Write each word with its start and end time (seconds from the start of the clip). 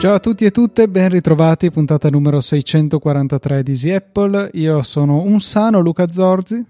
Ciao 0.00 0.14
a 0.14 0.18
tutti 0.18 0.46
e 0.46 0.50
tutte, 0.50 0.88
ben 0.88 1.10
ritrovati, 1.10 1.70
puntata 1.70 2.08
numero 2.08 2.40
643 2.40 3.62
di 3.62 3.72
Easy 3.72 3.90
Apple. 3.90 4.48
Io 4.54 4.80
sono 4.80 5.20
un 5.20 5.40
sano 5.40 5.80
Luca 5.80 6.10
Zorzi. 6.10 6.64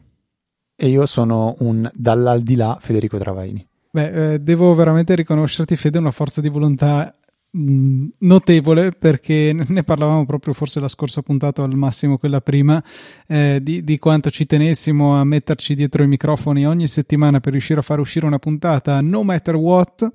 E 0.75 0.89
io 0.89 1.07
sono 1.07 1.55
un 1.61 1.89
dall'aldilà 1.95 2.79
Federico 2.81 3.19
Travaini. 3.19 3.65
Beh, 3.93 4.33
eh, 4.33 4.39
devo 4.41 4.75
veramente 4.75 5.15
riconoscerti, 5.15 5.77
Fede, 5.77 5.99
una 5.99 6.11
forza 6.11 6.41
di 6.41 6.49
volontà 6.49 7.20
notevole 7.53 8.93
perché 8.93 9.53
ne 9.67 9.83
parlavamo 9.83 10.25
proprio 10.25 10.55
forse 10.55 10.81
la 10.81 10.89
scorsa 10.89 11.23
puntata, 11.23 11.63
al 11.63 11.75
massimo 11.75 12.19
quella 12.19 12.41
prima, 12.41 12.83
eh, 13.27 13.59
di, 13.63 13.83
di, 13.83 13.99
quanto 13.99 14.31
ci 14.31 14.47
tenessimo 14.47 15.19
a 15.19 15.25
metterci 15.25 15.75
dietro 15.75 16.03
i 16.03 16.09
microfoni 16.09 16.67
ogni 16.67 16.87
settimana 16.87 17.41
per 17.41 17.53
riuscire 17.53 17.81
a 17.81 17.83
fare 17.83 18.01
uscire 18.01 18.27
una 18.27 18.39
puntata 18.39 19.01
no 19.01 19.23
matter 19.23 19.57
what 19.57 20.13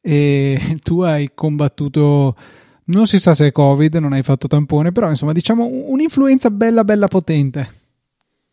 e 0.00 0.78
tu 0.82 1.00
hai 1.00 1.32
combattuto 1.34 2.36
non 2.84 3.06
si 3.06 3.18
sa 3.18 3.34
se 3.34 3.48
è 3.48 3.52
covid 3.52 3.96
non 3.96 4.12
hai 4.12 4.22
fatto 4.22 4.46
tampone 4.46 4.92
però 4.92 5.08
insomma 5.08 5.32
diciamo 5.32 5.66
un'influenza 5.66 6.50
bella 6.50 6.84
bella 6.84 7.08
potente. 7.08 7.70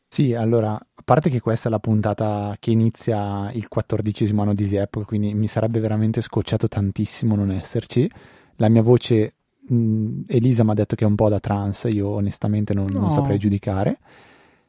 Sì 0.07 0.33
allora 0.33 0.79
a 1.03 1.05
parte 1.05 1.29
che 1.29 1.41
questa 1.41 1.67
è 1.67 1.71
la 1.71 1.79
puntata 1.79 2.55
che 2.57 2.71
inizia 2.71 3.51
il 3.51 3.67
quattordicesimo 3.67 4.41
anno 4.41 4.53
di 4.53 4.77
Apple 4.77 5.03
quindi 5.03 5.33
mi 5.33 5.47
sarebbe 5.47 5.81
veramente 5.81 6.21
scocciato 6.21 6.69
tantissimo 6.69 7.35
non 7.35 7.51
esserci 7.51 8.09
la 8.55 8.69
mia 8.69 8.81
voce 8.81 9.33
mh, 9.67 10.21
Elisa 10.27 10.63
mi 10.63 10.71
ha 10.71 10.75
detto 10.75 10.95
che 10.95 11.03
è 11.03 11.07
un 11.07 11.15
po' 11.15 11.27
da 11.27 11.41
trans 11.41 11.89
io 11.89 12.07
onestamente 12.07 12.73
non, 12.73 12.85
no. 12.89 13.01
non 13.01 13.11
saprei 13.11 13.37
giudicare 13.37 13.99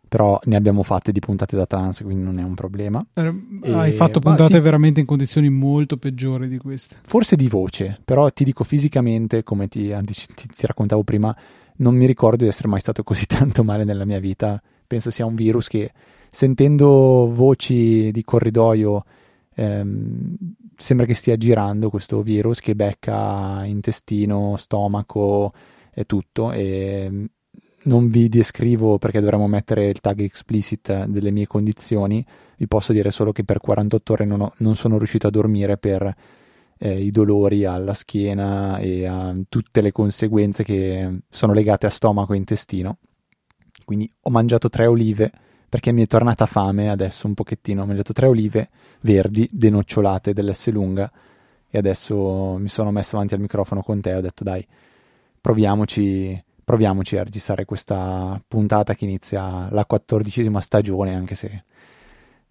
però 0.08 0.40
ne 0.44 0.56
abbiamo 0.56 0.84
fatte 0.84 1.10
di 1.10 1.18
puntate 1.18 1.56
da 1.56 1.66
trans, 1.66 2.02
quindi 2.02 2.22
non 2.22 2.38
è 2.38 2.44
un 2.44 2.54
problema. 2.54 3.04
Eh, 3.14 3.72
hai 3.72 3.90
fatto 3.90 4.20
puntate 4.20 4.54
sì, 4.54 4.60
veramente 4.60 5.00
in 5.00 5.06
condizioni 5.06 5.48
molto 5.48 5.96
peggiori 5.96 6.46
di 6.46 6.56
queste. 6.56 6.98
Forse 7.02 7.34
di 7.34 7.48
voce, 7.48 7.98
però 8.04 8.30
ti 8.30 8.44
dico 8.44 8.62
fisicamente, 8.62 9.42
come 9.42 9.66
ti, 9.66 9.92
ti, 10.04 10.24
ti 10.34 10.66
raccontavo 10.66 11.02
prima, 11.02 11.36
non 11.78 11.96
mi 11.96 12.06
ricordo 12.06 12.44
di 12.44 12.48
essere 12.48 12.68
mai 12.68 12.78
stato 12.78 13.02
così 13.04 13.26
tanto 13.26 13.64
male 13.64 13.82
nella 13.82 14.04
mia 14.04 14.20
vita. 14.20 14.62
Penso 14.86 15.10
sia 15.10 15.26
un 15.26 15.34
virus 15.34 15.66
che 15.66 15.90
sentendo 16.34 17.30
voci 17.30 18.10
di 18.10 18.24
corridoio 18.24 19.04
ehm, 19.54 20.34
sembra 20.76 21.06
che 21.06 21.14
stia 21.14 21.36
girando 21.36 21.90
questo 21.90 22.22
virus 22.22 22.58
che 22.58 22.74
becca 22.74 23.62
intestino, 23.64 24.56
stomaco 24.56 25.52
e 25.92 26.04
tutto 26.06 26.50
e 26.50 27.28
non 27.84 28.08
vi 28.08 28.28
descrivo 28.28 28.98
perché 28.98 29.20
dovremmo 29.20 29.46
mettere 29.46 29.88
il 29.88 30.00
tag 30.00 30.22
explicit 30.22 31.04
delle 31.04 31.30
mie 31.30 31.46
condizioni, 31.46 32.26
vi 32.56 32.66
posso 32.66 32.92
dire 32.92 33.12
solo 33.12 33.30
che 33.30 33.44
per 33.44 33.58
48 33.60 34.12
ore 34.12 34.24
non, 34.24 34.40
ho, 34.40 34.52
non 34.56 34.74
sono 34.74 34.98
riuscito 34.98 35.28
a 35.28 35.30
dormire 35.30 35.76
per 35.78 36.12
eh, 36.78 37.00
i 37.00 37.12
dolori 37.12 37.64
alla 37.64 37.94
schiena 37.94 38.78
e 38.78 39.06
a 39.06 39.36
tutte 39.48 39.80
le 39.80 39.92
conseguenze 39.92 40.64
che 40.64 41.20
sono 41.28 41.52
legate 41.52 41.86
a 41.86 41.90
stomaco 41.90 42.32
e 42.32 42.38
intestino. 42.38 42.98
Quindi 43.84 44.10
ho 44.22 44.30
mangiato 44.30 44.68
tre 44.68 44.86
olive 44.86 45.30
perché 45.74 45.90
mi 45.90 46.04
è 46.04 46.06
tornata 46.06 46.46
fame 46.46 46.88
adesso 46.88 47.26
un 47.26 47.34
pochettino, 47.34 47.82
ho 47.82 47.84
mangiato 47.84 48.12
tre 48.12 48.28
olive 48.28 48.68
verdi 49.00 49.48
denocciolate 49.50 50.32
dell'S 50.32 50.70
lunga 50.70 51.10
e 51.68 51.76
adesso 51.76 52.54
mi 52.60 52.68
sono 52.68 52.92
messo 52.92 53.16
avanti 53.16 53.34
al 53.34 53.40
microfono 53.40 53.82
con 53.82 54.00
te 54.00 54.10
e 54.10 54.14
ho 54.14 54.20
detto 54.20 54.44
dai, 54.44 54.64
proviamoci 55.40 56.40
proviamoci 56.62 57.16
a 57.16 57.24
registrare 57.24 57.64
questa 57.64 58.40
puntata 58.46 58.94
che 58.94 59.02
inizia 59.02 59.66
la 59.68 59.84
quattordicesima 59.84 60.60
stagione, 60.60 61.12
anche 61.12 61.34
se 61.34 61.64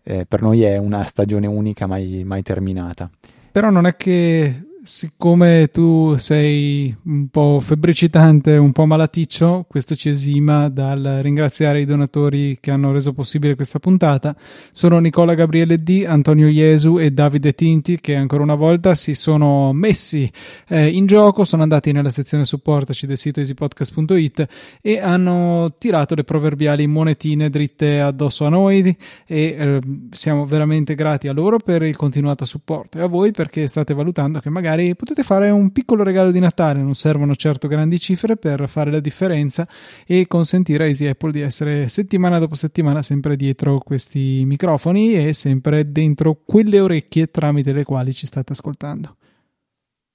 eh, 0.04 0.26
per 0.26 0.42
noi 0.42 0.64
è 0.64 0.76
una 0.76 1.06
stagione 1.06 1.48
unica 1.48 1.88
mai, 1.88 2.26
mai 2.26 2.42
terminata. 2.42 3.10
Però 3.54 3.70
non 3.70 3.86
è 3.86 3.95
che 3.95 4.64
siccome 4.83 5.70
tu 5.71 6.16
sei 6.17 6.94
un 7.05 7.30
po' 7.30 7.60
febbricitante, 7.61 8.58
un 8.58 8.73
po' 8.73 8.86
malaticcio, 8.86 9.66
questo 9.70 9.95
ci 9.95 10.10
esima 10.10 10.67
dal 10.67 11.20
ringraziare 11.21 11.80
i 11.80 11.86
donatori 11.86 12.58
che 12.60 12.70
hanno 12.70 12.92
reso 12.92 13.14
possibile 13.14 13.55
questa 13.55 13.80
puntata. 13.80 14.36
Sono 14.73 14.99
Nicola 14.99 15.36
Gabriele 15.36 15.77
D, 15.77 16.04
Antonio 16.05 16.49
Iesu 16.49 16.99
e 16.99 17.11
Davide 17.11 17.54
Tinti 17.54 18.02
che 18.02 18.16
ancora 18.16 18.44
una 18.44 18.55
volta 18.55 18.94
si 18.94 19.16
sono 19.16 19.71
messi 19.71 20.30
eh, 20.67 20.89
in 20.89 21.05
gioco, 21.05 21.45
sono 21.45 21.64
andati 21.64 21.94
nella 21.94 22.11
sezione 22.11 22.44
supportaci 22.44 23.08
del 23.08 23.17
sito 23.17 23.39
easypodcast.it 23.39 24.48
e 24.82 25.00
hanno 25.00 25.76
tirato 25.77 26.14
le 26.14 26.26
proverbiali 26.26 26.88
monetine 26.88 27.50
dritte 27.50 28.02
addosso 28.02 28.45
a 28.45 28.50
noi 28.50 28.82
e 28.83 28.95
eh, 29.26 29.80
siamo 30.11 30.45
veramente 30.45 30.94
grati 30.94 31.30
a 31.30 31.33
loro 31.33 31.58
per 31.58 31.83
il 31.83 31.95
continuato 31.95 32.44
supporto 32.44 32.98
e 32.98 33.02
a 33.02 33.08
voi 33.08 33.32
perché 33.32 33.65
state 33.67 33.94
valutando 33.94 34.39
che 34.39 34.50
magari 34.50 34.73
magari 34.73 34.95
potete 34.95 35.22
fare 35.23 35.50
un 35.52 35.72
piccolo 35.72 36.04
regalo 36.04 36.32
di 36.32 36.39
Natale, 36.39 36.82
non 36.82 36.95
servono 36.95 37.36
certo 37.36 37.67
grandi 37.67 38.00
cifre 38.00 38.36
per 38.38 38.67
fare 38.67 38.92
la 38.92 39.00
differenza 39.00 39.67
e 40.06 40.28
consentire 40.28 40.86
a 40.86 40.88
Easy 40.88 41.06
Apple 41.06 41.32
di 41.32 41.42
essere 41.42 41.88
settimana 41.88 42.39
dopo 42.39 42.56
settimana 42.56 43.02
sempre 43.04 43.36
dietro 43.36 43.78
questi 43.80 44.44
microfoni 44.45 45.16
e 45.16 45.33
sempre 45.33 45.92
dentro 45.92 46.39
quelle 46.44 46.80
orecchie 46.80 47.30
tramite 47.30 47.72
le 47.72 47.83
quali 47.83 48.14
ci 48.14 48.26
state 48.26 48.54
ascoltando. 48.54 49.16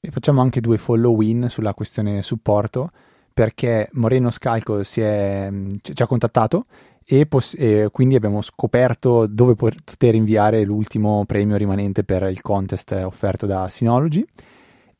E 0.00 0.10
facciamo 0.10 0.40
anche 0.40 0.60
due 0.60 0.78
follow 0.78 1.20
in 1.20 1.46
sulla 1.48 1.74
questione 1.74 2.22
supporto 2.22 2.90
perché 3.32 3.88
Moreno 3.92 4.30
Scalco 4.30 4.80
è, 4.80 4.84
ci 4.84 5.02
ha 6.02 6.06
contattato 6.06 6.64
e, 7.06 7.26
poss- 7.26 7.54
e, 7.56 7.88
quindi 7.92 8.16
abbiamo 8.16 8.42
scoperto 8.42 9.26
dove 9.26 9.54
poter 9.54 10.14
inviare 10.14 10.64
l'ultimo 10.64 11.24
premio 11.24 11.56
rimanente 11.56 12.02
per 12.04 12.22
il 12.24 12.40
contest 12.40 12.90
offerto 12.90 13.46
da 13.46 13.68
Synology 13.68 14.24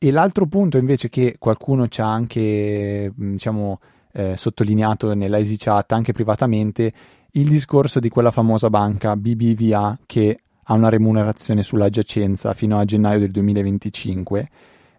e 0.01 0.11
l'altro 0.11 0.45
punto 0.45 0.77
invece 0.77 1.09
che 1.09 1.35
qualcuno 1.37 1.89
ci 1.89 1.99
ha 1.99 2.09
anche 2.09 3.11
diciamo, 3.13 3.79
eh, 4.13 4.37
sottolineato 4.37 5.13
nella 5.13 5.37
Easy 5.37 5.57
Chat, 5.57 5.91
anche 5.91 6.13
privatamente, 6.13 6.93
il 7.31 7.49
discorso 7.49 7.99
di 7.99 8.07
quella 8.07 8.31
famosa 8.31 8.69
banca 8.69 9.17
BBVA 9.17 9.99
che 10.05 10.39
ha 10.63 10.73
una 10.73 10.87
remunerazione 10.87 11.63
sulla 11.63 11.89
giacenza 11.89 12.53
fino 12.53 12.79
a 12.79 12.85
gennaio 12.85 13.19
del 13.19 13.31
2025. 13.31 14.49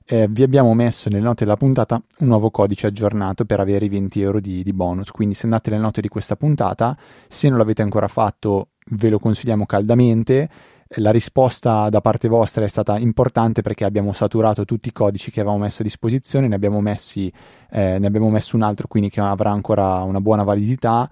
Eh, 0.05 0.28
vi 0.28 0.43
abbiamo 0.43 0.75
messo 0.75 1.09
nelle 1.09 1.22
note 1.22 1.44
della 1.44 1.56
puntata 1.56 2.03
un 2.19 2.27
nuovo 2.27 2.50
codice 2.50 2.88
aggiornato 2.88 3.47
per 3.47 3.61
avere 3.61 3.87
i 3.87 3.88
20 3.88 4.21
euro 4.21 4.38
di, 4.38 4.62
di 4.62 4.72
bonus. 4.75 5.11
Quindi, 5.12 5.34
se 5.34 5.44
andate 5.44 5.71
nelle 5.71 5.82
note 5.82 6.03
di 6.03 6.09
questa 6.09 6.37
puntata, 6.37 6.94
se 7.27 7.49
non 7.49 7.56
l'avete 7.56 7.81
ancora 7.81 8.09
fatto, 8.09 8.72
ve 8.91 9.09
lo 9.09 9.19
consigliamo 9.19 9.65
caldamente 9.65 10.49
la 10.96 11.12
risposta 11.12 11.88
da 11.88 12.00
parte 12.00 12.26
vostra 12.26 12.64
è 12.64 12.68
stata 12.68 12.98
importante 12.98 13.62
perché 13.62 13.84
abbiamo 13.84 14.12
saturato 14.12 14.64
tutti 14.64 14.88
i 14.88 14.92
codici 14.92 15.30
che 15.30 15.40
avevamo 15.40 15.62
messo 15.62 15.82
a 15.82 15.84
disposizione, 15.84 16.48
ne 16.48 16.56
abbiamo, 16.56 16.80
messi, 16.80 17.32
eh, 17.70 17.98
ne 18.00 18.06
abbiamo 18.06 18.28
messo 18.28 18.56
un 18.56 18.62
altro 18.62 18.88
quindi 18.88 19.08
che 19.08 19.20
avrà 19.20 19.50
ancora 19.50 20.02
una 20.02 20.20
buona 20.20 20.42
validità. 20.42 21.08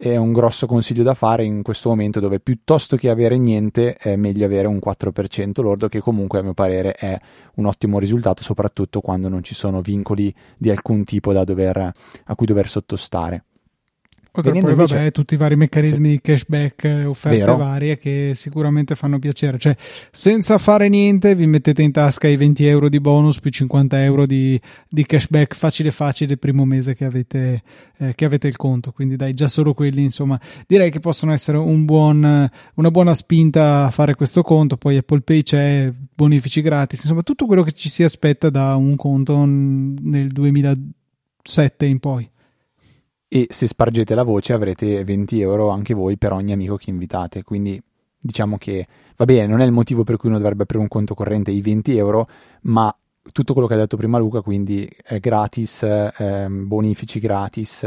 È 0.00 0.16
un 0.16 0.32
grosso 0.32 0.66
consiglio 0.66 1.02
da 1.02 1.12
fare 1.12 1.44
in 1.44 1.62
questo 1.62 1.88
momento 1.88 2.20
dove 2.20 2.38
piuttosto 2.38 2.96
che 2.96 3.10
avere 3.10 3.36
niente 3.36 3.96
è 3.96 4.14
meglio 4.14 4.46
avere 4.46 4.68
un 4.68 4.78
4% 4.82 5.60
lordo 5.60 5.88
che 5.88 5.98
comunque 5.98 6.38
a 6.38 6.42
mio 6.42 6.54
parere 6.54 6.92
è 6.92 7.18
un 7.56 7.66
ottimo 7.66 7.98
risultato 7.98 8.44
soprattutto 8.44 9.00
quando 9.00 9.28
non 9.28 9.42
ci 9.42 9.54
sono 9.54 9.80
vincoli 9.82 10.32
di 10.56 10.70
alcun 10.70 11.02
tipo 11.02 11.32
dover, 11.32 11.92
a 12.24 12.34
cui 12.36 12.46
dover 12.46 12.68
sottostare. 12.68 13.44
Oltre 14.32 14.52
poi 14.52 14.60
invece... 14.60 14.94
vabbè, 14.94 15.10
tutti 15.10 15.34
i 15.34 15.36
vari 15.36 15.56
meccanismi 15.56 16.08
sì. 16.08 16.12
di 16.12 16.20
cashback, 16.20 16.84
eh, 16.84 17.04
offerte 17.04 17.38
Vero. 17.38 17.56
varie 17.56 17.96
che 17.96 18.32
sicuramente 18.34 18.94
fanno 18.94 19.18
piacere. 19.18 19.58
Cioè, 19.58 19.74
senza 20.10 20.58
fare 20.58 20.88
niente, 20.88 21.34
vi 21.34 21.46
mettete 21.46 21.82
in 21.82 21.90
tasca 21.90 22.28
i 22.28 22.36
20 22.36 22.66
euro 22.66 22.88
di 22.88 23.00
bonus 23.00 23.40
più 23.40 23.50
50 23.50 24.02
euro 24.04 24.26
di, 24.26 24.60
di 24.88 25.04
cashback 25.04 25.56
facile 25.56 25.90
facile 25.90 26.32
il 26.32 26.38
primo 26.38 26.64
mese 26.64 26.94
che 26.94 27.04
avete, 27.04 27.62
eh, 27.96 28.14
che 28.14 28.24
avete 28.24 28.46
il 28.46 28.56
conto. 28.56 28.92
Quindi 28.92 29.16
dai, 29.16 29.34
già 29.34 29.48
solo 29.48 29.74
quelli, 29.74 30.02
insomma, 30.02 30.38
direi 30.66 30.90
che 30.90 31.00
possono 31.00 31.32
essere 31.32 31.56
un 31.56 31.84
buon, 31.84 32.50
una 32.74 32.90
buona 32.90 33.14
spinta 33.14 33.86
a 33.86 33.90
fare 33.90 34.14
questo 34.14 34.42
conto. 34.42 34.76
Poi 34.76 34.98
Apple 34.98 35.22
Pay 35.22 35.42
c'è, 35.42 35.92
bonifici 36.14 36.60
gratis, 36.60 37.00
insomma, 37.00 37.22
tutto 37.22 37.46
quello 37.46 37.62
che 37.62 37.72
ci 37.72 37.88
si 37.88 38.04
aspetta 38.04 38.50
da 38.50 38.76
un 38.76 38.94
conto 38.94 39.44
nel 39.46 40.28
2007 40.28 41.86
in 41.86 41.98
poi 41.98 42.30
e 43.28 43.46
se 43.50 43.66
spargete 43.66 44.14
la 44.14 44.22
voce 44.22 44.54
avrete 44.54 45.04
20 45.04 45.40
euro 45.40 45.68
anche 45.68 45.94
voi 45.94 46.16
per 46.16 46.32
ogni 46.32 46.52
amico 46.52 46.76
che 46.76 46.90
invitate. 46.90 47.42
Quindi 47.42 47.80
diciamo 48.20 48.58
che 48.58 48.86
va 49.16 49.24
bene, 49.24 49.46
non 49.46 49.60
è 49.60 49.64
il 49.64 49.72
motivo 49.72 50.02
per 50.02 50.16
cui 50.16 50.28
uno 50.28 50.38
dovrebbe 50.38 50.62
aprire 50.62 50.82
un 50.82 50.88
conto 50.88 51.14
corrente 51.14 51.50
i 51.50 51.60
20 51.60 51.96
euro, 51.96 52.28
ma 52.62 52.94
tutto 53.32 53.52
quello 53.52 53.68
che 53.68 53.74
ha 53.74 53.78
detto 53.78 53.96
prima 53.96 54.18
Luca, 54.18 54.40
quindi 54.40 54.88
è 55.04 55.18
gratis, 55.18 55.82
ehm, 55.82 56.66
bonifici 56.66 57.20
gratis, 57.20 57.86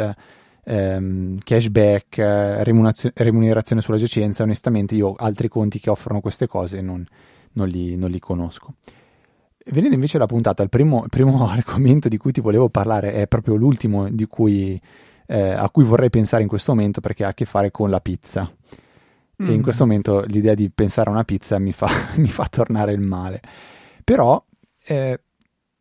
ehm, 0.63 1.37
cashback, 1.43 2.17
remunerazione, 2.63 3.15
remunerazione 3.17 3.81
sulla 3.81 3.97
giacenza, 3.97 4.43
onestamente 4.43 4.95
io 4.95 5.15
altri 5.15 5.47
conti 5.47 5.79
che 5.79 5.89
offrono 5.89 6.21
queste 6.21 6.47
cose 6.47 6.81
non, 6.81 7.05
non, 7.53 7.67
li, 7.67 7.95
non 7.95 8.09
li 8.09 8.19
conosco. 8.19 8.75
venendo 9.65 9.95
invece 9.95 10.17
alla 10.17 10.25
puntata, 10.27 10.63
il 10.63 10.69
primo, 10.69 11.03
il 11.03 11.09
primo, 11.09 11.47
argomento 11.49 12.07
di 12.07 12.17
cui 12.17 12.31
ti 12.31 12.41
volevo 12.41 12.69
parlare 12.69 13.13
è 13.13 13.27
proprio 13.27 13.55
l'ultimo 13.55 14.07
cui, 14.27 14.79
eh, 15.31 15.51
a 15.53 15.69
cui 15.69 15.85
vorrei 15.85 16.09
pensare 16.09 16.43
in 16.43 16.49
questo 16.49 16.73
momento 16.73 16.99
perché 16.99 17.23
ha 17.23 17.29
a 17.29 17.33
che 17.33 17.45
fare 17.45 17.71
con 17.71 17.89
la 17.89 18.01
pizza. 18.01 18.51
Mm. 19.41 19.47
E 19.47 19.51
in 19.53 19.59
mm. 19.59 19.63
questo 19.63 19.85
momento 19.85 20.23
l'idea 20.27 20.53
di 20.53 20.69
pensare 20.69 21.09
a 21.09 21.13
una 21.13 21.23
pizza 21.23 21.57
mi 21.57 21.71
fa, 21.71 21.87
mi 22.17 22.27
fa 22.27 22.47
tornare 22.49 22.91
il 22.91 22.99
male. 22.99 23.39
Però 24.03 24.43
eh, 24.87 25.21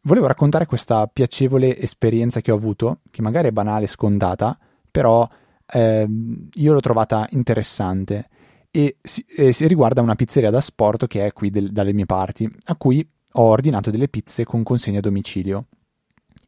volevo 0.02 0.28
raccontare 0.28 0.66
questa 0.66 1.08
piacevole 1.08 1.76
esperienza 1.76 2.40
che 2.40 2.52
ho 2.52 2.56
avuto, 2.56 3.00
che 3.10 3.22
magari 3.22 3.48
è 3.48 3.52
banale, 3.52 3.88
scontata, 3.88 4.56
però 4.88 5.28
eh, 5.66 6.08
io 6.52 6.72
l'ho 6.72 6.80
trovata 6.80 7.26
interessante 7.30 8.28
e 8.70 8.98
si, 9.02 9.24
e 9.26 9.52
si, 9.52 9.66
riguarda 9.66 10.00
una 10.00 10.14
pizzeria 10.14 10.50
da 10.50 10.60
sport 10.60 11.08
che 11.08 11.26
è 11.26 11.32
qui 11.32 11.50
del, 11.50 11.72
dalle 11.72 11.92
mie 11.92 12.06
parti, 12.06 12.48
a 12.66 12.76
cui 12.76 13.04
ho 13.32 13.42
ordinato 13.42 13.90
delle 13.90 14.08
pizze 14.08 14.44
con 14.44 14.62
consegna 14.62 14.98
a 14.98 15.02
domicilio. 15.02 15.66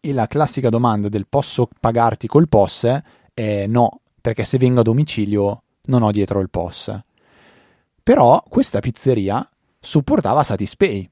E 0.04 0.12
la 0.12 0.26
classica 0.26 0.68
domanda 0.68 1.08
del 1.08 1.28
posso 1.28 1.68
pagarti 1.78 2.26
col 2.26 2.48
POS 2.48 3.00
è 3.32 3.68
no, 3.68 4.00
perché 4.20 4.44
se 4.44 4.58
vengo 4.58 4.80
a 4.80 4.82
domicilio 4.82 5.62
non 5.82 6.02
ho 6.02 6.10
dietro 6.10 6.40
il 6.40 6.50
POS. 6.50 7.00
Però 8.02 8.42
questa 8.48 8.80
pizzeria 8.80 9.48
supportava 9.78 10.42
Satispay. 10.42 11.08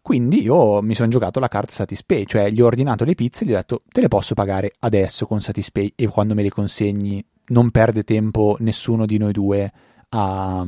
Quindi 0.00 0.40
io 0.42 0.80
mi 0.80 0.94
sono 0.94 1.10
giocato 1.10 1.38
la 1.38 1.48
carta 1.48 1.74
Satispay, 1.74 2.24
cioè 2.24 2.50
gli 2.50 2.62
ho 2.62 2.66
ordinato 2.66 3.04
le 3.04 3.14
pizze 3.14 3.44
e 3.44 3.46
gli 3.46 3.52
ho 3.52 3.56
detto 3.56 3.82
te 3.86 4.00
le 4.00 4.08
posso 4.08 4.32
pagare 4.32 4.72
adesso 4.78 5.26
con 5.26 5.42
Satispay 5.42 5.92
e 5.94 6.06
quando 6.06 6.32
me 6.32 6.42
le 6.42 6.48
consegni 6.48 7.22
non 7.48 7.70
perde 7.70 8.04
tempo 8.04 8.56
nessuno 8.60 9.04
di 9.04 9.18
noi 9.18 9.32
due 9.32 9.70
a, 10.08 10.64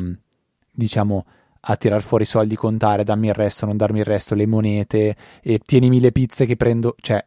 diciamo, 0.73 1.25
a 1.61 1.76
tirar 1.76 2.03
fuori 2.03 2.25
i 2.25 2.26
soldi, 2.26 2.55
contare, 2.55 3.03
dammi 3.03 3.29
il 3.29 3.35
resto, 3.35 3.64
non 3.64 3.79
darmi 3.79 4.00
il 4.00 4.05
resto, 4.05 4.35
le 4.35 4.47
monete, 4.47 5.17
e 5.41 5.58
tienimi 5.58 6.00
le 6.00 6.12
pizze 6.12 6.44
che 6.44 6.56
prendo, 6.56 6.94
cioè 7.00 7.25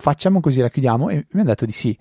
facciamo 0.00 0.40
così, 0.40 0.60
la 0.60 0.70
chiudiamo 0.70 1.08
e 1.08 1.26
mi 1.30 1.40
ha 1.40 1.44
detto 1.44 1.66
di 1.66 1.72
sì. 1.72 1.96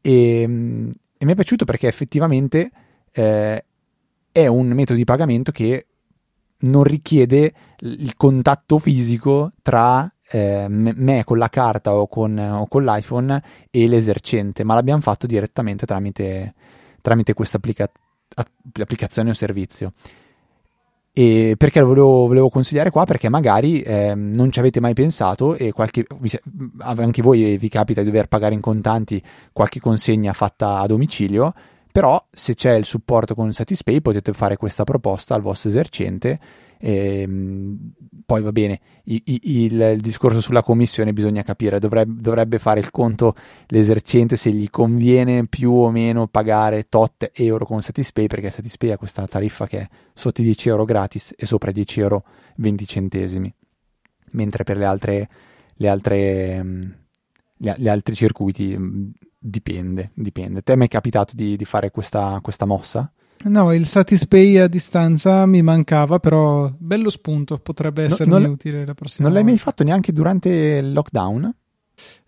E, 0.00 0.42
e 0.42 1.24
mi 1.24 1.32
è 1.32 1.34
piaciuto 1.34 1.64
perché 1.64 1.88
effettivamente 1.88 2.70
eh, 3.12 3.64
è 4.32 4.46
un 4.46 4.68
metodo 4.68 4.98
di 4.98 5.04
pagamento 5.04 5.52
che 5.52 5.86
non 6.60 6.84
richiede 6.84 7.52
il 7.80 8.16
contatto 8.16 8.78
fisico 8.78 9.52
tra 9.62 10.10
eh, 10.30 10.66
me 10.68 11.24
con 11.24 11.38
la 11.38 11.48
carta 11.48 11.94
o 11.94 12.06
con, 12.06 12.38
o 12.38 12.66
con, 12.66 12.84
l'iPhone 12.84 13.42
e 13.70 13.86
l'esercente, 13.86 14.64
ma 14.64 14.74
l'abbiamo 14.74 15.02
fatto 15.02 15.26
direttamente 15.26 15.84
tramite, 15.84 16.54
tramite 17.00 17.34
questa 17.34 17.58
applica- 17.58 17.90
applicazione 18.34 19.30
o 19.30 19.34
servizio. 19.34 19.92
E 21.14 21.56
perché 21.58 21.80
lo 21.80 21.88
volevo, 21.88 22.26
volevo, 22.26 22.48
consigliare 22.48 22.90
qua? 22.90 23.04
Perché 23.04 23.28
magari 23.28 23.82
eh, 23.82 24.14
non 24.14 24.50
ci 24.50 24.58
avete 24.60 24.80
mai 24.80 24.94
pensato 24.94 25.54
e 25.54 25.70
qualche, 25.70 26.06
anche 26.78 27.20
voi 27.20 27.58
vi 27.58 27.68
capita 27.68 28.00
di 28.00 28.06
dover 28.06 28.28
pagare 28.28 28.54
in 28.54 28.62
contanti 28.62 29.22
qualche 29.52 29.78
consegna 29.78 30.32
fatta 30.32 30.78
a 30.78 30.86
domicilio, 30.86 31.52
però 31.92 32.24
se 32.30 32.54
c'è 32.54 32.72
il 32.72 32.86
supporto 32.86 33.34
con 33.34 33.52
Satispay 33.52 34.00
potete 34.00 34.32
fare 34.32 34.56
questa 34.56 34.84
proposta 34.84 35.34
al 35.34 35.42
vostro 35.42 35.68
esercente 35.68 36.40
ehm, 36.82 37.92
poi 38.26 38.42
va 38.42 38.50
bene, 38.50 38.80
il, 39.04 39.22
il, 39.24 39.40
il, 39.80 40.00
discorso 40.00 40.40
sulla 40.40 40.62
commissione 40.62 41.12
bisogna 41.12 41.42
capire, 41.42 41.78
dovrebbe, 41.78 42.20
dovrebbe, 42.20 42.58
fare 42.58 42.80
il 42.80 42.90
conto 42.90 43.34
l'esercente 43.68 44.36
se 44.36 44.50
gli 44.50 44.68
conviene 44.68 45.46
più 45.46 45.72
o 45.72 45.90
meno 45.90 46.26
pagare 46.26 46.88
tot 46.88 47.30
euro 47.34 47.64
con 47.64 47.82
Satispay 47.82 48.26
perché 48.26 48.50
Satispay 48.50 48.90
ha 48.90 48.96
questa 48.96 49.26
tariffa 49.26 49.66
che 49.66 49.80
è 49.80 49.88
sotto 50.12 50.40
i 50.40 50.44
10 50.44 50.68
euro 50.68 50.84
gratis 50.84 51.32
e 51.36 51.46
sopra 51.46 51.70
i 51.70 51.72
10 51.72 52.00
euro 52.00 52.24
20 52.56 52.86
centesimi, 52.86 53.54
mentre 54.32 54.64
per 54.64 54.76
le 54.76 54.84
altre, 54.84 55.28
le 55.74 55.88
altre, 55.88 56.96
gli, 57.56 57.70
gli 57.76 57.88
altri 57.88 58.14
circuiti 58.14 58.76
mm, 58.76 59.10
dipende, 59.38 60.10
dipende. 60.14 60.62
Te 60.62 60.76
mi 60.76 60.86
è 60.86 60.88
capitato 60.88 61.34
di, 61.36 61.56
di 61.56 61.64
fare 61.64 61.90
questa, 61.90 62.40
questa 62.42 62.64
mossa? 62.64 63.12
No, 63.44 63.72
il 63.72 63.86
Satispay 63.86 64.58
a 64.58 64.68
distanza 64.68 65.46
mi 65.46 65.62
mancava, 65.62 66.18
però 66.18 66.72
bello 66.76 67.10
spunto, 67.10 67.58
potrebbe 67.58 68.04
essermi 68.04 68.40
no, 68.40 68.48
utile 68.48 68.84
la 68.84 68.94
prossima 68.94 69.26
Non 69.26 69.36
l'hai 69.36 69.44
mai 69.44 69.58
fatto 69.58 69.82
neanche 69.84 70.12
durante 70.12 70.48
il 70.48 70.92
lockdown? 70.92 71.54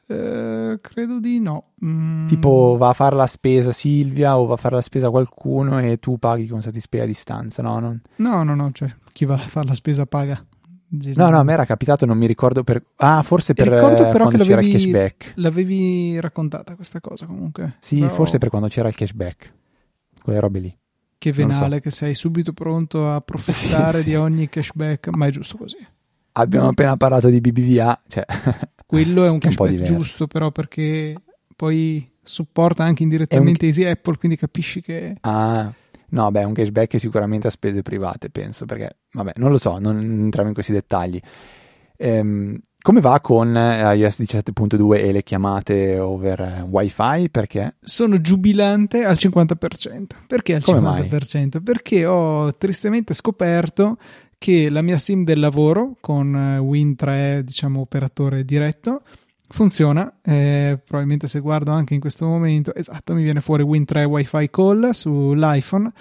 Eh, 0.07 0.79
credo 0.81 1.19
di 1.19 1.41
no. 1.41 1.71
Mm. 1.85 2.27
Tipo 2.27 2.77
va 2.79 2.91
a 2.91 2.93
fare 2.93 3.17
la 3.17 3.27
spesa 3.27 3.73
Silvia 3.73 4.39
o 4.39 4.47
va 4.47 4.55
a 4.55 4.59
fare 4.59 4.75
la 4.75 4.83
spesa 4.83 5.11
qualcuno 5.11 5.79
e 5.81 5.99
tu 5.99 6.19
paghi 6.19 6.47
con 6.47 6.61
Satispay 6.61 7.01
a 7.01 7.07
distanza, 7.07 7.63
no? 7.63 7.79
Non... 7.79 8.01
No, 8.17 8.43
no, 8.43 8.55
no, 8.55 8.71
cioè 8.73 8.93
chi 9.13 9.25
va 9.25 9.35
a 9.35 9.39
fare 9.39 9.67
la 9.67 9.75
spesa 9.75 10.07
paga. 10.07 10.45
No, 10.89 11.29
no, 11.29 11.39
a 11.39 11.43
me 11.43 11.53
era 11.53 11.65
capitato, 11.65 12.07
non 12.07 12.17
mi 12.17 12.27
ricordo 12.27 12.63
per... 12.63 12.81
Ah, 12.97 13.23
forse 13.23 13.53
per 13.53 13.67
ricordo 13.67 14.09
però 14.11 14.27
quando 14.27 14.45
c'era 14.45 14.61
il 14.61 14.71
cashback. 14.71 15.33
L'avevi 15.37 16.21
raccontata 16.21 16.77
questa 16.77 17.01
cosa 17.01 17.27
comunque. 17.27 17.77
Sì, 17.81 17.99
però... 17.99 18.13
forse 18.13 18.39
per 18.39 18.51
quando 18.51 18.69
c'era 18.69 18.89
il 18.89 18.95
cashback. 18.95 19.53
Quelle 20.23 20.39
robe 20.39 20.59
lì. 20.61 20.79
Che 21.25 21.33
venale 21.33 21.77
so. 21.77 21.81
che 21.81 21.91
sei 21.91 22.15
subito 22.15 22.53
pronto 22.53 23.09
a 23.09 23.15
approfittare 23.15 23.97
sì, 23.97 24.03
sì. 24.03 24.09
di 24.11 24.15
ogni 24.15 24.49
cashback, 24.51 25.09
ma 25.17 25.27
è 25.27 25.31
giusto 25.31 25.57
così. 25.57 25.79
Abbiamo 26.33 26.69
appena 26.69 26.99
parlato 26.99 27.31
di 27.31 27.41
BBVA, 27.41 28.03
cioè... 28.09 28.25
Quello 28.85 29.25
è 29.25 29.31
un 29.31 29.39
cashback 29.41 29.79
un 29.79 29.85
giusto 29.85 30.27
però 30.27 30.51
perché 30.51 31.15
poi 31.57 32.07
supporta 32.23 32.85
anche 32.85 33.05
indirettamente 33.05 33.65
un... 33.65 33.71
Easy 33.71 33.85
Apple, 33.85 34.19
quindi 34.19 34.37
capisci 34.37 34.83
che... 34.83 35.17
Ah, 35.23 35.73
no, 36.11 36.31
beh, 36.31 36.45
un 36.45 36.53
cashback 36.53 37.01
sicuramente 37.01 37.47
a 37.47 37.51
spese 37.51 37.81
private, 37.81 38.29
penso, 38.29 38.67
perché, 38.67 38.99
vabbè, 39.13 39.33
non 39.37 39.51
lo 39.51 39.57
so, 39.57 39.79
non 39.79 39.99
entriamo 39.99 40.49
in 40.49 40.55
questi 40.55 40.73
dettagli. 40.73 41.19
Ehm, 41.97 42.61
come 42.85 43.01
va 43.01 43.19
con 43.21 43.57
eh, 43.57 43.97
iOS 43.97 44.21
17.2 44.21 44.99
e 44.99 45.11
le 45.11 45.23
chiamate 45.23 45.99
over 45.99 46.41
eh, 46.41 46.67
wifi? 46.69 47.31
Perché? 47.31 47.77
Sono 47.81 48.21
giubilante 48.21 49.07
al 49.07 49.17
50%. 49.19 50.07
Perché 50.27 50.57
al 50.57 50.63
Come 50.63 50.81
50%? 50.81 50.83
Mai? 50.83 51.63
Perché 51.63 52.05
ho 52.05 52.55
tristemente 52.57 53.15
scoperto 53.15 53.97
che 54.37 54.69
la 54.69 54.83
mia 54.83 54.99
SIM 54.99 55.25
del 55.25 55.41
lavoro 55.41 55.97
con 55.99 56.37
eh, 56.37 56.59
Win3, 56.59 57.39
diciamo 57.39 57.81
operatore 57.81 58.45
diretto, 58.45 59.01
funziona. 59.49 60.19
Eh, 60.23 60.79
probabilmente 60.85 61.29
se 61.29 61.41
guardo 61.41 61.71
anche 61.71 61.95
in 61.95 62.01
questo 62.01 62.27
momento, 62.27 62.75
esatto, 62.75 63.15
mi 63.15 63.23
viene 63.23 63.41
fuori 63.41 63.63
Win3 63.63 64.05
Wi-Fi 64.05 64.51
call 64.51 64.91
sull'iPhone 64.91 65.93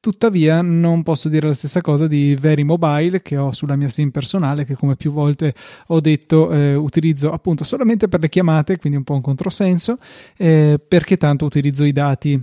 Tuttavia 0.00 0.62
non 0.62 1.02
posso 1.02 1.28
dire 1.28 1.48
la 1.48 1.52
stessa 1.52 1.80
cosa 1.80 2.06
di 2.06 2.36
Very 2.36 2.62
Mobile 2.62 3.20
che 3.20 3.36
ho 3.36 3.50
sulla 3.50 3.74
mia 3.74 3.88
SIM 3.88 4.10
personale 4.10 4.64
che 4.64 4.76
come 4.76 4.94
più 4.94 5.10
volte 5.10 5.52
ho 5.88 6.00
detto 6.00 6.52
eh, 6.52 6.74
utilizzo 6.76 7.32
appunto 7.32 7.64
solamente 7.64 8.06
per 8.06 8.20
le 8.20 8.28
chiamate, 8.28 8.78
quindi 8.78 8.96
un 8.96 9.04
po' 9.04 9.14
un 9.14 9.22
controsenso, 9.22 9.98
eh, 10.36 10.80
perché 10.86 11.16
tanto 11.16 11.46
utilizzo 11.46 11.82
i 11.82 11.90
dati 11.90 12.40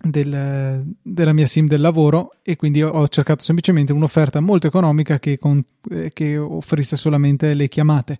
del, 0.00 0.94
della 1.02 1.32
mia 1.32 1.46
sim 1.46 1.66
del 1.66 1.80
lavoro 1.80 2.36
e 2.42 2.56
quindi 2.56 2.82
ho 2.82 3.08
cercato 3.08 3.42
semplicemente 3.42 3.92
un'offerta 3.92 4.40
molto 4.40 4.68
economica 4.68 5.18
che, 5.18 5.38
con, 5.38 5.62
eh, 5.90 6.12
che 6.12 6.36
offrisse 6.36 6.96
solamente 6.96 7.54
le 7.54 7.68
chiamate. 7.68 8.18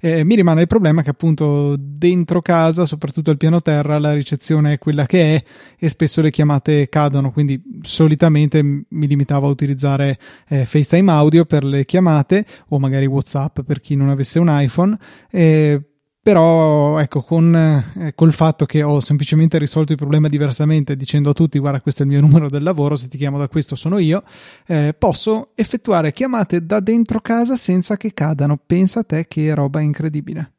Eh, 0.00 0.24
mi 0.24 0.36
rimane 0.36 0.62
il 0.62 0.66
problema 0.66 1.02
che 1.02 1.10
appunto 1.10 1.74
dentro 1.76 2.42
casa, 2.42 2.84
soprattutto 2.84 3.30
al 3.30 3.36
piano 3.36 3.60
terra, 3.60 3.98
la 3.98 4.12
ricezione 4.12 4.74
è 4.74 4.78
quella 4.78 5.06
che 5.06 5.36
è 5.36 5.44
e 5.78 5.88
spesso 5.88 6.20
le 6.20 6.30
chiamate 6.30 6.88
cadono, 6.88 7.32
quindi 7.32 7.60
solitamente 7.82 8.62
mi 8.62 9.06
limitavo 9.06 9.48
a 9.48 9.50
utilizzare 9.50 10.18
eh, 10.48 10.64
FaceTime 10.64 11.10
audio 11.10 11.44
per 11.44 11.64
le 11.64 11.84
chiamate 11.84 12.46
o 12.68 12.78
magari 12.78 13.06
WhatsApp 13.06 13.60
per 13.60 13.80
chi 13.80 13.96
non 13.96 14.10
avesse 14.10 14.38
un 14.38 14.48
iPhone. 14.48 14.96
Eh, 15.30 15.80
però 16.26 16.98
ecco 16.98 17.22
con 17.22 17.54
eh, 17.54 18.12
col 18.16 18.32
fatto 18.32 18.66
che 18.66 18.82
ho 18.82 18.98
semplicemente 18.98 19.58
risolto 19.58 19.92
il 19.92 19.98
problema 19.98 20.26
diversamente 20.26 20.96
dicendo 20.96 21.30
a 21.30 21.32
tutti 21.32 21.56
guarda 21.60 21.80
questo 21.80 22.02
è 22.02 22.04
il 22.04 22.10
mio 22.10 22.18
numero 22.26 22.48
del 22.48 22.64
lavoro 22.64 22.96
se 22.96 23.06
ti 23.06 23.16
chiamo 23.16 23.38
da 23.38 23.46
questo 23.46 23.76
sono 23.76 23.98
io 23.98 24.24
eh, 24.66 24.92
posso 24.98 25.50
effettuare 25.54 26.12
chiamate 26.12 26.66
da 26.66 26.80
dentro 26.80 27.20
casa 27.20 27.54
senza 27.54 27.96
che 27.96 28.12
cadano 28.12 28.58
pensa 28.66 29.00
a 29.00 29.04
te 29.04 29.28
che 29.28 29.54
roba 29.54 29.78
incredibile 29.78 30.54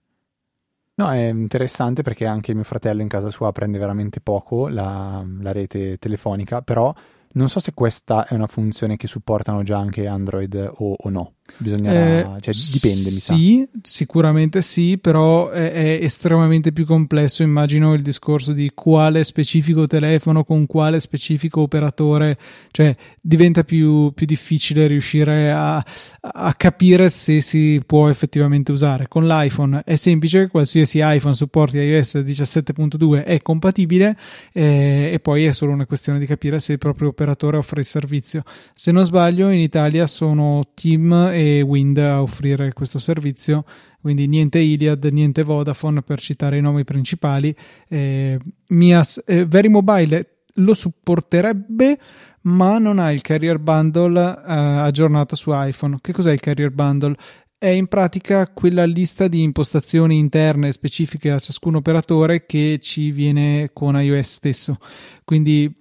No, 0.99 1.11
è 1.11 1.27
interessante 1.27 2.01
perché 2.01 2.25
anche 2.25 2.55
mio 2.55 2.63
fratello 2.63 3.03
in 3.03 3.07
casa 3.07 3.29
sua 3.29 3.51
prende 3.51 3.77
veramente 3.77 4.19
poco 4.19 4.67
la, 4.67 5.23
la 5.41 5.51
rete 5.51 5.97
telefonica, 5.97 6.63
però 6.63 6.91
non 7.33 7.49
so 7.49 7.59
se 7.59 7.71
questa 7.75 8.25
è 8.25 8.33
una 8.33 8.47
funzione 8.47 8.97
che 8.97 9.05
supportano 9.05 9.61
già 9.61 9.77
anche 9.77 10.07
Android 10.07 10.55
o, 10.77 10.95
o 10.97 11.09
no. 11.09 11.33
Bisognerà, 11.57 12.35
eh, 12.35 12.41
cioè, 12.41 12.53
dipende, 12.53 13.09
mi 13.09 13.17
sa. 13.17 13.35
Sì, 13.35 13.67
sicuramente 13.81 14.61
sì, 14.61 14.97
però 14.97 15.49
è, 15.49 15.71
è, 15.71 15.99
estremamente 16.01 16.71
più 16.71 16.85
complesso. 16.85 17.43
Immagino 17.43 17.93
il 17.93 18.01
discorso 18.01 18.53
di 18.53 18.71
quale 18.73 19.23
specifico 19.23 19.87
telefono 19.87 20.43
con 20.43 20.65
quale 20.65 20.99
specifico 20.99 21.61
operatore, 21.61 22.37
cioè 22.71 22.95
diventa 23.21 23.63
più, 23.63 24.11
più 24.13 24.25
difficile 24.25 24.87
riuscire 24.87 25.51
a, 25.51 25.83
a, 26.21 26.53
capire 26.55 27.09
se 27.09 27.41
si 27.41 27.81
può 27.85 28.09
effettivamente 28.09 28.71
usare. 28.71 29.07
Con 29.07 29.27
l'iPhone 29.27 29.83
è 29.85 29.95
semplice, 29.95 30.47
qualsiasi 30.47 30.99
iPhone 31.01 31.33
supporti 31.33 31.77
iOS 31.77 32.17
17.2 32.17 33.23
è 33.23 33.41
compatibile 33.41 34.17
eh, 34.53 35.11
e 35.13 35.19
poi 35.19 35.45
è 35.45 35.51
solo 35.51 35.71
una 35.71 35.85
questione 35.85 36.19
di 36.19 36.25
capire 36.25 36.59
se 36.59 36.77
proprio 36.77 37.13
per 37.13 37.27
operatore 37.27 37.57
offre 37.57 37.81
il 37.81 37.85
servizio. 37.85 38.43
Se 38.73 38.91
non 38.91 39.05
sbaglio, 39.05 39.49
in 39.49 39.59
Italia 39.59 40.07
sono 40.07 40.67
Team 40.73 41.11
e 41.37 41.61
Wind 41.61 41.99
a 41.99 42.23
offrire 42.23 42.73
questo 42.73 42.97
servizio, 42.97 43.63
quindi 44.01 44.25
niente 44.25 44.57
Iliad, 44.57 45.05
niente 45.05 45.43
Vodafone 45.43 46.01
per 46.01 46.19
citare 46.19 46.57
i 46.57 46.61
nomi 46.61 46.83
principali. 46.83 47.55
Eh, 47.87 48.39
Mias, 48.69 49.21
eh, 49.23 49.45
Very 49.45 49.67
Mobile 49.67 50.45
lo 50.55 50.73
supporterebbe, 50.73 51.99
ma 52.41 52.79
non 52.79 52.97
ha 52.97 53.11
il 53.11 53.21
carrier 53.21 53.59
bundle 53.59 54.19
eh, 54.19 54.41
aggiornato 54.45 55.35
su 55.35 55.51
iPhone. 55.53 55.97
Che 56.01 56.11
cos'è 56.11 56.31
il 56.31 56.39
carrier 56.39 56.71
bundle? 56.71 57.15
È 57.55 57.67
in 57.67 57.85
pratica 57.85 58.47
quella 58.47 58.85
lista 58.85 59.27
di 59.27 59.43
impostazioni 59.43 60.17
interne 60.17 60.71
specifiche 60.71 61.29
a 61.29 61.37
ciascun 61.37 61.75
operatore 61.75 62.47
che 62.47 62.79
ci 62.81 63.11
viene 63.11 63.69
con 63.73 63.95
iOS 63.95 64.31
stesso. 64.31 64.79
Quindi 65.23 65.71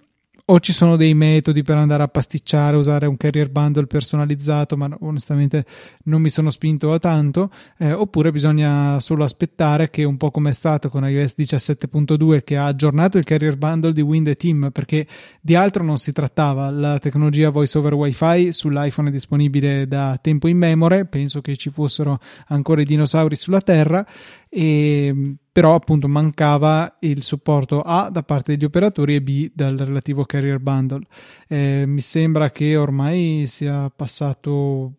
o 0.48 0.60
ci 0.60 0.72
sono 0.72 0.94
dei 0.94 1.14
metodi 1.14 1.62
per 1.62 1.76
andare 1.76 2.04
a 2.04 2.08
pasticciare, 2.08 2.76
usare 2.76 3.06
un 3.06 3.16
carrier 3.16 3.50
bundle 3.50 3.86
personalizzato, 3.86 4.76
ma 4.76 4.88
onestamente 5.00 5.64
non 6.04 6.22
mi 6.22 6.28
sono 6.28 6.50
spinto 6.50 6.92
a 6.92 7.00
tanto, 7.00 7.50
eh, 7.78 7.92
oppure 7.92 8.30
bisogna 8.30 9.00
solo 9.00 9.24
aspettare 9.24 9.90
che 9.90 10.04
un 10.04 10.16
po' 10.16 10.30
come 10.30 10.50
è 10.50 10.52
stato 10.52 10.88
con 10.88 11.08
iOS 11.08 11.34
17.2 11.36 12.44
che 12.44 12.56
ha 12.56 12.66
aggiornato 12.66 13.18
il 13.18 13.24
carrier 13.24 13.56
bundle 13.56 13.92
di 13.92 14.02
Wind 14.02 14.28
e 14.28 14.36
Team, 14.36 14.70
perché 14.72 15.08
di 15.40 15.56
altro 15.56 15.82
non 15.82 15.98
si 15.98 16.12
trattava, 16.12 16.70
la 16.70 17.00
tecnologia 17.00 17.50
voice 17.50 17.76
over 17.76 17.94
wifi 17.94 18.52
sull'iPhone 18.52 19.08
è 19.08 19.12
disponibile 19.12 19.88
da 19.88 20.16
tempo 20.22 20.46
in 20.46 20.58
memoria, 20.58 21.04
penso 21.06 21.40
che 21.40 21.56
ci 21.56 21.70
fossero 21.70 22.20
ancora 22.48 22.82
i 22.82 22.84
dinosauri 22.84 23.34
sulla 23.34 23.60
Terra 23.60 24.06
e 24.48 25.38
però 25.56 25.75
appunto 25.75 26.06
mancava 26.06 26.98
il 27.00 27.22
supporto 27.22 27.80
A 27.80 28.10
da 28.10 28.22
parte 28.22 28.54
degli 28.54 28.66
operatori 28.66 29.14
e 29.14 29.22
B 29.22 29.52
dal 29.54 29.75
relativo 29.75 30.26
carrier 30.26 30.58
bundle. 30.58 31.06
Eh, 31.48 31.84
mi 31.86 32.02
sembra 32.02 32.50
che 32.50 32.76
ormai 32.76 33.44
sia 33.46 33.88
passato 33.88 34.96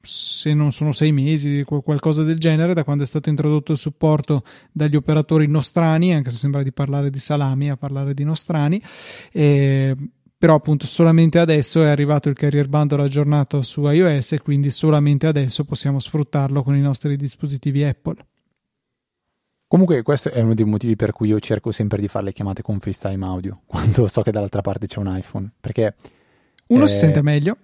se 0.00 0.54
non 0.54 0.72
sono 0.72 0.92
sei 0.92 1.12
mesi, 1.12 1.62
qualcosa 1.62 2.22
del 2.22 2.38
genere, 2.38 2.72
da 2.72 2.84
quando 2.84 3.02
è 3.02 3.06
stato 3.06 3.28
introdotto 3.28 3.72
il 3.72 3.76
supporto 3.76 4.44
dagli 4.72 4.96
operatori 4.96 5.46
nostrani, 5.46 6.14
anche 6.14 6.30
se 6.30 6.38
sembra 6.38 6.62
di 6.62 6.72
parlare 6.72 7.10
di 7.10 7.18
salami 7.18 7.68
a 7.68 7.76
parlare 7.76 8.14
di 8.14 8.24
nostrani. 8.24 8.82
Eh, 9.30 9.94
però 10.38 10.54
appunto 10.54 10.86
solamente 10.86 11.38
adesso 11.38 11.82
è 11.82 11.88
arrivato 11.88 12.30
il 12.30 12.34
carrier 12.34 12.66
bundle 12.66 13.02
aggiornato 13.02 13.60
su 13.60 13.86
iOS 13.86 14.32
e 14.32 14.40
quindi 14.40 14.70
solamente 14.70 15.26
adesso 15.26 15.66
possiamo 15.66 16.00
sfruttarlo 16.00 16.62
con 16.62 16.74
i 16.74 16.80
nostri 16.80 17.14
dispositivi 17.14 17.84
Apple. 17.84 18.24
Comunque 19.68 20.00
questo 20.00 20.30
è 20.30 20.40
uno 20.40 20.54
dei 20.54 20.64
motivi 20.64 20.96
per 20.96 21.12
cui 21.12 21.28
io 21.28 21.38
cerco 21.40 21.72
sempre 21.72 22.00
di 22.00 22.08
fare 22.08 22.24
le 22.24 22.32
chiamate 22.32 22.62
con 22.62 22.80
FaceTime 22.80 23.24
audio, 23.24 23.60
quando 23.66 24.08
so 24.08 24.22
che 24.22 24.32
dall'altra 24.32 24.62
parte 24.62 24.86
c'è 24.86 24.98
un 24.98 25.14
iPhone, 25.14 25.52
perché... 25.60 25.94
Uno 26.68 26.84
eh, 26.84 26.88
si 26.88 26.96
sente 26.96 27.22
meglio. 27.22 27.56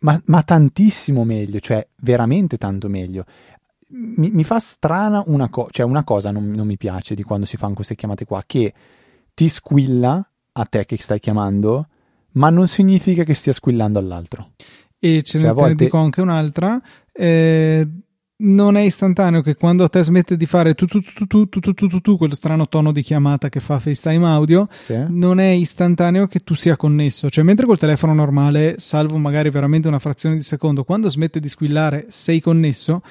Ma, 0.00 0.20
ma, 0.26 0.42
tantissimo 0.42 1.24
meglio, 1.24 1.58
cioè 1.60 1.86
veramente 1.96 2.58
tanto 2.58 2.88
meglio. 2.88 3.24
Mi, 3.88 4.30
mi 4.30 4.44
fa 4.44 4.58
strana 4.58 5.22
una 5.26 5.48
cosa, 5.48 5.68
cioè 5.72 5.86
una 5.86 6.04
cosa 6.04 6.30
non, 6.30 6.50
non, 6.50 6.66
mi 6.66 6.76
piace 6.76 7.14
di 7.14 7.22
quando 7.22 7.46
si 7.46 7.56
fanno 7.56 7.74
queste 7.74 7.94
chiamate 7.94 8.24
qua, 8.24 8.42
che 8.46 8.72
ti 9.34 9.48
squilla 9.48 10.26
a 10.52 10.64
te 10.64 10.84
che 10.86 10.96
stai 10.98 11.20
chiamando, 11.20 11.88
ma 12.32 12.50
non 12.50 12.68
significa 12.68 13.24
che 13.24 13.34
stia 13.34 13.52
squillando 13.52 13.98
all'altro. 13.98 14.52
E 14.98 15.22
ce 15.22 15.38
cioè, 15.38 15.48
ne, 15.48 15.52
volte... 15.52 15.84
dico 15.84 15.98
anche 15.98 16.20
un'altra. 16.20 16.80
Eh, 17.12 17.86
non 18.38 18.76
è 18.76 18.82
istantaneo 18.82 19.40
che 19.40 19.54
quando 19.54 19.84
a 19.84 19.88
te 19.88 20.02
smette 20.02 20.36
di 20.36 20.44
fare 20.44 20.74
tu 20.74 20.84
tu 20.84 21.00
tu 21.00 21.26
tu 21.26 21.48
tu 21.48 21.60
tu 21.60 21.72
tu 21.72 21.88
tu, 21.88 22.00
tu 22.00 22.16
quello 22.18 22.34
strano 22.34 22.68
tono 22.68 22.92
di 22.92 23.00
chiamata 23.00 23.48
che 23.48 23.60
fa 23.60 23.78
FaceTime 23.78 24.26
audio, 24.26 24.68
sì. 24.84 25.04
non 25.08 25.40
è 25.40 25.48
istantaneo 25.48 26.26
che 26.26 26.40
tu 26.40 26.54
sia 26.54 26.76
connesso. 26.76 27.30
Cioè, 27.30 27.44
mentre 27.44 27.64
col 27.64 27.78
telefono 27.78 28.12
normale, 28.12 28.74
salvo 28.78 29.16
magari 29.16 29.48
veramente 29.50 29.88
una 29.88 29.98
frazione 29.98 30.36
di 30.36 30.42
secondo, 30.42 30.84
quando 30.84 31.08
smette 31.08 31.40
di 31.40 31.48
squillare 31.48 32.06
sei 32.08 32.40
connesso, 32.40 33.02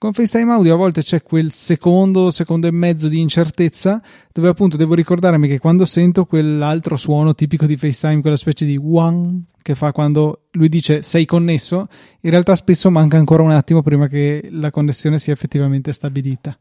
con 0.00 0.14
FaceTime 0.14 0.50
Audio 0.52 0.72
a 0.72 0.78
volte 0.78 1.02
c'è 1.02 1.22
quel 1.22 1.52
secondo, 1.52 2.30
secondo 2.30 2.66
e 2.66 2.70
mezzo 2.70 3.06
di 3.06 3.20
incertezza 3.20 4.00
dove 4.32 4.48
appunto 4.48 4.78
devo 4.78 4.94
ricordarmi 4.94 5.46
che 5.46 5.58
quando 5.58 5.84
sento 5.84 6.24
quell'altro 6.24 6.96
suono 6.96 7.34
tipico 7.34 7.66
di 7.66 7.76
FaceTime, 7.76 8.22
quella 8.22 8.36
specie 8.36 8.64
di 8.64 8.80
one 8.82 9.42
che 9.60 9.74
fa 9.74 9.92
quando 9.92 10.46
lui 10.52 10.70
dice 10.70 11.02
sei 11.02 11.26
connesso, 11.26 11.86
in 12.20 12.30
realtà 12.30 12.54
spesso 12.54 12.90
manca 12.90 13.18
ancora 13.18 13.42
un 13.42 13.50
attimo 13.50 13.82
prima 13.82 14.08
che 14.08 14.48
la 14.50 14.70
connessione 14.70 15.18
sia 15.18 15.34
effettivamente 15.34 15.92
stabilita. 15.92 16.56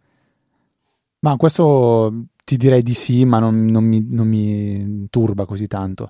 Ma 1.20 1.38
questo 1.38 2.26
ti 2.44 2.58
direi 2.58 2.84
di 2.84 2.94
sì, 2.94 3.24
ma 3.24 3.40
non, 3.40 3.64
non, 3.68 3.86
mi, 3.86 4.06
non 4.06 4.28
mi, 4.28 5.08
turba 5.10 5.46
così 5.46 5.68
tanto. 5.68 6.10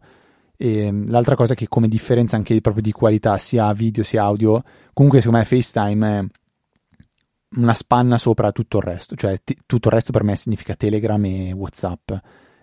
E 0.57 0.91
l'altra 1.05 1.35
cosa 1.35 1.53
che 1.53 1.67
come 1.67 1.87
differenza 1.87 2.35
anche 2.35 2.59
proprio 2.59 2.81
di 2.81 2.91
qualità 2.91 3.37
sia 3.37 3.71
video 3.73 4.01
sia 4.01 4.23
audio, 4.23 4.63
comunque 4.93 5.21
secondo 5.21 5.37
me 5.37 5.45
FaceTime 5.45 6.19
è 6.19 6.25
una 7.55 7.73
spanna 7.73 8.17
sopra 8.17 8.51
tutto 8.51 8.77
il 8.77 8.83
resto, 8.83 9.15
cioè 9.15 9.37
t- 9.43 9.57
tutto 9.65 9.87
il 9.87 9.93
resto 9.93 10.11
per 10.11 10.23
me 10.23 10.35
significa 10.35 10.75
Telegram 10.75 11.23
e 11.25 11.51
Whatsapp, 11.51 12.11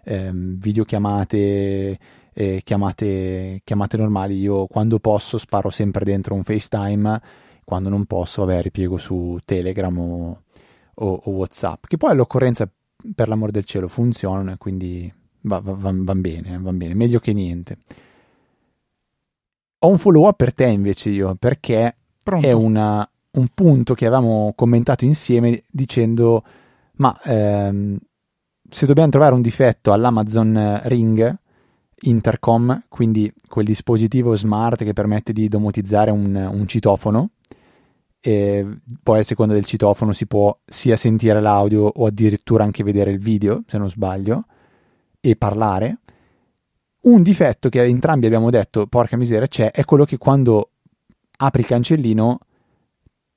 eh, 0.04 0.30
videochiamate, 0.32 1.98
eh, 2.32 2.60
chiamate, 2.62 3.60
chiamate 3.64 3.96
normali, 3.96 4.38
io 4.38 4.66
quando 4.66 4.98
posso 4.98 5.38
sparo 5.38 5.70
sempre 5.70 6.04
dentro 6.04 6.34
un 6.34 6.44
FaceTime, 6.44 7.20
quando 7.64 7.88
non 7.88 8.04
posso 8.04 8.44
vabbè 8.44 8.62
ripiego 8.62 8.96
su 8.96 9.38
Telegram 9.44 9.98
o, 9.98 10.42
o, 10.94 11.20
o 11.24 11.30
Whatsapp, 11.30 11.86
che 11.86 11.96
poi 11.96 12.12
all'occorrenza 12.12 12.68
per 13.14 13.28
l'amor 13.28 13.50
del 13.50 13.64
cielo 13.64 13.88
funzionano 13.88 14.52
e 14.52 14.56
quindi 14.56 15.12
va, 15.42 15.60
va, 15.60 15.72
va, 15.72 15.92
va 15.94 16.14
bene, 16.14 16.58
va 16.60 16.72
bene, 16.72 16.94
meglio 16.94 17.18
che 17.18 17.32
niente. 17.32 17.78
Ho 19.80 19.88
un 19.88 19.98
follow 19.98 20.26
up 20.26 20.36
per 20.36 20.54
te 20.54 20.66
invece 20.66 21.10
io, 21.10 21.34
perché 21.34 21.96
Pronto. 22.22 22.46
è 22.46 22.52
una, 22.52 23.08
un 23.36 23.48
punto 23.54 23.94
che 23.94 24.06
avevamo 24.06 24.52
commentato 24.54 25.04
insieme 25.04 25.62
dicendo 25.70 26.42
ma 26.96 27.18
ehm, 27.22 27.98
se 28.68 28.86
dobbiamo 28.86 29.10
trovare 29.10 29.34
un 29.34 29.42
difetto 29.42 29.92
all'Amazon 29.92 30.80
Ring 30.84 31.38
Intercom, 32.02 32.84
quindi 32.88 33.32
quel 33.48 33.64
dispositivo 33.64 34.34
smart 34.34 34.84
che 34.84 34.92
permette 34.92 35.32
di 35.32 35.48
domotizzare 35.48 36.10
un, 36.10 36.34
un 36.34 36.66
citofono, 36.66 37.30
e 38.20 38.66
poi 39.02 39.20
a 39.20 39.22
seconda 39.22 39.54
del 39.54 39.64
citofono 39.64 40.12
si 40.12 40.26
può 40.26 40.56
sia 40.64 40.96
sentire 40.96 41.40
l'audio 41.40 41.84
o 41.84 42.06
addirittura 42.06 42.64
anche 42.64 42.82
vedere 42.82 43.12
il 43.12 43.18
video, 43.18 43.62
se 43.66 43.78
non 43.78 43.88
sbaglio, 43.88 44.46
e 45.20 45.36
parlare. 45.36 46.00
Un 47.02 47.22
difetto 47.22 47.68
che 47.68 47.82
entrambi 47.82 48.26
abbiamo 48.26 48.50
detto, 48.50 48.86
porca 48.88 49.16
miseria, 49.16 49.46
c'è, 49.46 49.70
è 49.70 49.84
quello 49.84 50.04
che 50.04 50.18
quando 50.18 50.70
apri 51.38 51.60
il 51.60 51.68
cancellino 51.68 52.40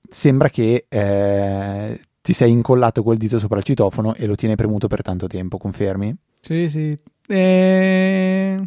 sembra 0.10 0.50
che 0.50 0.86
eh, 0.88 2.00
ti 2.22 2.34
sei 2.34 2.52
incollato 2.52 3.04
col 3.04 3.18
dito 3.18 3.40
sopra 3.40 3.60
il 3.60 3.64
citofono 3.64 4.14
e 4.16 4.26
lo 4.26 4.36
tiene 4.36 4.56
premuto 4.56 4.88
per 4.88 5.02
tanto 5.02 5.28
tempo, 5.28 5.58
confermi? 5.58 6.16
Sì, 6.42 6.70
sì. 6.70 6.98
E... 7.28 8.58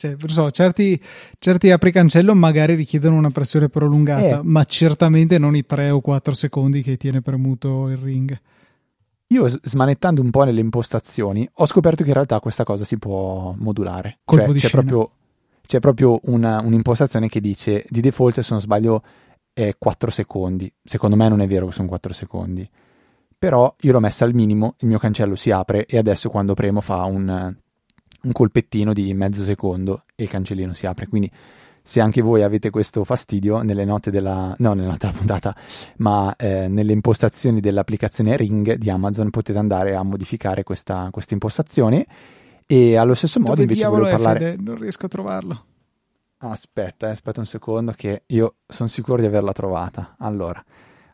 Cioè, 0.00 0.16
so, 0.28 0.50
certi, 0.50 0.98
certi 1.38 1.70
apricancello 1.70 2.34
magari 2.34 2.74
richiedono 2.74 3.16
una 3.16 3.28
pressione 3.28 3.68
prolungata, 3.68 4.38
eh. 4.38 4.40
ma 4.42 4.64
certamente 4.64 5.36
non 5.36 5.54
i 5.54 5.66
3 5.66 5.90
o 5.90 6.00
4 6.00 6.32
secondi 6.32 6.80
che 6.80 6.96
tiene 6.96 7.20
premuto 7.20 7.88
il 7.88 7.98
ring. 7.98 8.40
Io 9.26 9.46
smanettando 9.46 10.22
un 10.22 10.30
po' 10.30 10.44
nelle 10.44 10.60
impostazioni 10.60 11.46
ho 11.52 11.66
scoperto 11.66 12.02
che 12.02 12.08
in 12.08 12.14
realtà 12.14 12.40
questa 12.40 12.64
cosa 12.64 12.84
si 12.84 12.98
può 12.98 13.54
modulare. 13.58 14.20
Colpo 14.24 14.52
cioè, 14.52 14.58
c'è, 14.58 14.70
proprio, 14.70 15.10
c'è 15.66 15.80
proprio 15.80 16.18
una, 16.24 16.62
un'impostazione 16.64 17.28
che 17.28 17.40
dice 17.42 17.84
di 17.90 18.00
default, 18.00 18.40
se 18.40 18.48
non 18.52 18.62
sbaglio, 18.62 19.02
è 19.68 19.76
4 19.78 20.10
secondi. 20.10 20.72
Secondo 20.82 21.16
me 21.16 21.28
non 21.28 21.40
è 21.40 21.46
vero 21.46 21.66
che 21.66 21.72
sono 21.72 21.88
4 21.88 22.12
secondi. 22.12 22.68
Però 23.38 23.74
io 23.80 23.92
l'ho 23.92 24.00
messa 24.00 24.24
al 24.24 24.34
minimo, 24.34 24.74
il 24.80 24.88
mio 24.88 24.98
cancello 24.98 25.34
si 25.34 25.50
apre 25.50 25.86
e 25.86 25.96
adesso 25.96 26.28
quando 26.28 26.54
premo 26.54 26.80
fa 26.80 27.04
un, 27.04 27.54
un 28.22 28.32
colpettino 28.32 28.92
di 28.92 29.14
mezzo 29.14 29.44
secondo 29.44 30.04
e 30.14 30.24
il 30.24 30.28
cancellino 30.28 30.74
si 30.74 30.86
apre. 30.86 31.06
Quindi 31.06 31.30
se 31.82 32.00
anche 32.00 32.20
voi 32.20 32.42
avete 32.42 32.70
questo 32.70 33.02
fastidio 33.04 33.62
nelle 33.62 33.84
note 33.84 34.10
della, 34.10 34.54
no, 34.58 34.74
note 34.74 34.98
della 34.98 35.12
puntata, 35.16 35.56
ma 35.96 36.34
eh, 36.36 36.68
nelle 36.68 36.92
impostazioni 36.92 37.60
dell'applicazione 37.60 38.36
Ring 38.36 38.74
di 38.74 38.90
Amazon 38.90 39.30
potete 39.30 39.58
andare 39.58 39.94
a 39.94 40.02
modificare 40.02 40.62
questa, 40.62 41.08
questa 41.10 41.34
impostazione. 41.34 42.06
E 42.66 42.96
allo 42.96 43.14
stesso 43.14 43.38
Dove 43.38 43.50
modo 43.50 43.62
invece 43.62 43.86
volevo 43.86 44.10
parlare. 44.10 44.38
Fede? 44.38 44.62
Non 44.62 44.78
riesco 44.78 45.06
a 45.06 45.08
trovarlo. 45.08 45.64
Aspetta, 46.42 47.08
eh, 47.08 47.10
aspetta 47.10 47.40
un 47.40 47.46
secondo 47.46 47.92
che 47.92 48.22
io 48.26 48.56
sono 48.66 48.88
sicuro 48.88 49.20
di 49.20 49.26
averla 49.26 49.52
trovata. 49.52 50.14
Allora, 50.18 50.62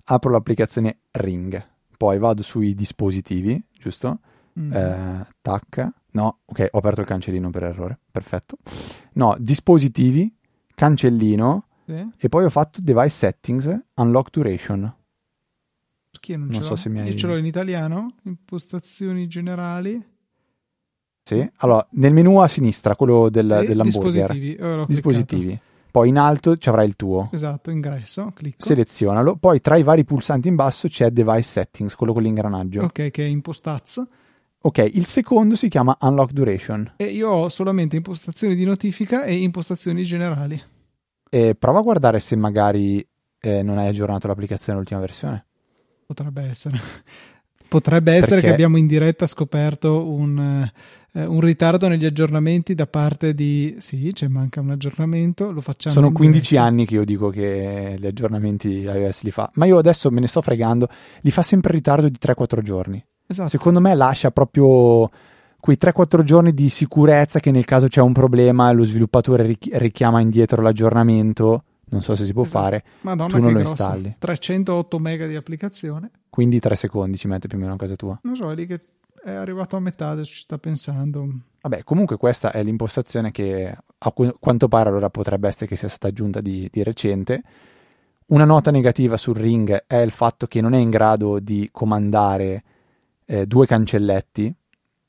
apro 0.04 0.30
l'applicazione 0.30 1.00
Ring, 1.12 1.64
poi 1.96 2.18
vado 2.18 2.42
sui 2.42 2.74
dispositivi, 2.74 3.60
giusto? 3.72 4.20
Mm. 4.58 4.72
Eh, 4.72 5.26
tac. 5.40 5.88
No, 6.12 6.40
ok, 6.44 6.68
ho 6.70 6.78
aperto 6.78 7.00
il 7.00 7.06
cancellino 7.06 7.50
per 7.50 7.64
errore. 7.64 7.98
Perfetto. 8.10 8.56
No, 9.14 9.34
dispositivi, 9.38 10.32
cancellino 10.74 11.66
sì. 11.84 12.12
e 12.18 12.28
poi 12.28 12.44
ho 12.44 12.50
fatto 12.50 12.80
device 12.80 13.08
settings, 13.08 13.80
unlock 13.94 14.30
duration. 14.30 14.94
Perché 16.08 16.36
non, 16.36 16.48
non 16.48 16.62
so 16.62 16.76
se 16.76 16.88
mi 16.88 17.00
hai... 17.00 17.08
Io 17.08 17.16
ce 17.16 17.26
l'ho 17.26 17.36
in 17.36 17.46
italiano, 17.46 18.14
impostazioni 18.22 19.26
generali. 19.26 20.14
Sì, 21.28 21.44
allora 21.56 21.84
nel 21.90 22.12
menu 22.12 22.38
a 22.38 22.46
sinistra, 22.46 22.94
quello 22.94 23.28
del, 23.28 23.46
Sì, 23.60 23.66
dell'hamburger, 23.66 24.30
dispositivi. 24.32 24.86
Dispositivi. 24.86 25.60
Poi 25.90 26.08
in 26.08 26.18
alto 26.18 26.56
ci 26.56 26.68
avrai 26.68 26.86
il 26.86 26.94
tuo. 26.94 27.30
Esatto, 27.32 27.72
ingresso, 27.72 28.30
clicco. 28.32 28.64
Selezionalo. 28.64 29.34
Poi 29.34 29.60
tra 29.60 29.74
i 29.76 29.82
vari 29.82 30.04
pulsanti 30.04 30.46
in 30.46 30.54
basso 30.54 30.86
c'è 30.86 31.10
Device 31.10 31.42
Settings, 31.42 31.96
quello 31.96 32.12
con 32.12 32.22
l'ingranaggio. 32.22 32.82
Ok, 32.84 33.10
che 33.10 33.24
è 33.24 33.26
impostazzo. 33.26 34.06
Ok, 34.60 34.88
il 34.92 35.04
secondo 35.04 35.56
si 35.56 35.68
chiama 35.68 35.96
Unlock 36.02 36.30
Duration. 36.30 36.92
E 36.96 37.06
io 37.06 37.28
ho 37.28 37.48
solamente 37.48 37.96
impostazioni 37.96 38.54
di 38.54 38.64
notifica 38.64 39.24
e 39.24 39.34
impostazioni 39.34 40.04
generali. 40.04 40.62
E 41.28 41.56
prova 41.58 41.80
a 41.80 41.82
guardare 41.82 42.20
se 42.20 42.36
magari 42.36 43.04
eh, 43.40 43.62
non 43.64 43.78
hai 43.78 43.88
aggiornato 43.88 44.28
l'applicazione 44.28 44.74
all'ultima 44.78 45.00
versione. 45.00 45.44
Potrebbe 46.06 46.42
essere. 46.42 46.78
Potrebbe 47.68 48.12
essere 48.12 48.36
Perché- 48.36 48.46
che 48.46 48.52
abbiamo 48.52 48.76
in 48.76 48.86
diretta 48.86 49.26
scoperto 49.26 50.06
un, 50.08 50.70
eh, 51.16 51.24
un 51.24 51.40
ritardo 51.40 51.88
negli 51.88 52.04
aggiornamenti 52.04 52.74
da 52.74 52.86
parte 52.86 53.32
di... 53.34 53.74
Sì, 53.78 54.10
c'è 54.12 54.28
manca 54.28 54.60
un 54.60 54.70
aggiornamento, 54.70 55.50
lo 55.50 55.60
facciamo 55.60 55.94
Sono 55.94 56.08
in 56.08 56.12
15 56.12 56.48
diretta. 56.50 56.68
anni 56.68 56.84
che 56.86 56.94
io 56.94 57.04
dico 57.04 57.30
che 57.30 57.96
gli 57.98 58.06
aggiornamenti 58.06 58.68
iOS 58.80 59.22
li 59.22 59.30
fa, 59.30 59.50
ma 59.54 59.64
io 59.64 59.78
adesso 59.78 60.10
me 60.10 60.20
ne 60.20 60.26
sto 60.26 60.42
fregando, 60.42 60.88
li 61.22 61.30
fa 61.30 61.42
sempre 61.42 61.70
in 61.70 61.76
ritardo 61.76 62.08
di 62.08 62.16
3-4 62.20 62.60
giorni. 62.60 63.02
Esatto. 63.26 63.48
Secondo 63.48 63.80
me 63.80 63.94
lascia 63.94 64.30
proprio 64.30 65.08
quei 65.58 65.78
3-4 65.80 66.22
giorni 66.22 66.52
di 66.52 66.68
sicurezza 66.68 67.40
che 67.40 67.50
nel 67.50 67.64
caso 67.64 67.88
c'è 67.88 68.00
un 68.00 68.12
problema 68.12 68.70
lo 68.72 68.84
sviluppatore 68.84 69.42
richi- 69.44 69.70
richiama 69.74 70.20
indietro 70.20 70.62
l'aggiornamento, 70.62 71.64
non 71.88 72.02
so 72.02 72.14
se 72.14 72.24
si 72.24 72.32
può 72.32 72.42
Esatto. 72.42 72.58
fare, 72.62 72.84
Madonna, 73.00 73.34
tu 73.34 73.40
non 73.40 73.52
lo 73.52 73.58
grossa. 73.60 73.70
installi. 73.84 74.16
308 74.18 74.98
mega 74.98 75.26
di 75.26 75.34
applicazione. 75.34 76.10
quindi 76.30 76.60
3 76.60 76.76
secondi 76.76 77.16
ci 77.16 77.26
mette 77.28 77.48
più 77.48 77.56
o 77.56 77.60
meno 77.60 77.72
a 77.72 77.76
casa 77.76 77.96
tua. 77.96 78.18
Non 78.22 78.36
so, 78.36 78.50
è 78.50 78.54
lì 78.54 78.66
che 78.66 78.80
è 79.26 79.34
arrivato 79.34 79.74
a 79.76 79.80
metà, 79.80 80.10
adesso 80.10 80.32
ci 80.32 80.40
sta 80.42 80.56
pensando. 80.56 81.28
Vabbè, 81.60 81.82
comunque 81.82 82.16
questa 82.16 82.52
è 82.52 82.62
l'impostazione 82.62 83.32
che 83.32 83.76
a 83.98 84.12
qu- 84.12 84.36
quanto 84.38 84.68
pare 84.68 84.88
allora 84.88 85.10
potrebbe 85.10 85.48
essere 85.48 85.66
che 85.66 85.74
sia 85.76 85.88
stata 85.88 86.06
aggiunta 86.08 86.40
di, 86.40 86.68
di 86.70 86.82
recente. 86.84 87.42
Una 88.26 88.44
nota 88.44 88.70
negativa 88.70 89.16
sul 89.16 89.34
Ring 89.36 89.84
è 89.86 89.96
il 89.96 90.12
fatto 90.12 90.46
che 90.46 90.60
non 90.60 90.74
è 90.74 90.78
in 90.78 90.90
grado 90.90 91.40
di 91.40 91.68
comandare 91.72 92.62
eh, 93.24 93.46
due 93.46 93.66
cancelletti 93.66 94.54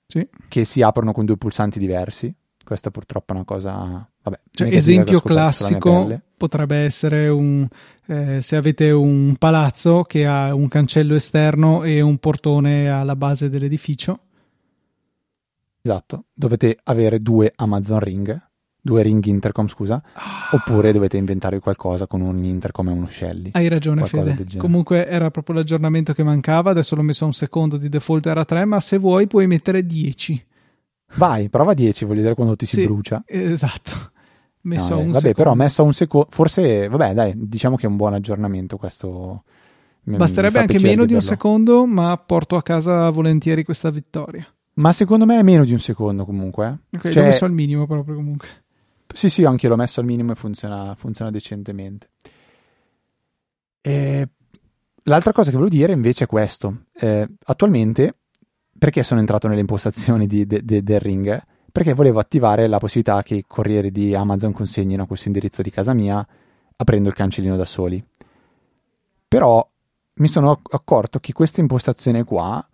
Sì. 0.07 0.27
che 0.47 0.65
si 0.65 0.81
aprono 0.81 1.11
con 1.11 1.25
due 1.25 1.37
pulsanti 1.37 1.77
diversi. 1.77 2.33
Questa 2.67 2.91
purtroppo 2.91 3.31
è 3.31 3.35
una 3.37 3.45
cosa... 3.45 4.05
Vabbè, 4.23 4.41
Cioè, 4.51 4.67
esempio 4.73 5.21
classico 5.21 6.19
potrebbe 6.35 6.75
essere 6.75 7.29
un, 7.29 7.65
eh, 8.07 8.41
se 8.41 8.57
avete 8.57 8.91
un 8.91 9.37
palazzo 9.39 10.03
che 10.03 10.27
ha 10.27 10.53
un 10.53 10.67
cancello 10.67 11.15
esterno 11.15 11.85
e 11.85 12.01
un 12.01 12.17
portone 12.17 12.89
alla 12.89 13.15
base 13.15 13.49
dell'edificio. 13.49 14.19
Esatto, 15.81 16.25
dovete 16.33 16.77
avere 16.83 17.21
due 17.21 17.53
Amazon 17.55 17.99
Ring, 17.99 18.37
due 18.81 19.01
Ring 19.01 19.23
Intercom, 19.23 19.69
scusa, 19.69 20.03
oppure 20.51 20.91
dovete 20.91 21.15
inventare 21.15 21.59
qualcosa 21.59 22.05
con 22.05 22.19
un 22.19 22.43
Intercom 22.43 22.89
e 22.89 22.91
uno 22.91 23.07
Shelly. 23.07 23.51
Hai 23.53 23.69
ragione, 23.69 24.05
Fede. 24.05 24.45
Comunque 24.57 25.07
era 25.07 25.31
proprio 25.31 25.55
l'aggiornamento 25.55 26.11
che 26.11 26.23
mancava. 26.23 26.71
Adesso 26.71 26.97
l'ho 26.97 27.01
messo 27.01 27.23
a 27.23 27.27
un 27.27 27.33
secondo 27.33 27.77
di 27.77 27.87
default 27.87 28.25
era 28.25 28.43
3, 28.43 28.65
ma 28.65 28.81
se 28.81 28.97
vuoi 28.97 29.25
puoi 29.27 29.47
mettere 29.47 29.85
10. 29.85 30.45
Vai, 31.15 31.49
prova 31.49 31.73
10, 31.73 32.03
voglio 32.05 32.17
vedere 32.17 32.35
quando 32.35 32.55
ti 32.55 32.65
si 32.65 32.75
Sì, 32.77 32.83
brucia. 32.85 33.23
Esatto. 33.25 34.11
Messo 34.61 34.89
No, 34.89 34.95
a 34.95 34.99
eh, 34.99 35.01
un 35.03 35.11
vabbè, 35.11 35.17
secondo. 35.27 35.33
però 35.37 35.53
messo 35.55 35.81
a 35.81 35.85
un 35.85 35.93
secondo, 35.93 36.27
forse, 36.29 36.87
vabbè, 36.89 37.13
dai, 37.13 37.33
diciamo 37.35 37.75
che 37.77 37.85
è 37.85 37.89
un 37.89 37.95
buon 37.95 38.13
aggiornamento 38.13 38.77
questo. 38.77 39.43
Mi 40.03 40.17
Basterebbe 40.17 40.59
anche 40.59 40.79
meno 40.79 41.05
di 41.05 41.13
un 41.13 41.19
vederlo. 41.19 41.21
secondo, 41.21 41.85
ma 41.85 42.15
porto 42.17 42.55
a 42.55 42.63
casa 42.63 43.09
volentieri 43.09 43.63
questa 43.63 43.89
vittoria. 43.89 44.45
Ma 44.75 44.91
secondo 44.93 45.25
me 45.25 45.39
è 45.39 45.43
meno 45.43 45.63
di 45.65 45.71
un 45.71 45.79
secondo 45.79 46.23
comunque. 46.25 46.79
eh. 46.91 46.97
Ok, 46.97 47.09
Cioè, 47.09 47.21
l'ho 47.21 47.27
messo 47.29 47.45
al 47.45 47.51
minimo 47.53 47.87
proprio 47.87 48.15
comunque. 48.15 48.47
Sì, 49.13 49.29
sì, 49.29 49.43
anche 49.45 49.65
io 49.65 49.71
l'ho 49.71 49.77
messo 49.77 49.99
al 50.01 50.05
minimo 50.05 50.31
e 50.33 50.35
funziona, 50.35 50.93
funziona 50.95 51.31
decentemente. 51.31 52.09
E 53.81 54.27
L'altra 55.03 55.31
cosa 55.31 55.49
che 55.51 55.55
volevo 55.57 55.73
dire 55.73 55.93
invece 55.93 56.25
è 56.25 56.27
questo. 56.27 56.83
Eh, 56.93 57.25
attualmente, 57.45 58.17
perché 58.77 59.03
sono 59.03 59.19
entrato 59.19 59.47
nelle 59.47 59.61
impostazioni 59.61 60.27
di- 60.27 60.45
de- 60.45 60.63
de- 60.63 60.83
del 60.83 60.99
ring? 60.99 61.41
Perché 61.71 61.93
volevo 61.93 62.19
attivare 62.19 62.67
la 62.67 62.79
possibilità 62.79 63.21
che 63.23 63.35
i 63.35 63.45
corrieri 63.45 63.91
di 63.91 64.15
Amazon 64.15 64.51
consegnino 64.51 65.05
questo 65.05 65.27
indirizzo 65.27 65.61
di 65.61 65.69
casa 65.69 65.93
mia 65.93 66.25
aprendo 66.75 67.09
il 67.09 67.15
cancellino 67.15 67.55
da 67.55 67.65
soli. 67.65 68.03
Però 69.27 69.67
mi 70.15 70.27
sono 70.27 70.51
acc- 70.51 70.73
accorto 70.73 71.19
che 71.19 71.33
questa 71.33 71.61
impostazione 71.61 72.23
qua 72.23 72.65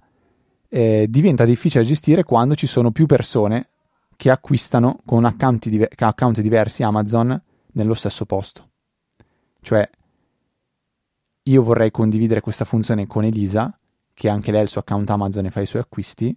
eh, 0.69 1.07
diventa 1.09 1.45
difficile 1.45 1.83
da 1.83 1.89
gestire 1.89 2.23
quando 2.23 2.55
ci 2.55 2.67
sono 2.67 2.91
più 2.91 3.05
persone 3.05 3.69
che 4.15 4.29
acquistano 4.29 4.99
con 5.05 5.25
account, 5.25 5.67
diver- 5.67 6.01
account 6.01 6.39
diversi 6.41 6.83
Amazon 6.83 7.41
nello 7.73 7.93
stesso 7.93 8.25
posto. 8.25 8.69
Cioè, 9.61 9.89
io 11.43 11.63
vorrei 11.63 11.91
condividere 11.91 12.41
questa 12.41 12.65
funzione 12.65 13.05
con 13.05 13.23
Elisa, 13.23 13.77
che 14.13 14.29
anche 14.29 14.51
lei 14.51 14.61
ha 14.61 14.63
il 14.63 14.69
suo 14.69 14.81
account 14.81 15.09
Amazon 15.09 15.45
e 15.45 15.51
fa 15.51 15.61
i 15.61 15.65
suoi 15.65 15.81
acquisti, 15.81 16.35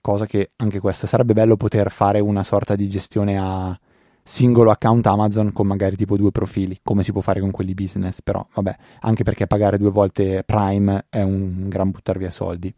cosa 0.00 0.26
che 0.26 0.52
anche 0.56 0.80
questa 0.80 1.06
sarebbe 1.06 1.32
bello 1.32 1.56
poter 1.56 1.90
fare 1.90 2.20
una 2.20 2.44
sorta 2.44 2.74
di 2.76 2.88
gestione 2.88 3.38
a 3.38 3.78
singolo 4.26 4.70
account 4.70 5.06
Amazon 5.06 5.52
con 5.52 5.66
magari 5.66 5.96
tipo 5.96 6.16
due 6.16 6.30
profili, 6.30 6.78
come 6.82 7.04
si 7.04 7.12
può 7.12 7.20
fare 7.20 7.40
con 7.40 7.50
quelli 7.50 7.74
business, 7.74 8.20
però 8.22 8.44
vabbè, 8.54 8.76
anche 9.00 9.22
perché 9.22 9.46
pagare 9.46 9.76
due 9.76 9.90
volte 9.90 10.42
Prime 10.44 11.06
è 11.10 11.20
un 11.20 11.68
gran 11.68 11.90
buttare 11.90 12.18
via 12.18 12.30
soldi. 12.30 12.74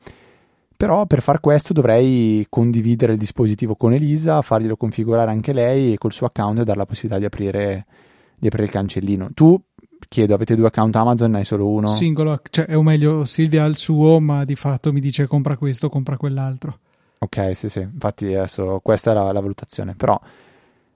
Però 0.77 1.07
per 1.07 1.23
far 1.23 1.41
questo 1.41 1.73
dovrei 1.73 2.45
condividere 2.51 3.13
il 3.13 3.19
dispositivo 3.19 3.77
con 3.77 3.95
Elisa, 3.95 4.43
farglielo 4.43 4.77
configurare 4.77 5.31
anche 5.31 5.55
lei 5.55 5.95
e 5.95 5.99
col 5.99 6.13
suo 6.13 6.27
account 6.27 6.63
dare 6.63 6.77
la 6.77 6.85
possibilità 6.85 7.19
di 7.19 7.25
aprire, 7.25 7.87
di 8.37 8.49
aprire 8.49 8.67
il 8.67 8.73
cancellino. 8.73 9.31
Tu, 9.33 9.59
chiedo, 10.09 10.35
avete 10.35 10.57
due 10.57 10.67
account 10.67 10.95
Amazon, 10.97 11.31
ne 11.31 11.39
hai 11.39 11.45
solo 11.45 11.69
uno? 11.69 11.89
Singolo, 11.89 12.41
cioè, 12.51 12.77
o 12.77 12.83
meglio, 12.83 13.25
Silvia 13.25 13.65
ha 13.65 13.67
il 13.67 13.77
suo, 13.77 14.21
ma 14.21 14.45
di 14.45 14.57
fatto 14.57 14.93
mi 14.93 15.01
dice 15.01 15.27
compra 15.27 15.57
questo, 15.57 15.89
compra 15.89 16.17
quell'altro. 16.17 16.79
Ok, 17.19 17.57
sì, 17.57 17.69
sì, 17.69 17.81
infatti 17.81 18.35
adesso 18.35 18.81
questa 18.83 19.11
è 19.11 19.15
la, 19.15 19.33
la 19.33 19.41
valutazione, 19.41 19.95
però 19.95 20.21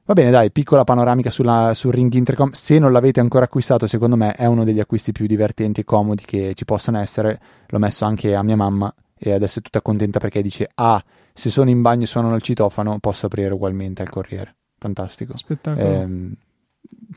va 0.04 0.12
bene, 0.12 0.30
dai, 0.30 0.50
piccola 0.50 0.84
panoramica 0.84 1.30
sulla, 1.30 1.72
sul 1.74 1.92
Ring 1.92 2.12
Intercom, 2.12 2.50
se 2.52 2.78
non 2.78 2.92
l'avete 2.92 3.20
ancora 3.20 3.44
acquistato, 3.46 3.86
secondo 3.86 4.16
me 4.16 4.32
è 4.32 4.44
uno 4.44 4.64
degli 4.64 4.80
acquisti 4.80 5.12
più 5.12 5.26
divertenti 5.26 5.80
e 5.80 5.84
comodi 5.84 6.24
che 6.24 6.52
ci 6.54 6.64
possano 6.64 6.98
essere, 6.98 7.40
l'ho 7.66 7.78
messo 7.78 8.04
anche 8.04 8.34
a 8.34 8.42
mia 8.42 8.56
mamma 8.56 8.92
e 9.16 9.32
adesso 9.32 9.60
è 9.60 9.62
tutta 9.62 9.80
contenta 9.80 10.18
perché 10.18 10.42
dice, 10.42 10.68
ah, 10.74 11.02
se 11.32 11.48
sono 11.48 11.70
in 11.70 11.80
bagno 11.80 12.04
e 12.04 12.06
suonano 12.06 12.34
il 12.34 12.42
citofono 12.42 12.98
posso 12.98 13.26
aprire 13.26 13.54
ugualmente 13.54 14.02
al 14.02 14.10
corriere, 14.10 14.56
fantastico. 14.78 15.36
Spettacolo. 15.36 15.86
Ehm, 15.86 16.34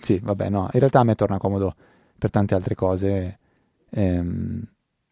sì, 0.01 0.19
vabbè, 0.19 0.49
no, 0.49 0.69
in 0.73 0.79
realtà 0.79 0.99
a 0.99 1.03
me 1.03 1.15
torna 1.15 1.37
comodo 1.37 1.75
per 2.17 2.29
tante 2.29 2.55
altre 2.55 2.75
cose. 2.75 3.39
ehm, 3.95 4.61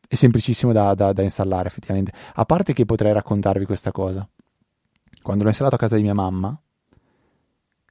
è 0.07 0.15
semplicissimo 0.15 0.71
da, 0.73 0.93
da- 0.95 1.13
da 1.13 1.21
installare, 1.21 1.67
effettivamente. 1.67 2.11
A 2.33 2.45
parte 2.45 2.73
che 2.73 2.83
potrei 2.85 3.13
raccontarvi 3.13 3.65
questa 3.65 3.91
cosa. 3.91 4.27
Quando 5.21 5.43
l'ho 5.43 5.49
installato 5.49 5.75
a 5.75 5.79
casa 5.79 5.95
di 5.97 6.01
mia 6.01 6.13
mamma, 6.15 6.59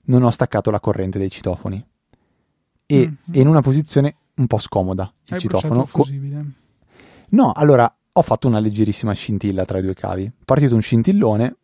non 0.04 0.22
ho 0.22 0.30
staccato 0.30 0.70
la 0.70 0.80
corrente 0.80 1.18
dei 1.18 1.30
citofoni. 1.30 1.84
E 2.86 3.06
Mhm. 3.08 3.16
è 3.34 3.38
in 3.38 3.46
una 3.46 3.62
posizione 3.62 4.16
un 4.34 4.46
po' 4.46 4.58
scomoda 4.58 5.12
il 5.26 5.34
Hai 5.34 5.40
citofono. 5.40 5.86
Co-. 5.90 6.06
No, 7.30 7.52
allora 7.52 7.92
ho 8.12 8.22
fatto 8.22 8.48
una 8.48 8.58
leggerissima 8.58 9.12
scintilla 9.12 9.64
tra 9.64 9.78
i 9.78 9.82
due 9.82 9.94
cavi. 9.94 10.24
È 10.24 10.44
partito 10.44 10.74
un 10.74 10.82
scintillone. 10.82 11.56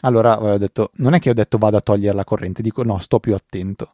Allora 0.00 0.40
ho 0.42 0.58
detto, 0.58 0.90
non 0.94 1.12
è 1.14 1.18
che 1.20 1.30
ho 1.30 1.34
detto 1.34 1.58
vado 1.58 1.76
a 1.76 1.80
togliere 1.80 2.16
la 2.16 2.24
corrente, 2.24 2.62
dico 2.62 2.82
no, 2.82 2.98
sto 2.98 3.20
più 3.20 3.34
attento. 3.34 3.92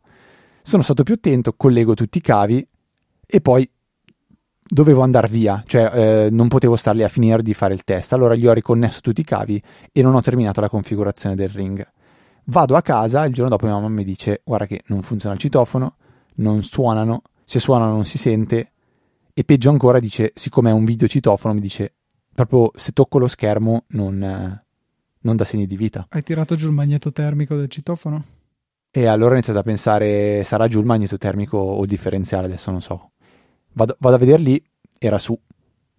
Sono 0.63 0.83
stato 0.83 1.03
più 1.03 1.15
attento, 1.15 1.55
collego 1.55 1.95
tutti 1.95 2.19
i 2.19 2.21
cavi 2.21 2.67
e 3.27 3.41
poi 3.41 3.69
dovevo 4.73 5.03
andare 5.03 5.29
via, 5.29 5.63
cioè 5.67 5.91
eh, 6.27 6.31
non 6.31 6.49
potevo 6.49 6.77
star 6.77 6.95
lì 6.95 7.03
a 7.03 7.09
finire 7.09 7.43
di 7.43 7.55
fare 7.55 7.75
il 7.75 7.83
test. 7.83 8.13
Allora 8.13 8.35
gli 8.35 8.47
ho 8.47 8.53
riconnesso 8.53 9.01
tutti 9.01 9.21
i 9.21 9.25
cavi 9.25 9.61
e 9.93 10.03
non 10.03 10.15
ho 10.15 10.21
terminato 10.21 10.61
la 10.61 10.69
configurazione 10.69 11.35
del 11.35 11.49
ring. 11.49 11.85
Vado 12.45 12.77
a 12.77 12.83
casa, 12.83 13.25
il 13.25 13.33
giorno 13.33 13.51
dopo 13.51 13.67
mia 13.67 13.75
mamma 13.75 13.89
mi 13.89 14.05
dice 14.05 14.43
guarda 14.45 14.67
che 14.67 14.83
non 14.87 15.03
funziona 15.03 15.35
il 15.35 15.41
citofono, 15.41 15.97
non 16.37 16.63
suonano, 16.63 17.23
se 17.45 17.59
suonano 17.59 17.93
non 17.93 18.05
si 18.05 18.19
sente 18.19 18.73
e 19.33 19.45
peggio 19.45 19.71
ancora 19.71 20.01
dice 20.01 20.33
siccome 20.35 20.71
è 20.71 20.73
un 20.73 20.85
video 20.85 21.07
citofono 21.07 21.55
mi 21.55 21.61
dice 21.61 21.95
proprio 22.35 22.71
se 22.75 22.93
tocco 22.93 23.19
lo 23.19 23.29
schermo 23.29 23.85
non, 23.89 24.23
eh, 24.23 24.65
non 25.21 25.37
dà 25.37 25.45
segni 25.45 25.67
di 25.67 25.77
vita. 25.77 26.07
Hai 26.11 26.23
tirato 26.23 26.55
giù 26.55 26.67
il 26.67 26.73
magneto 26.73 27.13
termico 27.13 27.57
del 27.57 27.69
citofono? 27.69 28.25
E 28.93 29.07
allora 29.07 29.31
ho 29.31 29.35
iniziato 29.35 29.61
a 29.61 29.63
pensare 29.63 30.43
sarà 30.45 30.67
giù 30.67 30.81
il 30.81 30.87
magneto 30.87 31.17
termico 31.17 31.57
o 31.59 31.83
il 31.83 31.89
differenziale, 31.89 32.47
adesso 32.47 32.71
non 32.71 32.81
so. 32.81 33.11
Vado, 33.73 33.97
vado 34.01 34.17
a 34.17 34.19
vedere 34.19 34.43
lì, 34.43 34.63
era 34.99 35.19
su. 35.19 35.39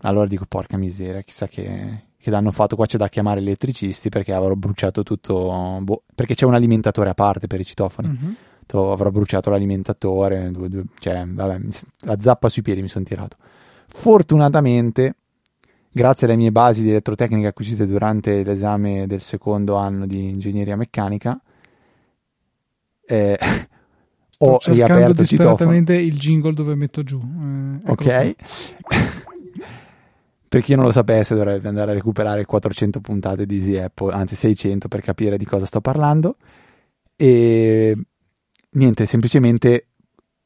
Allora 0.04 0.28
dico 0.28 0.46
porca 0.48 0.78
miseria, 0.78 1.22
chissà 1.22 1.48
che, 1.48 2.06
che 2.18 2.30
l'hanno 2.30 2.52
fatto. 2.52 2.76
Qua 2.76 2.86
c'è 2.86 2.98
da 2.98 3.08
chiamare 3.08 3.40
gli 3.42 3.46
elettricisti 3.46 4.10
perché 4.10 4.34
avrò 4.34 4.54
bruciato 4.56 5.04
tutto. 5.04 5.80
boh, 5.82 6.04
perché 6.14 6.36
c'è 6.36 6.46
un 6.46 6.54
alimentatore 6.54 7.10
a 7.10 7.14
parte 7.14 7.48
per 7.48 7.60
i 7.60 7.66
citofoni. 7.66 8.08
Mhm. 8.10 8.36
Detto, 8.60 8.92
avrò 8.92 9.10
bruciato 9.10 9.50
l'alimentatore, 9.50 10.52
due- 10.52 10.70
due- 10.70 10.84
cioè, 11.00 11.26
vabbè, 11.26 11.60
la 12.06 12.20
zappa 12.20 12.50
sui 12.50 12.62
piedi 12.62 12.82
mi 12.82 12.90
sono 12.90 13.06
tirato. 13.06 13.38
Fortunatamente 13.88 15.16
grazie 15.92 16.26
alle 16.26 16.38
mie 16.38 16.52
basi 16.52 16.84
di 16.84 16.90
elettrotecnica 16.90 17.50
acquisite 17.50 17.86
durante 17.86 18.44
l'esame 18.44 19.06
del 19.08 19.22
secondo 19.22 19.76
anno 19.76 20.06
di 20.06 20.30
ingegneria 20.30 20.78
meccanica, 20.78 21.40
eh, 23.12 23.38
ho 24.40 24.58
riaperto 24.64 25.22
il 25.22 25.28
citofono. 25.28 25.76
il 25.76 26.18
jingle 26.18 26.54
dove 26.54 26.76
metto 26.76 27.04
giù. 27.04 27.20
Eh, 27.20 27.92
ok. 27.92 28.36
per 30.48 30.62
chi 30.62 30.76
non 30.76 30.86
lo 30.86 30.92
sapesse 30.92 31.36
dovrebbe 31.36 31.68
andare 31.68 31.92
a 31.92 31.94
recuperare 31.94 32.46
400 32.46 33.02
puntate 33.02 33.46
di 33.46 33.58
Easy 33.58 33.78
Apple, 33.78 34.14
anzi 34.14 34.36
600 34.36 34.88
per 34.88 35.02
capire 35.02 35.38
di 35.38 35.46
cosa 35.46 35.66
sto 35.66 35.82
parlando. 35.82 36.38
E 37.16 37.96
niente, 38.72 39.06
semplicemente 39.06 39.88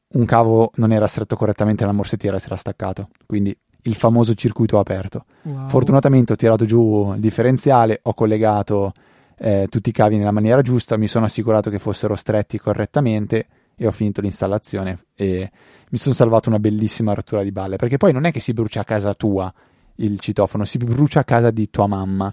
un 0.08 0.24
cavo 0.24 0.72
non 0.76 0.92
era 0.92 1.06
stretto 1.06 1.36
correttamente 1.36 1.84
la 1.84 1.92
morsettiera, 1.92 2.38
si 2.38 2.46
era 2.46 2.56
staccato. 2.56 3.08
Quindi 3.26 3.56
il 3.82 3.94
famoso 3.94 4.34
circuito 4.34 4.80
aperto. 4.80 5.24
Wow. 5.42 5.68
Fortunatamente 5.68 6.32
ho 6.32 6.36
tirato 6.36 6.64
giù 6.64 7.12
il 7.14 7.20
differenziale, 7.20 8.00
ho 8.02 8.14
collegato 8.14 8.92
eh, 9.38 9.66
tutti 9.68 9.90
i 9.90 9.92
cavi 9.92 10.16
nella 10.16 10.30
maniera 10.30 10.62
giusta, 10.62 10.96
mi 10.96 11.08
sono 11.08 11.26
assicurato 11.26 11.70
che 11.70 11.78
fossero 11.78 12.14
stretti 12.14 12.58
correttamente 12.58 13.46
e 13.76 13.86
ho 13.86 13.90
finito 13.90 14.20
l'installazione 14.20 15.06
e 15.14 15.50
mi 15.90 15.98
sono 15.98 16.14
salvato 16.14 16.48
una 16.48 16.58
bellissima 16.58 17.12
rottura 17.12 17.42
di 17.42 17.52
balle, 17.52 17.76
perché 17.76 17.96
poi 17.96 18.12
non 18.12 18.24
è 18.24 18.32
che 18.32 18.40
si 18.40 18.52
brucia 18.52 18.80
a 18.80 18.84
casa 18.84 19.14
tua 19.14 19.52
il 19.96 20.18
citofono, 20.20 20.64
si 20.64 20.78
brucia 20.78 21.20
a 21.20 21.24
casa 21.24 21.50
di 21.50 21.70
tua 21.70 21.86
mamma. 21.86 22.32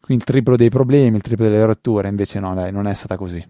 Quindi 0.00 0.24
il 0.24 0.30
triplo 0.30 0.56
dei 0.56 0.70
problemi, 0.70 1.16
il 1.16 1.22
triplo 1.22 1.44
delle 1.44 1.64
rotture, 1.64 2.08
invece 2.08 2.40
no, 2.40 2.54
dai, 2.54 2.72
non 2.72 2.86
è 2.86 2.94
stata 2.94 3.16
così. 3.16 3.44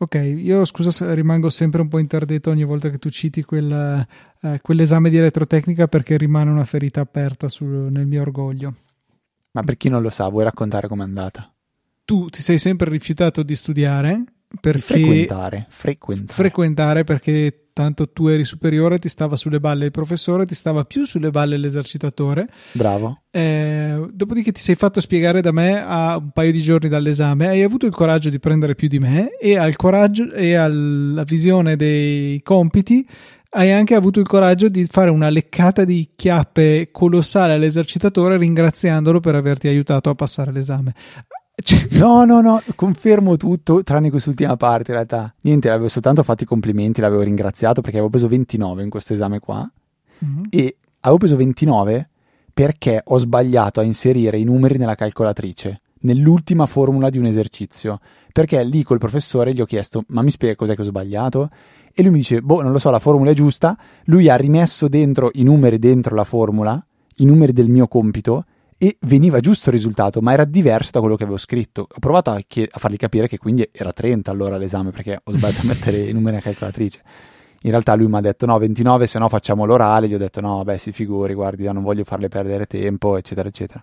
Ok, 0.00 0.14
io 0.14 0.64
scusa 0.64 1.12
rimango 1.12 1.50
sempre 1.50 1.80
un 1.80 1.88
po' 1.88 1.98
interdetto 1.98 2.50
ogni 2.50 2.62
volta 2.62 2.88
che 2.88 2.98
tu 2.98 3.08
citi 3.08 3.42
quel, 3.42 4.06
eh, 4.42 4.60
quell'esame 4.62 5.10
di 5.10 5.16
elettrotecnica 5.16 5.88
perché 5.88 6.16
rimane 6.16 6.50
una 6.50 6.64
ferita 6.64 7.00
aperta 7.00 7.48
sul, 7.48 7.90
nel 7.90 8.06
mio 8.06 8.20
orgoglio. 8.20 8.74
Ma 9.50 9.62
per 9.64 9.76
chi 9.76 9.88
non 9.88 10.00
lo 10.00 10.10
sa, 10.10 10.28
vuoi 10.28 10.44
raccontare 10.44 10.86
com'è 10.86 11.02
andata? 11.02 11.52
Tu 12.04 12.28
ti 12.28 12.42
sei 12.42 12.58
sempre 12.58 12.88
rifiutato 12.90 13.42
di 13.42 13.56
studiare 13.56 14.22
perché... 14.60 14.80
Frequentare, 14.80 15.66
frequentare. 15.68 16.32
Frequentare 16.32 17.04
perché 17.04 17.67
tanto 17.78 18.10
tu 18.10 18.26
eri 18.26 18.42
superiore, 18.42 18.98
ti 18.98 19.08
stava 19.08 19.36
sulle 19.36 19.60
balle 19.60 19.84
il 19.84 19.90
professore, 19.92 20.46
ti 20.46 20.56
stava 20.56 20.82
più 20.82 21.04
sulle 21.06 21.30
balle 21.30 21.56
l'esercitatore. 21.56 22.48
Bravo. 22.72 23.20
Eh, 23.30 24.08
dopodiché 24.12 24.50
ti 24.50 24.60
sei 24.60 24.74
fatto 24.74 24.98
spiegare 24.98 25.40
da 25.40 25.52
me 25.52 25.80
a 25.80 26.16
un 26.16 26.30
paio 26.32 26.50
di 26.50 26.58
giorni 26.58 26.88
dall'esame, 26.88 27.46
hai 27.46 27.62
avuto 27.62 27.86
il 27.86 27.92
coraggio 27.92 28.30
di 28.30 28.40
prendere 28.40 28.74
più 28.74 28.88
di 28.88 28.98
me 28.98 29.36
e 29.38 29.56
al 29.56 29.76
coraggio 29.76 30.28
e 30.32 30.54
alla 30.54 31.22
visione 31.22 31.76
dei 31.76 32.42
compiti 32.42 33.06
hai 33.50 33.72
anche 33.72 33.94
avuto 33.94 34.20
il 34.20 34.26
coraggio 34.26 34.68
di 34.68 34.84
fare 34.84 35.08
una 35.08 35.30
leccata 35.30 35.84
di 35.84 36.10
chiappe 36.16 36.90
colossale 36.92 37.54
all'esercitatore 37.54 38.36
ringraziandolo 38.36 39.20
per 39.20 39.36
averti 39.36 39.68
aiutato 39.68 40.10
a 40.10 40.14
passare 40.14 40.52
l'esame. 40.52 40.94
Cioè... 41.62 41.86
No, 41.98 42.24
no, 42.24 42.40
no, 42.40 42.62
confermo 42.76 43.36
tutto, 43.36 43.82
tranne 43.82 44.10
quest'ultima 44.10 44.56
parte 44.56 44.90
in 44.90 44.96
realtà. 44.96 45.34
Niente, 45.42 45.68
l'avevo 45.68 45.88
soltanto 45.88 46.22
fatto 46.22 46.44
i 46.44 46.46
complimenti, 46.46 47.00
l'avevo 47.00 47.22
ringraziato 47.22 47.80
perché 47.80 47.96
avevo 47.96 48.10
preso 48.10 48.28
29 48.28 48.82
in 48.82 48.90
questo 48.90 49.14
esame 49.14 49.40
qua 49.40 49.68
mm-hmm. 50.24 50.44
e 50.50 50.76
avevo 51.00 51.18
preso 51.18 51.36
29 51.36 52.08
perché 52.54 53.00
ho 53.04 53.18
sbagliato 53.18 53.80
a 53.80 53.84
inserire 53.84 54.38
i 54.38 54.44
numeri 54.44 54.78
nella 54.78 54.94
calcolatrice, 54.94 55.80
nell'ultima 56.00 56.66
formula 56.66 57.10
di 57.10 57.18
un 57.18 57.26
esercizio. 57.26 58.00
Perché 58.32 58.62
lì 58.64 58.82
col 58.82 58.98
professore 58.98 59.52
gli 59.52 59.60
ho 59.60 59.64
chiesto, 59.64 60.04
ma 60.08 60.22
mi 60.22 60.30
spiega 60.30 60.54
cos'è 60.54 60.74
che 60.74 60.82
ho 60.82 60.84
sbagliato? 60.84 61.50
E 61.92 62.02
lui 62.02 62.12
mi 62.12 62.18
dice, 62.18 62.40
boh, 62.40 62.62
non 62.62 62.72
lo 62.72 62.78
so, 62.78 62.90
la 62.90 62.98
formula 62.98 63.30
è 63.30 63.34
giusta. 63.34 63.76
Lui 64.04 64.28
ha 64.28 64.36
rimesso 64.36 64.88
dentro 64.88 65.30
i 65.34 65.42
numeri 65.42 65.78
dentro 65.78 66.14
la 66.14 66.24
formula, 66.24 66.84
i 67.16 67.24
numeri 67.24 67.52
del 67.52 67.68
mio 67.68 67.88
compito, 67.88 68.44
e 68.80 68.96
veniva 69.00 69.40
giusto 69.40 69.70
il 69.70 69.74
risultato, 69.74 70.20
ma 70.20 70.32
era 70.32 70.44
diverso 70.44 70.90
da 70.92 71.00
quello 71.00 71.16
che 71.16 71.24
avevo 71.24 71.36
scritto. 71.36 71.82
Ho 71.82 71.98
provato 71.98 72.30
a, 72.30 72.40
chied- 72.46 72.68
a 72.70 72.78
fargli 72.78 72.96
capire 72.96 73.26
che 73.26 73.36
quindi 73.36 73.68
era 73.72 73.92
30 73.92 74.30
allora 74.30 74.56
l'esame 74.56 74.90
perché 74.90 75.20
ho 75.22 75.32
sbagliato 75.32 75.62
a 75.62 75.64
mettere 75.66 75.98
i 75.98 76.12
numeri 76.12 76.36
a 76.36 76.40
calcolatrice. 76.40 77.02
In 77.62 77.70
realtà 77.70 77.96
lui 77.96 78.06
mi 78.06 78.16
ha 78.16 78.20
detto 78.20 78.46
no, 78.46 78.56
29, 78.56 79.08
se 79.08 79.18
no 79.18 79.28
facciamo 79.28 79.64
l'orale. 79.64 80.06
Gli 80.06 80.14
ho 80.14 80.18
detto 80.18 80.40
no, 80.40 80.62
beh, 80.62 80.78
si 80.78 80.92
figuri, 80.92 81.34
guardi, 81.34 81.64
non 81.64 81.82
voglio 81.82 82.04
farle 82.04 82.28
perdere 82.28 82.66
tempo, 82.66 83.16
eccetera, 83.16 83.48
eccetera. 83.48 83.82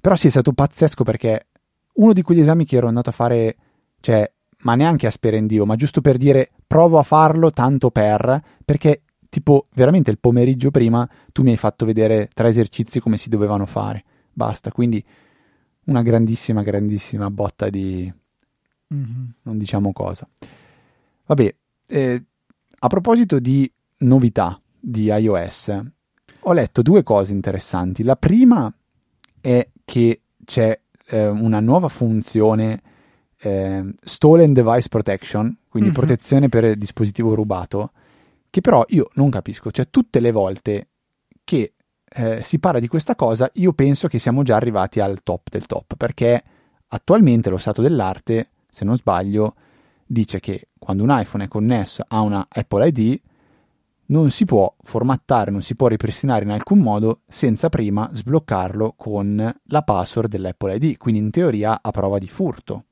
Però 0.00 0.16
sì, 0.16 0.26
è 0.26 0.30
stato 0.30 0.52
pazzesco 0.52 1.04
perché 1.04 1.46
uno 1.94 2.12
di 2.12 2.22
quegli 2.22 2.40
esami 2.40 2.64
che 2.64 2.76
ero 2.76 2.88
andato 2.88 3.10
a 3.10 3.12
fare, 3.12 3.56
cioè, 4.00 4.28
ma 4.62 4.74
neanche 4.74 5.06
a 5.06 5.12
sperendio, 5.12 5.64
ma 5.64 5.76
giusto 5.76 6.00
per 6.00 6.16
dire 6.16 6.50
provo 6.66 6.98
a 6.98 7.04
farlo 7.04 7.52
tanto 7.52 7.90
per, 7.90 8.42
perché 8.64 9.02
tipo 9.28 9.64
veramente 9.74 10.10
il 10.10 10.18
pomeriggio 10.18 10.72
prima 10.72 11.08
tu 11.30 11.42
mi 11.44 11.50
hai 11.50 11.56
fatto 11.56 11.86
vedere 11.86 12.28
tre 12.34 12.48
esercizi 12.48 12.98
come 12.98 13.16
si 13.16 13.28
dovevano 13.28 13.66
fare 13.66 14.04
basta. 14.32 14.72
Quindi 14.72 15.04
una 15.84 16.02
grandissima, 16.02 16.62
grandissima 16.62 17.30
botta 17.30 17.68
di... 17.70 18.12
Mm-hmm. 18.94 19.24
non 19.42 19.56
diciamo 19.56 19.92
cosa. 19.92 20.28
Vabbè, 21.26 21.54
eh, 21.88 22.24
a 22.78 22.86
proposito 22.88 23.38
di 23.38 23.70
novità 23.98 24.60
di 24.78 25.04
iOS, 25.04 25.80
ho 26.40 26.52
letto 26.52 26.82
due 26.82 27.02
cose 27.02 27.32
interessanti. 27.32 28.02
La 28.02 28.16
prima 28.16 28.72
è 29.40 29.66
che 29.84 30.20
c'è 30.44 30.78
eh, 31.06 31.28
una 31.28 31.60
nuova 31.60 31.88
funzione 31.88 32.82
eh, 33.38 33.94
Stolen 34.02 34.52
Device 34.52 34.88
Protection, 34.88 35.56
quindi 35.68 35.90
mm-hmm. 35.90 35.98
protezione 35.98 36.48
per 36.48 36.76
dispositivo 36.76 37.34
rubato, 37.34 37.92
che 38.50 38.60
però 38.60 38.84
io 38.88 39.08
non 39.14 39.30
capisco. 39.30 39.70
Cioè, 39.70 39.88
tutte 39.90 40.20
le 40.20 40.32
volte 40.32 40.88
che 41.44 41.74
eh, 42.14 42.42
si 42.42 42.58
parla 42.58 42.78
di 42.78 42.88
questa 42.88 43.14
cosa, 43.14 43.50
io 43.54 43.72
penso 43.72 44.08
che 44.08 44.18
siamo 44.18 44.42
già 44.42 44.56
arrivati 44.56 45.00
al 45.00 45.22
top 45.22 45.48
del 45.50 45.66
top, 45.66 45.96
perché 45.96 46.42
attualmente 46.88 47.50
lo 47.50 47.58
stato 47.58 47.82
dell'arte, 47.82 48.50
se 48.68 48.84
non 48.84 48.96
sbaglio, 48.96 49.54
dice 50.06 50.40
che 50.40 50.68
quando 50.78 51.02
un 51.02 51.16
iPhone 51.16 51.44
è 51.44 51.48
connesso 51.48 52.04
a 52.06 52.20
una 52.20 52.46
Apple 52.48 52.86
ID 52.88 53.20
non 54.06 54.30
si 54.30 54.44
può 54.44 54.74
formattare, 54.82 55.50
non 55.50 55.62
si 55.62 55.74
può 55.74 55.86
ripristinare 55.86 56.44
in 56.44 56.50
alcun 56.50 56.80
modo 56.80 57.20
senza 57.26 57.70
prima 57.70 58.10
sbloccarlo 58.12 58.92
con 58.96 59.54
la 59.64 59.82
password 59.82 60.28
dell'Apple 60.28 60.74
ID, 60.74 60.98
quindi 60.98 61.20
in 61.20 61.30
teoria 61.30 61.78
a 61.80 61.90
prova 61.90 62.18
di 62.18 62.28
furto. 62.28 62.84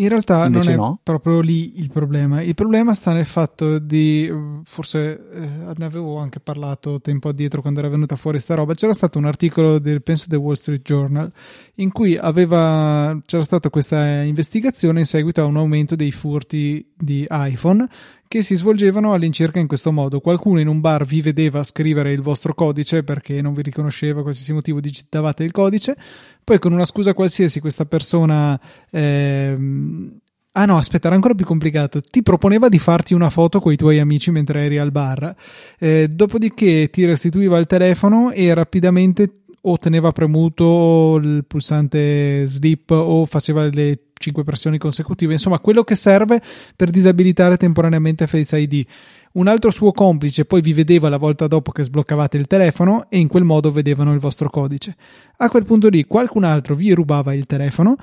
In 0.00 0.08
realtà 0.08 0.46
Invece 0.46 0.74
non 0.74 0.86
è 0.86 0.88
no. 0.88 1.00
proprio 1.02 1.40
lì 1.40 1.78
il 1.78 1.90
problema. 1.90 2.40
Il 2.40 2.54
problema 2.54 2.94
sta 2.94 3.12
nel 3.12 3.26
fatto 3.26 3.78
di, 3.78 4.32
forse 4.64 5.28
eh, 5.30 5.74
ne 5.76 5.84
avevo 5.84 6.16
anche 6.16 6.40
parlato 6.40 7.02
tempo 7.02 7.28
addietro 7.28 7.60
quando 7.60 7.80
era 7.80 7.88
venuta 7.90 8.16
fuori 8.16 8.38
sta 8.40 8.54
roba, 8.54 8.72
c'era 8.72 8.94
stato 8.94 9.18
un 9.18 9.26
articolo 9.26 9.78
del, 9.78 10.02
penso 10.02 10.24
del 10.28 10.38
Wall 10.38 10.54
Street 10.54 10.80
Journal 10.80 11.30
in 11.76 11.92
cui 11.92 12.16
aveva, 12.16 13.14
c'era 13.26 13.42
stata 13.42 13.68
questa 13.68 14.22
investigazione 14.22 15.00
in 15.00 15.04
seguito 15.04 15.42
a 15.42 15.44
un 15.44 15.58
aumento 15.58 15.96
dei 15.96 16.12
furti 16.12 16.86
di 16.96 17.26
iPhone 17.28 17.86
che 18.30 18.42
si 18.42 18.54
svolgevano 18.54 19.12
all'incirca 19.12 19.58
in 19.58 19.66
questo 19.66 19.90
modo. 19.90 20.20
Qualcuno 20.20 20.60
in 20.60 20.68
un 20.68 20.80
bar 20.80 21.04
vi 21.04 21.20
vedeva 21.20 21.64
scrivere 21.64 22.12
il 22.12 22.20
vostro 22.20 22.54
codice 22.54 23.02
perché 23.02 23.42
non 23.42 23.54
vi 23.54 23.62
riconosceva, 23.62 24.22
qualsiasi 24.22 24.52
motivo 24.52 24.78
digitavate 24.78 25.42
il 25.42 25.50
codice, 25.50 25.96
poi 26.44 26.60
con 26.60 26.72
una 26.72 26.84
scusa 26.84 27.12
qualsiasi 27.12 27.58
questa 27.58 27.86
persona... 27.86 28.58
Ehm, 28.90 30.20
Ah 30.52 30.64
no, 30.64 30.78
aspetta, 30.78 31.06
era 31.06 31.14
ancora 31.14 31.34
più 31.34 31.46
complicato. 31.46 32.02
Ti 32.02 32.22
proponeva 32.22 32.68
di 32.68 32.80
farti 32.80 33.14
una 33.14 33.30
foto 33.30 33.60
con 33.60 33.72
i 33.72 33.76
tuoi 33.76 34.00
amici 34.00 34.32
mentre 34.32 34.64
eri 34.64 34.78
al 34.78 34.90
bar, 34.90 35.32
eh, 35.78 36.08
dopodiché 36.10 36.90
ti 36.90 37.04
restituiva 37.04 37.56
il 37.56 37.66
telefono 37.66 38.32
e 38.32 38.52
rapidamente 38.52 39.30
o 39.62 39.78
teneva 39.78 40.12
premuto 40.12 41.18
il 41.22 41.44
pulsante 41.46 42.46
sleep 42.46 42.90
o 42.90 43.24
faceva 43.24 43.68
le 43.68 43.98
5 44.20 44.44
pressioni 44.44 44.78
consecutive, 44.78 45.32
insomma 45.32 45.58
quello 45.58 45.82
che 45.82 45.96
serve 45.96 46.40
per 46.76 46.90
disabilitare 46.90 47.56
temporaneamente 47.56 48.26
Face 48.26 48.58
ID. 48.58 48.86
Un 49.32 49.46
altro 49.46 49.70
suo 49.70 49.92
complice 49.92 50.44
poi 50.44 50.60
vi 50.60 50.72
vedeva 50.72 51.08
la 51.08 51.16
volta 51.16 51.46
dopo 51.46 51.72
che 51.72 51.84
sbloccavate 51.84 52.36
il 52.36 52.46
telefono 52.46 53.08
e 53.08 53.18
in 53.18 53.28
quel 53.28 53.44
modo 53.44 53.70
vedevano 53.70 54.12
il 54.12 54.18
vostro 54.18 54.50
codice. 54.50 54.96
A 55.36 55.48
quel 55.48 55.64
punto 55.64 55.88
lì 55.88 56.04
qualcun 56.04 56.44
altro 56.44 56.74
vi 56.74 56.92
rubava 56.92 57.32
il 57.32 57.46
telefono, 57.46 57.96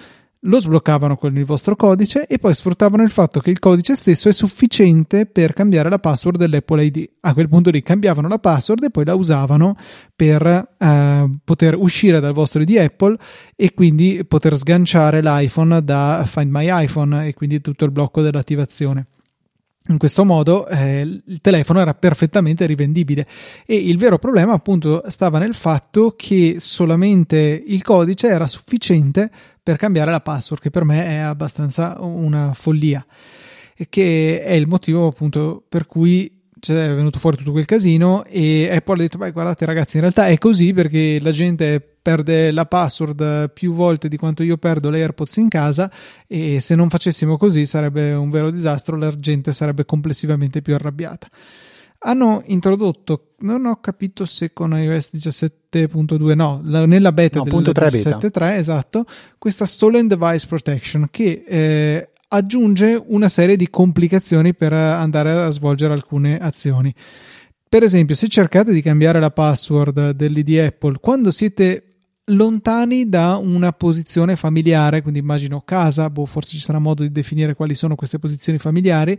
lo 0.48 0.60
sbloccavano 0.60 1.16
con 1.18 1.36
il 1.38 1.46
vostro 1.46 1.76
codice 1.76 2.26
e 2.26 2.40
poi 2.40 2.54
sfruttavano 2.54 3.04
il 3.04 3.10
fatto 3.10 3.40
che 3.40 3.52
il 3.52 3.60
codice 3.60 3.96
stesso 3.96 4.30
è 4.30 4.32
sufficiente 4.32 5.26
per 5.26 5.54
cambiare 5.54 5.90
la 5.90 6.00
password 6.00 6.38
dell'Apple 6.38 6.84
ID. 6.84 7.10
A 7.22 7.34
quel 7.34 7.48
punto 7.48 7.70
lì 7.70 7.82
cambiavano 7.82 8.28
la 8.28 8.40
password 8.40 8.84
e 8.84 8.90
poi 8.90 9.06
la 9.06 9.16
usavano 9.16 9.76
per 10.16 10.76
eh, 10.78 11.30
poter 11.44 11.76
uscire 11.78 12.20
dal 12.20 12.34
vostro 12.34 12.62
ID 12.62 12.78
Apple 12.78 13.18
e 13.56 13.74
quindi 13.74 14.24
poter 14.28 14.56
sganciare 14.56 15.22
l'iPhone 15.22 15.84
da 15.84 16.24
Find 16.26 16.50
My 16.50 16.84
iPhone 16.84 17.28
e 17.28 17.34
quindi 17.34 17.62
tutto 17.62 17.86
il 17.86 17.92
blocco 17.92 18.22
dell'attivazione. 18.22 19.08
In 19.90 19.98
questo 19.98 20.26
modo 20.26 20.68
eh, 20.68 21.02
il 21.02 21.40
telefono 21.42 21.80
era 21.80 21.94
perfettamente 21.94 22.66
rivendibile. 22.66 23.26
E 23.66 23.76
il 23.76 23.98
vero 23.98 24.20
problema 24.20 24.54
appunto 24.54 25.04
stava 25.08 25.40
nel 25.40 25.54
fatto 25.54 26.14
che 26.16 26.58
solamente 26.60 27.64
il 27.66 27.82
codice 27.84 28.28
era 28.28 28.48
sufficiente 28.48 29.30
per 29.64 29.78
cambiare 29.78 30.12
la 30.12 30.22
password, 30.22 30.62
che 30.62 30.70
per 30.70 30.84
me 30.84 31.06
è 31.06 31.18
abbastanza 31.18 31.98
una 32.00 32.54
follia 32.54 33.06
e 33.76 33.88
che 33.90 34.44
è 34.44 34.54
il 34.54 34.68
motivo 34.68 35.08
appunto 35.08 35.64
per 35.68 35.86
cui 35.86 36.37
c'è 36.60 36.94
venuto 36.94 37.20
fuori 37.20 37.38
tutto 37.38 37.52
quel 37.52 37.66
casino 37.66 38.24
e 38.26 38.70
Apple 38.72 38.96
ha 38.96 38.98
detto 38.98 39.18
beh 39.18 39.32
guardate 39.32 39.66
ragazzi 39.66 39.96
in 39.98 40.02
realtà 40.02 40.28
è 40.28 40.38
così 40.38 40.74
perché 40.74 41.20
la 41.22 41.32
gente 41.32 41.80
perde 42.08 42.52
la 42.52 42.66
password 42.66 43.52
più 43.52 43.74
volte 43.74 44.08
di 44.08 44.16
quanto 44.18 44.42
io 44.42 44.58
perdo 44.58 44.90
le 44.90 45.02
AirPods 45.02 45.38
in 45.38 45.50
casa 45.50 45.92
e 46.26 46.60
se 46.62 46.76
non 46.76 46.90
facessimo 46.90 47.38
così 47.38 47.66
sarebbe 47.66 48.14
un 48.14 48.30
vero 48.30 48.50
disastro 48.50 48.96
la 48.96 49.14
gente 49.18 49.52
sarebbe 49.52 49.84
complessivamente 49.84 50.62
più 50.62 50.74
arrabbiata. 50.74 51.28
Hanno 52.00 52.44
introdotto 52.46 53.34
non 53.40 53.66
ho 53.66 53.80
capito 53.82 54.26
se 54.26 54.54
con 54.54 54.72
iOS 54.78 55.10
17.2 55.14 56.36
no 56.36 56.62
nella 56.64 57.12
beta 57.12 57.40
no, 57.40 57.44
del 57.44 57.74
17.3 57.74 58.54
esatto 58.54 59.06
questa 59.38 59.66
stolen 59.66 60.08
device 60.08 60.48
protection 60.48 61.08
che 61.12 61.44
eh, 61.46 62.10
aggiunge 62.30 63.02
una 63.08 63.30
serie 63.30 63.56
di 63.56 63.70
complicazioni 63.70 64.54
per 64.54 64.74
andare 64.74 65.32
a 65.32 65.50
svolgere 65.50 65.94
alcune 65.94 66.38
azioni. 66.38 66.94
Per 67.70 67.84
esempio, 67.84 68.16
se 68.16 68.28
cercate 68.28 68.72
di 68.72 68.82
cambiare 68.82 69.20
la 69.20 69.32
password 69.32 70.12
dell'ID 70.12 70.60
Apple 70.60 70.98
quando 71.00 71.32
siete 71.32 71.84
lontani 72.32 73.08
da 73.08 73.38
una 73.38 73.72
posizione 73.72 74.36
familiare, 74.36 75.02
quindi 75.02 75.20
immagino 75.20 75.62
casa, 75.62 76.10
boh, 76.10 76.26
forse 76.26 76.56
ci 76.56 76.62
sarà 76.62 76.80
modo 76.80 77.04
di 77.04 77.12
definire 77.12 77.56
quali 77.56 77.74
sono 77.74 77.96
queste 77.96 78.20
posizioni 78.20 78.58
familiari, 78.58 79.18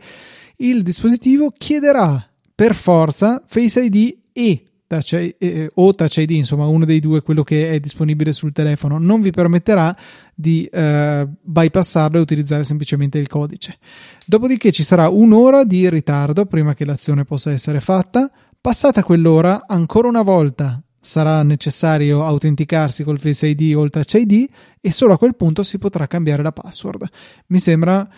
il 0.56 0.82
dispositivo 0.82 1.52
chiederà 1.56 2.26
per 2.54 2.74
forza 2.74 3.42
Face 3.46 3.80
ID 3.80 4.16
e 4.32 4.67
Touch, 4.88 5.12
eh, 5.12 5.70
o 5.74 5.94
Touch 5.94 6.16
ID, 6.16 6.30
insomma 6.30 6.66
uno 6.66 6.84
dei 6.84 6.98
due, 6.98 7.22
quello 7.22 7.44
che 7.44 7.70
è 7.70 7.78
disponibile 7.78 8.32
sul 8.32 8.52
telefono, 8.52 8.98
non 8.98 9.20
vi 9.20 9.30
permetterà 9.30 9.94
di 10.34 10.64
eh, 10.64 11.28
bypassarlo 11.40 12.16
e 12.18 12.20
utilizzare 12.20 12.64
semplicemente 12.64 13.18
il 13.18 13.28
codice. 13.28 13.78
Dopodiché 14.26 14.72
ci 14.72 14.82
sarà 14.82 15.08
un'ora 15.08 15.64
di 15.64 15.88
ritardo 15.90 16.46
prima 16.46 16.74
che 16.74 16.84
l'azione 16.86 17.24
possa 17.24 17.52
essere 17.52 17.80
fatta. 17.80 18.30
Passata 18.60 19.04
quell'ora, 19.04 19.64
ancora 19.66 20.08
una 20.08 20.22
volta 20.22 20.82
sarà 21.00 21.42
necessario 21.42 22.24
autenticarsi 22.24 23.04
col 23.04 23.18
Face 23.18 23.46
ID 23.46 23.76
o 23.76 23.84
il 23.84 23.90
Touch 23.90 24.14
ID 24.14 24.48
e 24.80 24.90
solo 24.90 25.12
a 25.12 25.18
quel 25.18 25.36
punto 25.36 25.62
si 25.62 25.78
potrà 25.78 26.06
cambiare 26.06 26.42
la 26.42 26.52
password. 26.52 27.06
Mi 27.48 27.58
sembra 27.58 28.08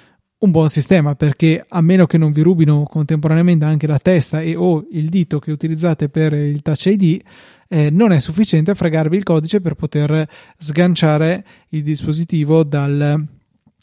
un 0.41 0.51
buon 0.51 0.69
sistema 0.69 1.15
perché 1.15 1.65
a 1.69 1.81
meno 1.83 2.07
che 2.07 2.17
non 2.17 2.33
vi 2.33 2.43
rubino 2.43 2.85
contemporaneamente 2.85 3.65
anche 3.65 3.87
la 3.87 3.99
testa 3.99 4.41
e 4.41 4.57
o 4.57 4.87
il 4.93 5.09
dito 5.09 5.39
che 5.39 5.53
utilizzate 5.53 6.09
per 6.09 6.33
il 6.33 6.63
touch 6.63 6.87
ID 6.87 7.21
eh, 7.69 7.91
non 7.91 8.13
è 8.13 8.21
sufficiente 8.21 8.75
fregarvi 8.75 9.17
il 9.17 9.23
codice 9.23 9.61
per 9.61 9.75
poter 9.75 10.27
sganciare 10.57 11.45
il 11.71 11.83
dispositivo 11.83 12.65
dal, 12.65 13.23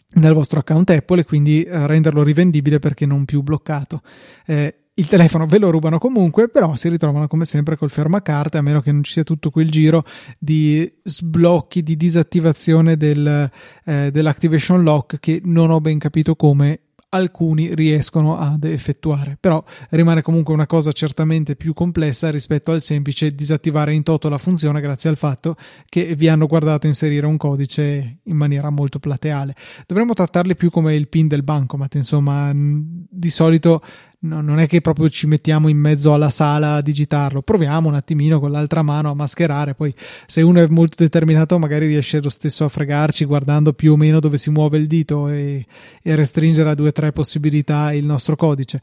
dal 0.09 0.33
vostro 0.33 0.59
account 0.59 0.89
Apple 0.89 1.21
e 1.21 1.25
quindi 1.25 1.63
eh, 1.63 1.85
renderlo 1.85 2.23
rivendibile 2.23 2.79
perché 2.79 3.05
non 3.05 3.25
più 3.25 3.43
bloccato. 3.43 4.01
Eh, 4.45 4.75
il 4.99 5.07
telefono 5.07 5.45
ve 5.45 5.59
lo 5.59 5.69
rubano 5.69 5.99
comunque, 5.99 6.49
però 6.49 6.75
si 6.75 6.89
ritrovano 6.89 7.27
come 7.27 7.45
sempre 7.45 7.77
col 7.77 7.91
fermacarte, 7.91 8.57
a 8.57 8.61
meno 8.61 8.81
che 8.81 8.91
non 8.91 9.03
ci 9.03 9.11
sia 9.11 9.23
tutto 9.23 9.51
quel 9.51 9.69
giro 9.69 10.03
di 10.39 10.91
sblocchi, 11.03 11.83
di 11.83 11.95
disattivazione 11.95 12.97
del, 12.97 13.49
eh, 13.85 14.09
dell'activation 14.11 14.81
lock 14.81 15.19
che 15.19 15.39
non 15.43 15.69
ho 15.69 15.79
ben 15.79 15.99
capito 15.99 16.35
come 16.35 16.81
alcuni 17.09 17.73
riescono 17.73 18.37
ad 18.37 18.63
effettuare, 18.63 19.37
però 19.39 19.63
rimane 19.91 20.21
comunque 20.21 20.53
una 20.53 20.65
cosa 20.65 20.91
certamente 20.91 21.55
più 21.55 21.73
complessa 21.73 22.29
rispetto 22.29 22.71
al 22.71 22.81
semplice 22.81 23.33
disattivare 23.33 23.93
in 23.93 24.03
toto 24.03 24.27
la 24.29 24.37
funzione 24.37 24.81
grazie 24.81 25.09
al 25.09 25.15
fatto 25.15 25.55
che 25.87 26.15
vi 26.15 26.27
hanno 26.27 26.47
guardato 26.47 26.87
inserire 26.87 27.25
un 27.25 27.37
codice 27.37 28.19
in 28.23 28.35
maniera 28.35 28.69
molto 28.69 28.99
plateale. 28.99 29.55
Dovremmo 29.85 30.13
trattarli 30.13 30.55
più 30.55 30.69
come 30.69 30.95
il 30.95 31.07
pin 31.07 31.27
del 31.27 31.43
bancomat, 31.43 31.95
insomma, 31.95 32.51
di 32.53 33.29
solito 33.29 33.81
no, 34.19 34.41
non 34.41 34.59
è 34.59 34.67
che 34.67 34.81
proprio 34.81 35.09
ci 35.09 35.27
mettiamo 35.27 35.67
in 35.67 35.77
mezzo 35.77 36.13
alla 36.13 36.29
sala 36.29 36.75
a 36.75 36.81
digitarlo, 36.81 37.41
proviamo 37.41 37.87
un 37.87 37.95
attimino 37.95 38.39
con 38.39 38.51
l'altra 38.51 38.81
mano 38.81 39.11
a 39.11 39.13
mascherare, 39.13 39.75
poi 39.75 39.93
se 40.25 40.41
uno 40.41 40.61
è 40.61 40.67
molto 40.67 40.95
determinato 41.03 41.59
magari 41.59 41.87
riesce 41.87 42.21
lo 42.21 42.29
stesso 42.29 42.65
a 42.65 42.69
fregarci 42.69 43.25
guardando 43.25 43.73
più 43.73 43.93
o 43.93 43.97
meno 43.97 44.19
dove 44.19 44.37
si 44.37 44.49
muove 44.49 44.77
il 44.77 44.87
dito 44.87 45.27
e, 45.27 45.65
e 46.01 46.15
restringere 46.15 46.69
a 46.69 46.75
due 46.75 46.89
o 46.89 46.91
tre 46.91 47.11
possibilità 47.11 47.93
il 47.93 48.05
nostro 48.05 48.35
codice. 48.35 48.81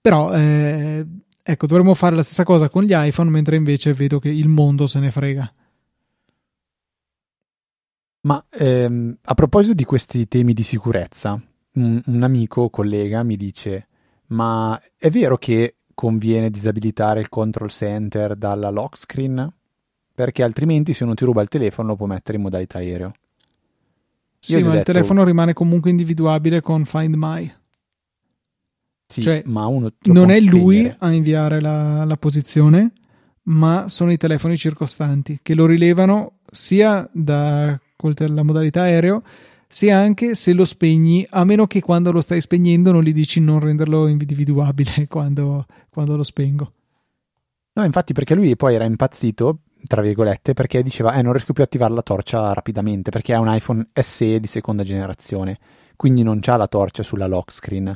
Però 0.00 0.32
eh, 0.32 1.04
ecco, 1.42 1.66
dovremmo 1.66 1.94
fare 1.94 2.14
la 2.14 2.22
stessa 2.22 2.44
cosa 2.44 2.68
con 2.68 2.84
gli 2.84 2.92
iPhone, 2.92 3.30
mentre 3.30 3.56
invece 3.56 3.92
vedo 3.92 4.20
che 4.20 4.28
il 4.28 4.48
mondo 4.48 4.86
se 4.86 5.00
ne 5.00 5.10
frega. 5.10 5.52
Ma 8.20 8.44
ehm, 8.50 9.18
a 9.22 9.34
proposito 9.34 9.74
di 9.74 9.84
questi 9.84 10.26
temi 10.26 10.52
di 10.52 10.64
sicurezza, 10.64 11.40
un, 11.74 12.02
un 12.04 12.22
amico, 12.22 12.70
collega, 12.70 13.22
mi 13.22 13.36
dice 13.36 13.88
ma 14.28 14.80
è 14.96 15.10
vero 15.10 15.36
che 15.36 15.76
conviene 15.94 16.50
disabilitare 16.50 17.20
il 17.20 17.28
control 17.28 17.70
center 17.70 18.36
dalla 18.36 18.70
lock 18.70 18.98
screen? 18.98 19.52
Perché 20.14 20.42
altrimenti 20.42 20.92
se 20.92 21.04
uno 21.04 21.14
ti 21.14 21.24
ruba 21.24 21.42
il 21.42 21.48
telefono 21.48 21.88
lo 21.88 21.96
può 21.96 22.06
mettere 22.06 22.36
in 22.36 22.42
modalità 22.44 22.78
aereo. 22.78 23.12
Sì, 24.38 24.62
ma 24.62 24.68
detto, 24.68 24.76
il 24.78 24.84
telefono 24.84 25.24
rimane 25.24 25.52
comunque 25.52 25.90
individuabile 25.90 26.60
con 26.60 26.84
Find 26.84 27.14
My. 27.16 27.52
Sì, 29.08 29.22
cioè, 29.22 29.42
ma 29.46 29.66
uno 29.66 29.92
non 30.04 30.30
è 30.30 30.40
lui 30.40 30.92
a 30.98 31.12
inviare 31.12 31.60
la, 31.60 32.04
la 32.04 32.16
posizione, 32.16 32.92
ma 33.44 33.88
sono 33.88 34.10
i 34.10 34.16
telefoni 34.16 34.56
circostanti 34.56 35.38
che 35.42 35.54
lo 35.54 35.66
rilevano 35.66 36.38
sia 36.50 37.08
da 37.12 37.78
la 37.98 38.42
modalità 38.42 38.82
aereo 38.82 39.22
sia 39.68 39.98
anche 39.98 40.34
se 40.34 40.52
lo 40.52 40.64
spegni, 40.64 41.26
a 41.30 41.44
meno 41.44 41.66
che 41.66 41.80
quando 41.80 42.12
lo 42.12 42.20
stai 42.20 42.40
spegnendo 42.40 42.92
non 42.92 43.02
gli 43.02 43.12
dici 43.12 43.40
non 43.40 43.60
renderlo 43.60 44.06
individuabile 44.06 45.06
quando, 45.08 45.66
quando 45.90 46.16
lo 46.16 46.22
spengo. 46.22 46.72
No, 47.72 47.84
infatti 47.84 48.14
perché 48.14 48.34
lui 48.34 48.56
poi 48.56 48.74
era 48.74 48.84
impazzito, 48.84 49.58
tra 49.86 50.00
virgolette, 50.00 50.54
perché 50.54 50.82
diceva 50.82 51.12
eh 51.14 51.22
non 51.22 51.32
riesco 51.32 51.52
più 51.52 51.62
a 51.62 51.66
attivare 51.66 51.92
la 51.92 52.02
torcia 52.02 52.52
rapidamente 52.54 53.10
perché 53.10 53.34
ha 53.34 53.40
un 53.40 53.52
iPhone 53.52 53.88
SE 53.92 54.40
di 54.40 54.46
seconda 54.46 54.82
generazione, 54.82 55.58
quindi 55.94 56.22
non 56.22 56.40
c'ha 56.40 56.56
la 56.56 56.68
torcia 56.68 57.02
sulla 57.02 57.26
lock 57.26 57.52
screen. 57.52 57.94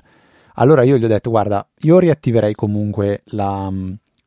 Allora 0.54 0.82
io 0.82 0.98
gli 0.98 1.04
ho 1.04 1.08
detto 1.08 1.30
guarda, 1.30 1.66
io 1.80 1.98
riattiverei 1.98 2.54
comunque 2.54 3.22
la, 3.26 3.72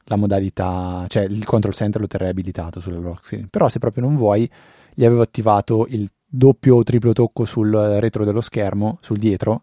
la 0.06 0.16
modalità, 0.16 1.06
cioè 1.08 1.24
il 1.24 1.46
control 1.46 1.76
center 1.76 2.02
lo 2.02 2.08
terrei 2.08 2.30
abilitato 2.30 2.80
sulla 2.80 2.98
lock 2.98 3.26
screen, 3.26 3.48
però 3.50 3.70
se 3.70 3.78
proprio 3.78 4.04
non 4.04 4.16
vuoi 4.16 4.50
gli 4.96 5.06
avevo 5.06 5.22
attivato 5.22 5.86
il 5.90 6.10
doppio 6.36 6.78
o 6.78 6.84
triplo 6.84 7.13
tocco 7.13 7.46
sul 7.46 7.72
retro 7.72 8.26
dello 8.26 8.41
schermo, 8.41 8.98
sul 9.02 9.19
dietro, 9.19 9.62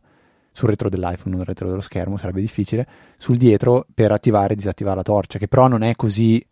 sul 0.53 0.69
retro 0.69 0.89
dell'iPhone, 0.89 1.35
non 1.35 1.45
retro 1.45 1.69
dello 1.69 1.81
schermo, 1.81 2.17
sarebbe 2.17 2.41
difficile, 2.41 2.87
sul 3.19 3.37
dietro 3.37 3.87
per 3.93 4.13
attivare 4.13 4.53
e 4.53 4.57
disattivare 4.57 4.97
la 4.97 5.03
torcia, 5.03 5.39
che 5.39 5.49
però 5.49 5.67
non 5.67 5.83
è 5.83 5.97
così 5.97 6.45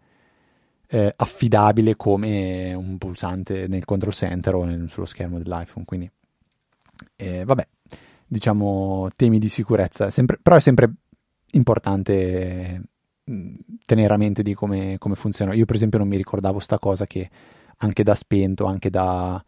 eh, 0.89 1.13
affidabile 1.15 1.95
come 1.95 2.75
un 2.75 2.99
pulsante 2.99 3.69
nel 3.69 3.85
control 3.85 4.13
center 4.13 4.55
o 4.57 4.65
nel, 4.65 4.91
sullo 4.91 5.07
schermo 5.07 5.39
dell'iPhone. 5.39 5.85
Quindi, 5.85 6.11
eh, 7.15 7.45
vabbè, 7.45 7.69
diciamo 8.27 9.09
temi 9.15 9.39
di 9.39 9.49
sicurezza, 9.49 10.11
sempre, 10.11 10.39
però 10.43 10.57
è 10.57 10.61
sempre 10.61 10.93
importante 11.53 12.83
tenere 13.87 14.15
a 14.15 14.17
mente 14.17 14.43
di 14.43 14.53
come, 14.53 14.97
come 14.99 15.15
funziona. 15.15 15.55
Io, 15.55 15.65
per 15.65 15.77
esempio, 15.77 15.99
non 15.99 16.09
mi 16.09 16.17
ricordavo 16.17 16.59
sta 16.59 16.81
cosa 16.81 17.07
che 17.07 17.31
anche 17.77 18.03
da 18.03 18.17
spento, 18.17 18.65
anche 18.65 18.91
da 18.91 19.41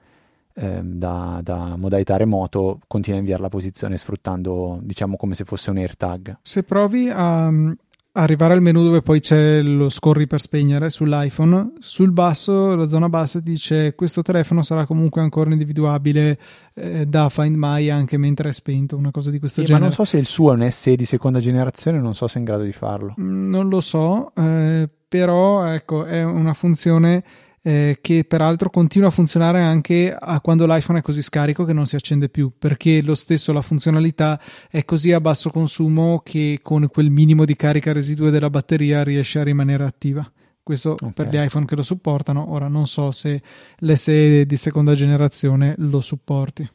ehm, 0.61 0.95
da, 0.95 1.41
da, 1.43 1.77
modalità 1.77 2.17
remoto 2.17 2.81
continua 2.87 3.19
a 3.19 3.21
inviare 3.21 3.43
la 3.43 3.49
posizione 3.49 3.97
sfruttando 3.97 4.79
diciamo 4.83 5.17
come 5.17 5.35
se 5.35 5.45
fosse 5.45 5.71
un 5.71 5.79
AirTag. 5.79 6.39
Se 6.43 6.63
provi 6.63 7.09
a 7.09 7.47
um, 7.47 7.75
arrivare 8.13 8.55
al 8.55 8.63
menu 8.63 8.83
dove 8.83 9.03
poi 9.03 9.21
c'è 9.21 9.63
lo 9.63 9.89
scorri 9.89 10.27
per 10.27 10.41
spegnere 10.41 10.91
sull'iPhone, 10.91 11.73
sul 11.79 12.11
basso, 12.13 12.75
la 12.75 12.89
zona 12.89 13.09
bassa 13.09 13.41
dice 13.41 13.95
questo 13.95 14.23
telefono 14.23 14.63
sarà 14.63 14.85
comunque 14.85 15.21
ancora 15.21 15.53
individuabile 15.53 16.39
eh, 16.75 17.07
da 17.07 17.29
Find 17.29 17.57
My 17.57 17.89
anche 17.89 18.17
mentre 18.17 18.51
è 18.51 18.53
spento, 18.53 18.97
una 18.97 19.11
cosa 19.11 19.31
di 19.31 19.39
questo 19.39 19.61
sì, 19.61 19.67
genere. 19.67 19.85
Ma 19.85 19.95
non 19.95 19.97
so 19.97 20.11
se 20.11 20.19
il 20.19 20.27
suo 20.27 20.53
è 20.53 20.55
un 20.55 20.71
SE 20.71 20.97
di 20.97 21.05
seconda 21.05 21.39
generazione, 21.39 21.99
non 21.99 22.15
so 22.15 22.27
se 22.27 22.37
è 22.37 22.39
in 22.39 22.45
grado 22.45 22.65
di 22.65 22.73
farlo. 22.73 23.15
Mm, 23.21 23.49
non 23.49 23.69
lo 23.69 23.81
so, 23.81 24.33
eh, 24.37 24.89
però 25.09 25.65
ecco, 25.67 26.05
è 26.05 26.23
una 26.23 26.53
funzione 26.53 27.25
eh, 27.63 27.99
che 28.01 28.25
peraltro 28.25 28.71
continua 28.71 29.09
a 29.09 29.13
funzionare 29.13 29.61
anche 29.61 30.15
a 30.19 30.41
quando 30.41 30.67
l'iPhone 30.67 31.01
è 31.01 31.03
così 31.03 31.23
scarico 31.23 31.65
che 31.65 31.73
non 31.73 31.87
si 31.87 31.97
accende 31.97 32.29
più, 32.29 32.53
perché 32.59 33.03
lo 33.03 33.15
stesso 33.15 33.53
la 33.53 33.61
funzionalità 33.61 34.41
è 34.71 34.85
così 34.85 35.13
a 35.13 35.21
basso 35.21 35.51
consumo 35.51 36.21
che 36.25 36.61
con 36.63 36.89
quel 36.89 37.11
minimo 37.11 37.45
di 37.45 37.57
carica 37.57 37.93
residua 37.93 38.31
della 38.31 38.51
batteria 38.51 39.03
riesce 39.03 39.39
a 39.39 39.45
rimanere 39.45 39.85
attiva. 39.85 40.31
Questo 40.63 40.93
okay. 40.93 41.13
per 41.13 41.29
gli 41.29 41.37
iPhone 41.37 41.67
che 41.67 41.77
lo 41.77 41.83
supportano, 41.83 42.53
ora 42.53 42.69
non 42.69 42.87
so 42.87 43.11
se 43.11 43.43
l'SE 43.79 44.47
di 44.47 44.57
seconda 44.57 44.95
generazione 44.95 45.75
lo 45.79 46.01
supporti. 46.01 46.69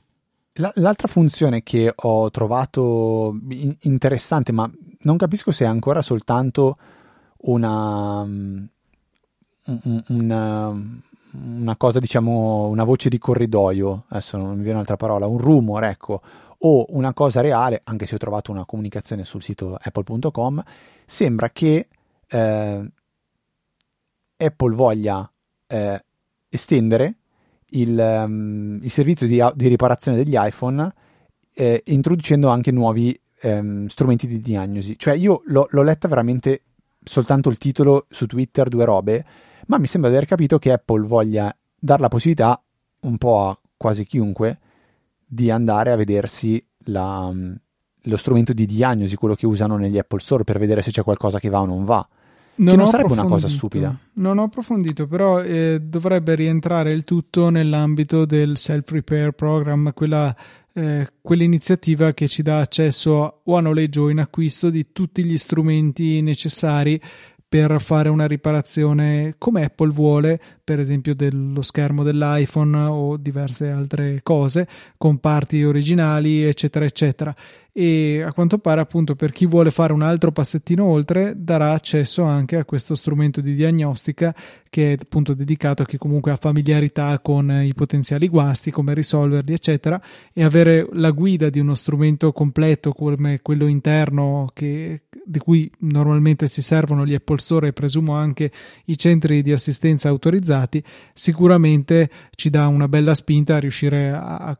L'altra 0.75 1.07
funzione 1.09 1.63
che 1.63 1.91
ho 1.93 2.31
trovato 2.31 3.37
interessante, 3.81 4.53
ma 4.53 4.69
non 5.01 5.17
capisco 5.17 5.51
se 5.51 5.65
è 5.65 5.67
ancora 5.67 6.01
soltanto 6.01 6.77
una, 7.39 8.25
una, 10.07 10.69
una 11.31 11.75
cosa, 11.75 11.99
diciamo, 11.99 12.67
una 12.67 12.83
voce 12.83 13.09
di 13.09 13.17
corridoio, 13.17 14.05
adesso 14.09 14.37
non 14.37 14.49
mi 14.49 14.57
viene 14.57 14.73
un'altra 14.73 14.97
parola, 14.97 15.27
un 15.27 15.37
rumor, 15.37 15.83
ecco, 15.83 16.21
o 16.57 16.85
una 16.89 17.13
cosa 17.13 17.41
reale, 17.41 17.81
anche 17.83 18.05
se 18.05 18.15
ho 18.15 18.19
trovato 18.19 18.51
una 18.51 18.65
comunicazione 18.65 19.25
sul 19.25 19.41
sito 19.41 19.77
apple.com, 19.79 20.63
sembra 21.05 21.49
che 21.49 21.87
eh, 22.27 22.91
Apple 24.37 24.75
voglia 24.75 25.29
eh, 25.67 26.03
estendere 26.49 27.15
il, 27.69 27.97
um, 27.97 28.79
il 28.81 28.91
servizio 28.91 29.27
di, 29.27 29.43
di, 29.55 29.67
riparazione 29.67 30.17
degli 30.17 30.35
iPhone 30.37 30.93
eh, 31.53 31.81
introducendo 31.85 32.49
anche 32.49 32.71
nuovi 32.71 33.17
ehm, 33.41 33.87
strumenti 33.87 34.27
di 34.27 34.39
diagnosi. 34.39 34.97
Cioè 34.97 35.15
io 35.15 35.41
l'ho, 35.45 35.67
l'ho 35.69 35.83
letta 35.83 36.07
veramente 36.07 36.61
soltanto 37.03 37.49
il 37.49 37.57
titolo 37.57 38.05
su 38.09 38.25
Twitter, 38.25 38.67
due 38.67 38.85
robe, 38.85 39.25
ma 39.67 39.77
mi 39.77 39.87
sembra 39.87 40.09
di 40.09 40.15
aver 40.15 40.27
capito 40.27 40.59
che 40.59 40.71
Apple 40.71 41.05
voglia 41.05 41.55
dare 41.77 42.01
la 42.01 42.07
possibilità 42.07 42.61
un 43.01 43.17
po' 43.17 43.47
a 43.47 43.59
quasi 43.77 44.05
chiunque 44.05 44.59
di 45.25 45.49
andare 45.51 45.91
a 45.91 45.95
vedersi 45.95 46.63
la, 46.85 47.31
lo 48.01 48.17
strumento 48.17 48.53
di 48.53 48.65
diagnosi, 48.65 49.15
quello 49.15 49.35
che 49.35 49.45
usano 49.45 49.77
negli 49.77 49.97
Apple 49.97 50.19
Store 50.19 50.43
per 50.43 50.59
vedere 50.59 50.81
se 50.81 50.91
c'è 50.91 51.03
qualcosa 51.03 51.39
che 51.39 51.49
va 51.49 51.61
o 51.61 51.65
non 51.65 51.83
va. 51.83 52.07
Non 52.57 52.69
che 52.69 52.75
non 52.77 52.87
sarebbe 52.87 53.11
una 53.11 53.25
cosa 53.25 53.49
stupida. 53.49 53.97
Non 54.13 54.37
ho 54.37 54.43
approfondito, 54.43 55.07
però 55.07 55.41
eh, 55.41 55.79
dovrebbe 55.81 56.35
rientrare 56.35 56.93
il 56.93 57.03
tutto 57.03 57.49
nell'ambito 57.49 58.25
del 58.25 58.55
self-repair 58.55 59.31
program, 59.31 59.91
quella, 59.93 60.33
eh, 60.71 61.05
quell'iniziativa 61.21 62.13
che 62.13 62.29
ci 62.29 62.43
dà 62.43 62.59
accesso 62.59 63.41
o 63.43 63.57
a 63.57 63.59
noleggio 63.59 64.03
o 64.03 64.09
in 64.09 64.19
acquisto 64.19 64.69
di 64.69 64.85
tutti 64.93 65.25
gli 65.25 65.37
strumenti 65.37 66.21
necessari 66.21 66.99
per 67.55 67.79
fare 67.79 68.09
una 68.09 68.27
riparazione 68.27 69.35
come 69.37 69.63
Apple 69.63 69.89
vuole, 69.89 70.41
per 70.61 70.77
esempio 70.77 71.15
dello 71.15 71.61
schermo 71.61 72.03
dell'iPhone 72.03 72.77
o 72.77 73.15
diverse 73.15 73.69
altre 73.69 74.19
cose, 74.23 74.67
con 74.97 75.19
parti 75.19 75.63
originali, 75.63 76.43
eccetera, 76.43 76.83
eccetera 76.83 77.33
e 77.77 78.21
a 78.21 78.31
quanto 78.31 78.57
pare 78.57 78.79
appunto 78.79 79.15
per 79.15 79.33
chi 79.33 79.45
vuole 79.45 79.69
fare 79.69 79.91
un 79.91 80.01
altro 80.01 80.31
passettino 80.31 80.85
oltre 80.85 81.33
darà 81.35 81.73
accesso 81.73 82.23
anche 82.23 82.55
a 82.55 82.63
questo 82.63 82.95
strumento 82.95 83.41
di 83.41 83.53
diagnostica 83.53 84.33
che 84.69 84.93
è 84.93 84.97
appunto 84.97 85.33
dedicato 85.33 85.81
a 85.81 85.85
chi 85.85 85.97
comunque 85.97 86.31
ha 86.31 86.37
familiarità 86.37 87.19
con 87.19 87.51
i 87.51 87.73
potenziali 87.73 88.29
guasti, 88.29 88.71
come 88.71 88.93
risolverli 88.93 89.51
eccetera 89.51 90.01
e 90.31 90.45
avere 90.45 90.87
la 90.93 91.11
guida 91.11 91.49
di 91.49 91.59
uno 91.59 91.75
strumento 91.75 92.31
completo 92.31 92.93
come 92.93 93.41
quello 93.41 93.67
interno 93.67 94.49
che, 94.53 95.01
di 95.25 95.39
cui 95.39 95.69
normalmente 95.79 96.47
si 96.47 96.61
servono 96.61 97.05
gli 97.05 97.13
Apple 97.13 97.39
Store 97.39 97.67
e 97.67 97.73
presumo 97.73 98.13
anche 98.13 98.53
i 98.85 98.97
centri 98.97 99.41
di 99.41 99.51
assistenza 99.51 100.07
autorizzati 100.07 100.81
sicuramente 101.13 102.09
ci 102.35 102.49
dà 102.49 102.67
una 102.67 102.87
bella 102.87 103.13
spinta 103.13 103.55
a 103.55 103.59
riuscire 103.59 104.11
a 104.11 104.57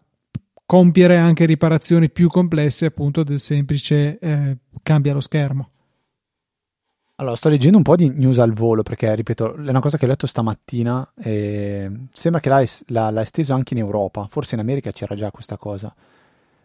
compiere 0.65 1.17
anche 1.17 1.45
riparazioni 1.45 2.10
più 2.10 2.28
complesse 2.28 2.88
appunto 2.88 3.23
del 3.23 3.39
semplice 3.39 4.17
eh, 4.19 4.58
cambia 4.82 5.13
lo 5.13 5.21
schermo. 5.21 5.69
Allora, 7.17 7.38
sto 7.38 7.47
leggendo 7.47 7.78
un 7.78 7.84
po' 7.84 7.95
di 7.95 8.10
news 8.10 8.39
al 8.39 8.51
volo 8.51 8.84
perché, 8.84 9.15
ripeto, 9.15 9.56
è 9.56 9.69
una 9.69 9.80
cosa 9.80 9.97
che 9.97 10.04
ho 10.04 10.08
letto 10.08 10.28
stamattina 10.28 11.13
e 11.17 11.89
sembra 12.12 12.41
che 12.41 12.49
l'ha, 12.49 12.65
l'ha, 12.88 13.10
l'ha 13.10 13.21
esteso 13.21 13.54
anche 13.54 13.73
in 13.73 13.80
Europa, 13.80 14.28
forse 14.30 14.56
in 14.56 14.62
America 14.62 14.91
c'era 14.91 15.15
già 15.15 15.32
questa 15.32 15.56
cosa. 15.56 15.95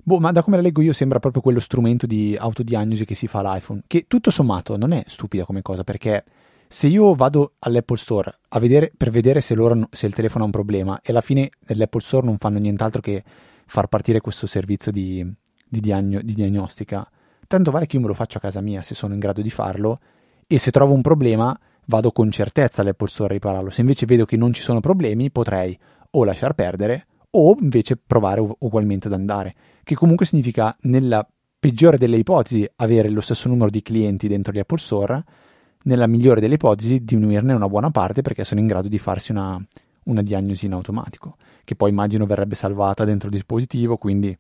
Boh, 0.02 0.18
ma 0.18 0.32
da 0.32 0.42
come 0.42 0.56
la 0.56 0.62
leggo 0.62 0.80
io 0.80 0.92
sembra 0.92 1.20
proprio 1.20 1.40
quello 1.40 1.60
strumento 1.60 2.06
di 2.06 2.36
autodiagnosi 2.36 3.04
che 3.04 3.14
si 3.14 3.28
fa 3.28 3.40
all'iPhone, 3.40 3.82
che 3.86 4.06
tutto 4.08 4.30
sommato 4.30 4.76
non 4.76 4.90
è 4.90 5.04
stupida 5.06 5.44
come 5.44 5.62
cosa 5.62 5.84
perché 5.84 6.24
se 6.66 6.88
io 6.88 7.14
vado 7.14 7.54
all'Apple 7.60 7.96
Store 7.96 8.38
vedere, 8.58 8.90
per 8.96 9.10
vedere 9.10 9.40
se, 9.40 9.54
loro, 9.54 9.88
se 9.90 10.06
il 10.06 10.14
telefono 10.14 10.42
ha 10.42 10.46
un 10.46 10.52
problema 10.52 11.00
e 11.00 11.10
alla 11.10 11.20
fine 11.20 11.50
nell'Apple 11.66 12.00
Store 12.00 12.26
non 12.26 12.38
fanno 12.38 12.58
nient'altro 12.58 13.00
che 13.00 13.22
far 13.70 13.86
partire 13.86 14.20
questo 14.20 14.48
servizio 14.48 14.90
di, 14.90 15.24
di, 15.68 15.78
diagno, 15.78 16.20
di 16.22 16.34
diagnostica, 16.34 17.08
tanto 17.46 17.70
vale 17.70 17.86
che 17.86 17.94
io 17.94 18.02
me 18.02 18.08
lo 18.08 18.14
faccio 18.14 18.38
a 18.38 18.40
casa 18.40 18.60
mia 18.60 18.82
se 18.82 18.96
sono 18.96 19.14
in 19.14 19.20
grado 19.20 19.42
di 19.42 19.50
farlo 19.50 20.00
e 20.48 20.58
se 20.58 20.72
trovo 20.72 20.92
un 20.92 21.02
problema 21.02 21.56
vado 21.86 22.10
con 22.10 22.32
certezza 22.32 22.82
all'Apple 22.82 23.06
Store 23.06 23.30
a 23.30 23.34
ripararlo. 23.34 23.70
Se 23.70 23.80
invece 23.80 24.06
vedo 24.06 24.24
che 24.24 24.36
non 24.36 24.52
ci 24.52 24.60
sono 24.60 24.80
problemi, 24.80 25.30
potrei 25.30 25.78
o 26.10 26.24
lasciar 26.24 26.54
perdere 26.54 27.06
o 27.30 27.56
invece 27.60 27.96
provare 27.96 28.44
ugualmente 28.58 29.06
ad 29.06 29.12
andare, 29.12 29.54
che 29.84 29.94
comunque 29.94 30.26
significa 30.26 30.76
nella 30.80 31.24
peggiore 31.60 31.96
delle 31.96 32.16
ipotesi 32.16 32.68
avere 32.76 33.08
lo 33.08 33.20
stesso 33.20 33.48
numero 33.48 33.70
di 33.70 33.82
clienti 33.82 34.26
dentro 34.26 34.52
gli 34.52 34.58
Apple 34.58 34.78
Store, 34.78 35.22
nella 35.84 36.08
migliore 36.08 36.40
delle 36.40 36.54
ipotesi 36.54 37.04
diminuirne 37.04 37.54
una 37.54 37.68
buona 37.68 37.92
parte 37.92 38.20
perché 38.20 38.42
sono 38.42 38.58
in 38.58 38.66
grado 38.66 38.88
di 38.88 38.98
farsi 38.98 39.30
una, 39.30 39.64
una 40.04 40.22
diagnosi 40.22 40.66
in 40.66 40.72
automatico, 40.72 41.36
che 41.64 41.74
poi 41.74 41.90
immagino 41.90 42.26
verrebbe 42.26 42.54
salvata 42.54 43.04
dentro 43.04 43.28
il 43.28 43.34
dispositivo, 43.34 43.96
quindi 43.96 44.36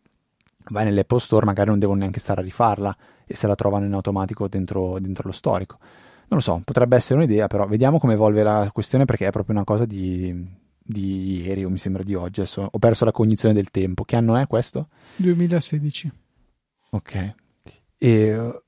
vai 0.68 0.84
nell'Apple 0.84 1.20
Store, 1.20 1.46
magari 1.46 1.70
non 1.70 1.78
devo 1.78 1.94
neanche 1.94 2.20
stare 2.20 2.40
a 2.40 2.44
rifarla 2.44 2.96
e 3.26 3.34
se 3.34 3.46
la 3.46 3.54
trovano 3.54 3.86
in 3.86 3.92
automatico 3.92 4.48
dentro, 4.48 4.98
dentro 4.98 5.28
lo 5.28 5.32
storico. 5.32 5.78
Non 5.80 6.38
lo 6.38 6.40
so, 6.40 6.60
potrebbe 6.64 6.96
essere 6.96 7.18
un'idea, 7.18 7.46
però 7.48 7.66
vediamo 7.66 7.98
come 7.98 8.12
evolve 8.12 8.42
la 8.42 8.70
questione 8.72 9.04
perché 9.04 9.26
è 9.26 9.30
proprio 9.30 9.56
una 9.56 9.64
cosa 9.64 9.84
di, 9.84 10.46
di 10.80 11.42
ieri 11.42 11.64
o 11.64 11.70
mi 11.70 11.78
sembra 11.78 12.02
di 12.02 12.14
oggi. 12.14 12.40
Adesso 12.40 12.68
ho 12.70 12.78
perso 12.78 13.04
la 13.04 13.12
cognizione 13.12 13.54
del 13.54 13.70
tempo. 13.70 14.04
Che 14.04 14.14
anno 14.14 14.36
è 14.36 14.46
questo? 14.46 14.88
2016. 15.16 16.12
Ok. 16.90 17.34
E 17.98 18.62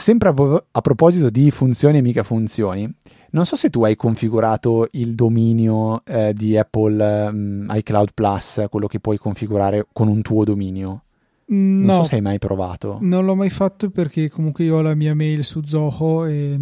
sempre 0.00 0.28
a, 0.30 0.64
a 0.72 0.80
proposito 0.80 1.30
di 1.30 1.50
funzioni 1.50 1.98
e 1.98 2.02
mica 2.02 2.22
funzioni, 2.22 2.92
non 3.30 3.44
so 3.44 3.54
se 3.54 3.70
tu 3.70 3.84
hai 3.84 3.94
configurato 3.94 4.88
il 4.92 5.14
dominio 5.14 6.02
eh, 6.04 6.32
di 6.34 6.56
Apple 6.56 7.28
um, 7.30 7.66
iCloud 7.70 8.10
Plus, 8.12 8.66
quello 8.68 8.88
che 8.88 8.98
puoi 8.98 9.18
configurare 9.18 9.86
con 9.92 10.08
un 10.08 10.22
tuo 10.22 10.44
dominio. 10.44 11.02
Non 11.46 11.80
no, 11.80 11.92
so 11.94 12.02
se 12.04 12.14
hai 12.16 12.20
mai 12.20 12.38
provato. 12.38 12.98
Non 13.00 13.24
l'ho 13.24 13.34
mai 13.34 13.50
fatto 13.50 13.90
perché 13.90 14.30
comunque 14.30 14.64
io 14.64 14.76
ho 14.76 14.80
la 14.82 14.94
mia 14.94 15.14
mail 15.14 15.44
su 15.44 15.62
Zoho 15.64 16.24
e 16.26 16.58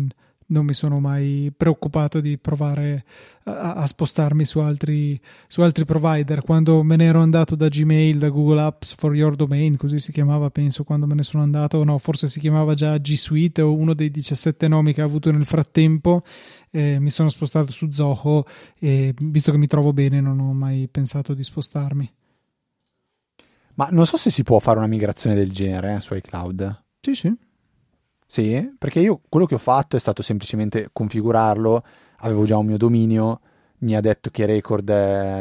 non 0.50 0.64
mi 0.64 0.74
sono 0.74 1.00
mai 1.00 1.52
preoccupato 1.54 2.20
di 2.20 2.38
provare 2.38 3.04
a, 3.44 3.74
a 3.74 3.86
spostarmi 3.86 4.44
su 4.44 4.60
altri, 4.60 5.20
su 5.46 5.60
altri, 5.60 5.84
provider. 5.84 6.42
Quando 6.42 6.82
me 6.82 6.96
ne 6.96 7.04
ero 7.04 7.20
andato 7.20 7.54
da 7.54 7.68
Gmail, 7.68 8.18
da 8.18 8.28
Google 8.28 8.60
Apps 8.62 8.94
for 8.94 9.14
Your 9.14 9.36
Domain, 9.36 9.76
così 9.76 9.98
si 9.98 10.12
chiamava, 10.12 10.50
penso, 10.50 10.84
quando 10.84 11.06
me 11.06 11.14
ne 11.14 11.22
sono 11.22 11.42
andato, 11.42 11.82
no, 11.84 11.98
forse 11.98 12.28
si 12.28 12.40
chiamava 12.40 12.74
già 12.74 12.96
G 12.98 13.14
Suite 13.14 13.62
o 13.62 13.74
uno 13.74 13.94
dei 13.94 14.10
17 14.10 14.68
nomi 14.68 14.92
che 14.92 15.02
ha 15.02 15.04
avuto 15.04 15.30
nel 15.30 15.46
frattempo. 15.46 16.22
Eh, 16.70 16.98
mi 16.98 17.10
sono 17.10 17.28
spostato 17.28 17.72
su 17.72 17.90
Zoho 17.90 18.46
e 18.78 19.14
visto 19.20 19.50
che 19.50 19.58
mi 19.58 19.66
trovo 19.66 19.92
bene 19.92 20.20
non 20.20 20.38
ho 20.40 20.52
mai 20.52 20.88
pensato 20.90 21.34
di 21.34 21.44
spostarmi. 21.44 22.12
Ma 23.74 23.88
non 23.90 24.06
so 24.06 24.16
se 24.16 24.30
si 24.30 24.42
può 24.42 24.58
fare 24.58 24.78
una 24.78 24.88
migrazione 24.88 25.36
del 25.36 25.52
genere 25.52 25.96
eh, 25.96 26.00
su 26.00 26.14
iCloud. 26.14 26.84
Sì, 27.00 27.14
sì. 27.14 27.47
Sì, 28.30 28.74
perché 28.76 29.00
io 29.00 29.22
quello 29.26 29.46
che 29.46 29.54
ho 29.54 29.58
fatto 29.58 29.96
è 29.96 29.98
stato 29.98 30.20
semplicemente 30.20 30.90
configurarlo, 30.92 31.82
avevo 32.18 32.44
già 32.44 32.58
un 32.58 32.66
mio 32.66 32.76
dominio, 32.76 33.40
mi 33.78 33.96
ha 33.96 34.02
detto 34.02 34.28
che 34.28 34.44
record 34.44 34.84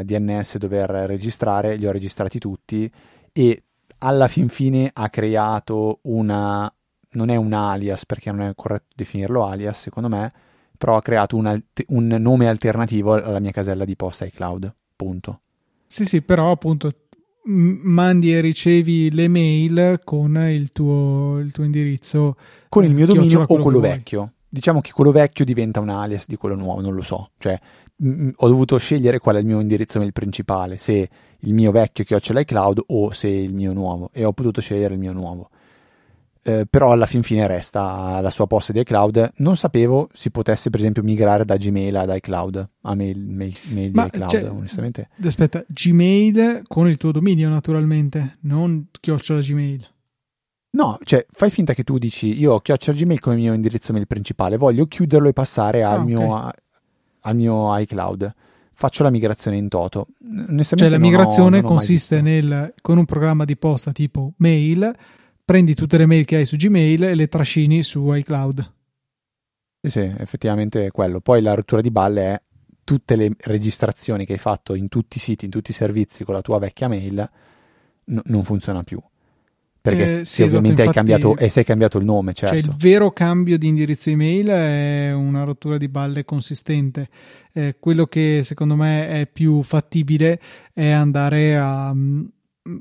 DNS 0.00 0.56
dover 0.56 0.88
registrare, 0.88 1.76
li 1.76 1.86
ho 1.86 1.92
registrati 1.92 2.38
tutti 2.38 2.90
e 3.30 3.62
alla 3.98 4.26
fin 4.26 4.48
fine 4.48 4.90
ha 4.90 5.10
creato 5.10 5.98
una, 6.04 6.72
non 7.10 7.28
è 7.28 7.36
un 7.36 7.52
alias 7.52 8.06
perché 8.06 8.32
non 8.32 8.40
è 8.40 8.52
corretto 8.54 8.86
definirlo 8.94 9.44
alias 9.44 9.82
secondo 9.82 10.08
me, 10.08 10.32
però 10.78 10.96
ha 10.96 11.02
creato 11.02 11.36
un, 11.36 11.62
un 11.88 12.06
nome 12.06 12.48
alternativo 12.48 13.12
alla 13.12 13.40
mia 13.40 13.50
casella 13.50 13.84
di 13.84 13.96
posta 13.96 14.24
iCloud, 14.24 14.74
punto. 14.96 15.40
Sì, 15.84 16.06
sì, 16.06 16.22
però 16.22 16.52
appunto 16.52 16.90
mandi 17.48 18.34
e 18.34 18.40
ricevi 18.40 19.10
le 19.10 19.28
mail 19.28 20.00
con 20.04 20.36
il 20.50 20.70
tuo, 20.72 21.38
il 21.38 21.50
tuo 21.52 21.64
indirizzo. 21.64 22.36
Con 22.68 22.84
il 22.84 22.94
mio 22.94 23.06
dominio 23.06 23.44
o 23.46 23.58
quello 23.58 23.80
vecchio. 23.80 24.32
Diciamo 24.48 24.80
che 24.80 24.92
quello 24.92 25.12
vecchio 25.12 25.44
diventa 25.44 25.80
un 25.80 25.88
alias 25.88 26.26
di 26.26 26.36
quello 26.36 26.54
nuovo, 26.54 26.80
non 26.80 26.94
lo 26.94 27.02
so. 27.02 27.30
Cioè, 27.38 27.58
mh, 27.96 28.30
ho 28.36 28.48
dovuto 28.48 28.78
scegliere 28.78 29.18
qual 29.18 29.36
è 29.36 29.38
il 29.40 29.46
mio 29.46 29.60
indirizzo 29.60 29.98
mail 29.98 30.12
principale, 30.12 30.76
se 30.76 31.08
il 31.38 31.54
mio 31.54 31.70
vecchio 31.70 32.04
chiocciola 32.04 32.40
iCloud 32.40 32.84
o 32.86 33.10
se 33.10 33.28
il 33.28 33.54
mio 33.54 33.72
nuovo. 33.72 34.10
E 34.12 34.24
ho 34.24 34.32
potuto 34.32 34.60
scegliere 34.60 34.94
il 34.94 35.00
mio 35.00 35.12
nuovo. 35.12 35.50
Eh, 36.42 36.66
però 36.68 36.92
alla 36.92 37.06
fin 37.06 37.22
fine 37.22 37.46
resta 37.46 38.20
la 38.20 38.30
sua 38.30 38.46
posta 38.46 38.72
di 38.72 38.80
iCloud. 38.80 39.32
Non 39.36 39.56
sapevo 39.56 40.08
si 40.12 40.30
potesse, 40.30 40.70
per 40.70 40.80
esempio, 40.80 41.02
migrare 41.02 41.44
da 41.44 41.56
Gmail 41.56 41.96
ad 41.96 42.14
iCloud, 42.14 42.68
a 42.82 42.94
mail, 42.94 43.18
mail, 43.26 43.54
mail 43.70 43.90
di 43.90 44.00
iCloud, 44.00 44.28
cioè, 44.28 44.50
onestamente. 44.50 45.08
Aspetta, 45.22 45.64
Gmail 45.66 46.62
con 46.66 46.88
il 46.88 46.96
tuo 46.96 47.12
dominio, 47.12 47.48
naturalmente, 47.48 48.38
non 48.42 48.88
chiocciola 49.00 49.40
Gmail. 49.40 49.86
No, 50.70 50.98
cioè 51.02 51.26
fai 51.30 51.50
finta 51.50 51.72
che 51.72 51.82
tu 51.82 51.98
dici 51.98 52.38
io 52.38 52.52
ho 52.52 52.60
chiocciola 52.60 52.96
Gmail 52.98 53.20
come 53.20 53.36
mio 53.36 53.54
indirizzo 53.54 53.92
mail 53.92 54.06
principale, 54.06 54.56
voglio 54.56 54.86
chiuderlo 54.86 55.28
e 55.28 55.32
passare 55.32 55.82
al, 55.82 56.00
ah, 56.00 56.04
mio, 56.04 56.34
okay. 56.34 56.50
al 57.22 57.36
mio 57.36 57.78
iCloud 57.78 58.34
faccio 58.78 59.02
la 59.02 59.10
migrazione 59.10 59.56
in 59.56 59.68
toto. 59.68 60.06
Cioè 60.62 60.88
la 60.88 60.98
migrazione 60.98 61.58
ho, 61.58 61.62
consiste 61.62 62.22
nel, 62.22 62.74
con 62.80 62.96
un 62.96 63.06
programma 63.06 63.44
di 63.44 63.56
posta 63.56 63.90
tipo 63.90 64.34
mail, 64.36 64.94
prendi 65.48 65.74
tutte 65.74 65.96
le 65.96 66.04
mail 66.04 66.26
che 66.26 66.36
hai 66.36 66.44
su 66.44 66.56
Gmail 66.56 67.04
e 67.04 67.14
le 67.14 67.26
trascini 67.26 67.82
su 67.82 68.12
iCloud. 68.12 68.72
Sì, 69.80 69.90
sì, 69.90 70.14
effettivamente 70.18 70.84
è 70.84 70.90
quello. 70.90 71.20
Poi 71.20 71.40
la 71.40 71.54
rottura 71.54 71.80
di 71.80 71.90
balle 71.90 72.22
è 72.34 72.42
tutte 72.84 73.16
le 73.16 73.30
registrazioni 73.34 74.26
che 74.26 74.34
hai 74.34 74.38
fatto 74.38 74.74
in 74.74 74.88
tutti 74.88 75.16
i 75.16 75.20
siti, 75.20 75.46
in 75.46 75.50
tutti 75.50 75.70
i 75.70 75.74
servizi 75.74 76.22
con 76.22 76.34
la 76.34 76.42
tua 76.42 76.58
vecchia 76.58 76.88
mail, 76.88 77.30
n- 78.04 78.20
non 78.24 78.44
funziona 78.44 78.82
più. 78.82 79.00
perché 79.80 80.20
eh, 80.20 80.24
sì, 80.26 80.42
ovviamente 80.42 80.82
esatto, 80.82 80.88
hai 80.88 80.94
cambiato 80.94 81.36
e 81.38 81.48
sei 81.48 81.64
cambiato 81.64 81.96
il 81.96 82.04
nome, 82.04 82.34
certo. 82.34 82.54
Cioè 82.54 82.62
il 82.62 82.76
vero 82.76 83.10
cambio 83.12 83.56
di 83.56 83.68
indirizzo 83.68 84.10
email 84.10 84.48
è 84.48 85.12
una 85.14 85.44
rottura 85.44 85.78
di 85.78 85.88
balle 85.88 86.26
consistente. 86.26 87.08
Eh, 87.54 87.76
quello 87.80 88.04
che 88.04 88.40
secondo 88.42 88.76
me 88.76 89.08
è 89.08 89.26
più 89.26 89.62
fattibile 89.62 90.38
è 90.74 90.90
andare 90.90 91.56
a 91.56 91.94
mm, 91.94 92.24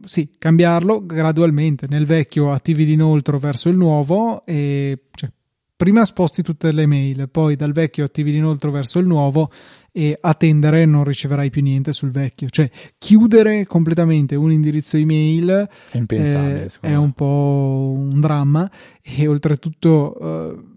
sì, 0.03 0.35
cambiarlo 0.37 1.05
gradualmente. 1.05 1.87
Nel 1.89 2.05
vecchio 2.05 2.51
attivi 2.51 2.85
l'inoltro 2.85 3.39
verso 3.39 3.69
il 3.69 3.77
nuovo 3.77 4.45
e 4.45 5.05
cioè, 5.11 5.31
prima 5.75 6.05
sposti 6.05 6.41
tutte 6.41 6.71
le 6.71 6.85
mail, 6.85 7.29
poi 7.29 7.55
dal 7.55 7.71
vecchio 7.71 8.05
attivi 8.05 8.31
l'inoltro 8.31 8.71
verso 8.71 8.99
il 8.99 9.07
nuovo 9.07 9.51
e 9.91 10.17
a 10.19 10.33
tendere 10.33 10.85
non 10.85 11.03
riceverai 11.03 11.49
più 11.49 11.61
niente 11.61 11.93
sul 11.93 12.11
vecchio. 12.11 12.49
Cioè, 12.49 12.69
chiudere 12.97 13.65
completamente 13.65 14.35
un 14.35 14.51
indirizzo 14.51 14.97
email 14.97 15.67
è, 15.91 16.03
eh, 16.07 16.69
è 16.81 16.95
un 16.95 17.11
po' 17.13 17.93
un 17.95 18.19
dramma 18.19 18.69
e 19.01 19.27
oltretutto... 19.27 20.17
Eh, 20.19 20.75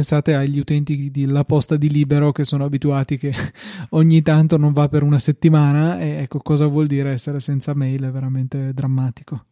pensate 0.00 0.34
agli 0.34 0.58
utenti 0.58 1.10
della 1.10 1.44
posta 1.44 1.76
di 1.76 1.90
libero 1.90 2.32
che 2.32 2.44
sono 2.44 2.64
abituati 2.64 3.18
che 3.18 3.34
ogni 3.90 4.22
tanto 4.22 4.56
non 4.56 4.72
va 4.72 4.88
per 4.88 5.02
una 5.02 5.18
settimana 5.18 5.98
e 5.98 6.22
ecco 6.22 6.38
cosa 6.38 6.66
vuol 6.66 6.86
dire 6.86 7.10
essere 7.10 7.38
senza 7.38 7.74
mail 7.74 8.04
è 8.04 8.10
veramente 8.10 8.72
drammatico. 8.72 9.44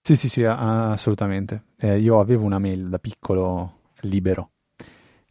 Sì, 0.00 0.16
sì, 0.16 0.28
sì, 0.28 0.42
assolutamente. 0.42 1.66
Eh, 1.78 1.98
io 1.98 2.18
avevo 2.18 2.44
una 2.44 2.58
mail 2.58 2.88
da 2.88 2.98
piccolo 2.98 3.80
libero, 4.00 4.50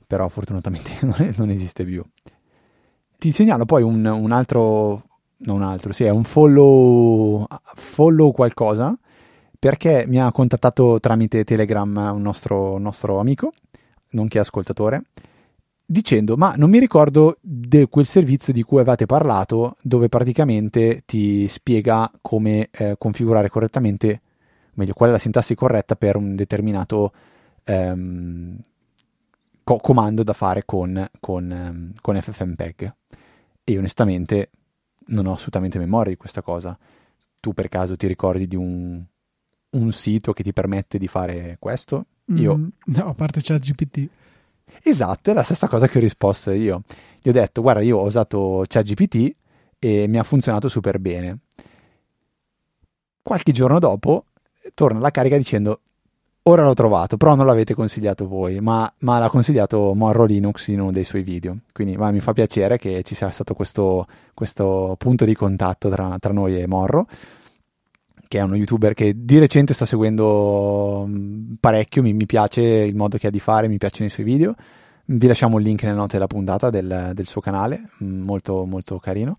però 0.05 0.29
fortunatamente 0.29 0.91
non, 1.03 1.33
non 1.35 1.49
esiste 1.49 1.83
più. 1.83 2.01
Ti 3.17 3.31
segnalo 3.33 3.65
poi 3.65 3.83
un, 3.83 4.05
un, 4.05 4.31
altro, 4.31 5.03
non 5.39 5.57
un 5.57 5.63
altro, 5.63 5.91
sì, 5.91 6.05
è 6.05 6.09
un 6.09 6.23
follow, 6.23 7.45
follow 7.73 8.31
qualcosa, 8.31 8.97
perché 9.59 10.05
mi 10.07 10.21
ha 10.21 10.31
contattato 10.31 10.99
tramite 11.01 11.43
Telegram 11.43 12.11
un 12.13 12.21
nostro, 12.21 12.77
nostro 12.77 13.19
amico, 13.19 13.51
nonché 14.11 14.39
ascoltatore, 14.39 15.03
dicendo 15.85 16.35
ma 16.35 16.53
non 16.55 16.69
mi 16.69 16.79
ricordo 16.79 17.37
di 17.41 17.87
quel 17.89 18.05
servizio 18.05 18.51
di 18.53 18.63
cui 18.63 18.77
avevate 18.77 19.05
parlato 19.05 19.77
dove 19.81 20.09
praticamente 20.09 21.03
ti 21.05 21.47
spiega 21.47 22.11
come 22.21 22.69
eh, 22.71 22.95
configurare 22.97 23.49
correttamente 23.49 24.21
meglio, 24.77 24.93
qual 24.93 25.09
è 25.09 25.11
la 25.11 25.17
sintassi 25.17 25.55
corretta 25.55 25.95
per 25.95 26.15
un 26.15 26.35
determinato 26.35 27.11
ehm, 27.63 28.59
co- 29.63 29.77
comando 29.77 30.23
da 30.23 30.33
fare 30.33 30.63
con, 30.65 31.07
con, 31.19 31.51
ehm, 31.51 31.93
con 32.01 32.21
FFmpeg. 32.21 32.95
E 33.63 33.77
onestamente 33.77 34.51
non 35.07 35.25
ho 35.25 35.33
assolutamente 35.33 35.77
memoria 35.77 36.11
di 36.11 36.17
questa 36.17 36.41
cosa. 36.41 36.77
Tu 37.39 37.53
per 37.53 37.67
caso 37.67 37.95
ti 37.97 38.07
ricordi 38.07 38.47
di 38.47 38.55
un, 38.55 39.03
un 39.71 39.91
sito 39.91 40.33
che 40.33 40.43
ti 40.43 40.53
permette 40.53 40.97
di 40.97 41.07
fare 41.07 41.57
questo? 41.59 42.05
Io... 42.35 42.57
Mm, 42.57 42.67
no, 42.85 43.07
a 43.07 43.13
parte 43.13 43.41
ChatGPT. 43.41 44.07
Esatto, 44.83 45.31
è 45.31 45.33
la 45.33 45.43
stessa 45.43 45.67
cosa 45.67 45.87
che 45.87 45.97
ho 45.97 46.01
risposto 46.01 46.51
io. 46.51 46.83
Gli 47.21 47.29
ho 47.29 47.33
detto, 47.33 47.61
guarda, 47.61 47.81
io 47.81 47.97
ho 47.97 48.05
usato 48.05 48.63
ChatGPT 48.67 49.35
e 49.79 50.07
mi 50.07 50.17
ha 50.17 50.23
funzionato 50.23 50.69
super 50.69 50.99
bene. 50.99 51.39
Qualche 53.21 53.51
giorno 53.51 53.79
dopo 53.79 54.25
torna 54.73 54.99
alla 54.99 55.11
carica 55.11 55.37
dicendo 55.37 55.81
ora 56.43 56.63
l'ho 56.63 56.73
trovato, 56.73 57.17
però 57.17 57.35
non 57.35 57.45
l'avete 57.45 57.73
consigliato 57.73 58.27
voi, 58.27 58.59
ma, 58.61 58.91
ma 58.99 59.19
l'ha 59.19 59.29
consigliato 59.29 59.93
Morro 59.93 60.23
Linux 60.23 60.67
in 60.67 60.79
uno 60.79 60.91
dei 60.91 61.03
suoi 61.03 61.23
video. 61.23 61.57
Quindi 61.73 61.97
ma, 61.97 62.09
mi 62.11 62.19
fa 62.21 62.33
piacere 62.33 62.77
che 62.77 63.03
ci 63.03 63.15
sia 63.15 63.29
stato 63.29 63.53
questo, 63.53 64.07
questo 64.33 64.95
punto 64.97 65.25
di 65.25 65.35
contatto 65.35 65.89
tra, 65.89 66.15
tra, 66.19 66.31
noi 66.31 66.59
e 66.59 66.67
Morro, 66.67 67.07
che 68.27 68.39
è 68.39 68.41
uno 68.41 68.55
youtuber 68.55 68.93
che 68.93 69.13
di 69.15 69.39
recente 69.39 69.73
sto 69.73 69.85
seguendo 69.85 71.05
mm, 71.07 71.53
parecchio, 71.59 72.01
mi, 72.01 72.13
mi, 72.13 72.25
piace 72.25 72.61
il 72.61 72.95
modo 72.95 73.17
che 73.17 73.27
ha 73.27 73.29
di 73.29 73.39
fare, 73.39 73.67
mi 73.67 73.77
piacciono 73.77 74.07
i 74.07 74.11
suoi 74.11 74.25
video. 74.25 74.55
Vi 75.05 75.27
lasciamo 75.27 75.57
il 75.57 75.63
link 75.63 75.83
nelle 75.83 75.95
note 75.95 76.13
della 76.13 76.27
puntata 76.27 76.69
del, 76.69 77.11
del 77.13 77.27
suo 77.27 77.41
canale, 77.41 77.89
mm, 78.03 78.21
molto 78.21 78.65
molto 78.65 78.99
carino. 78.99 79.37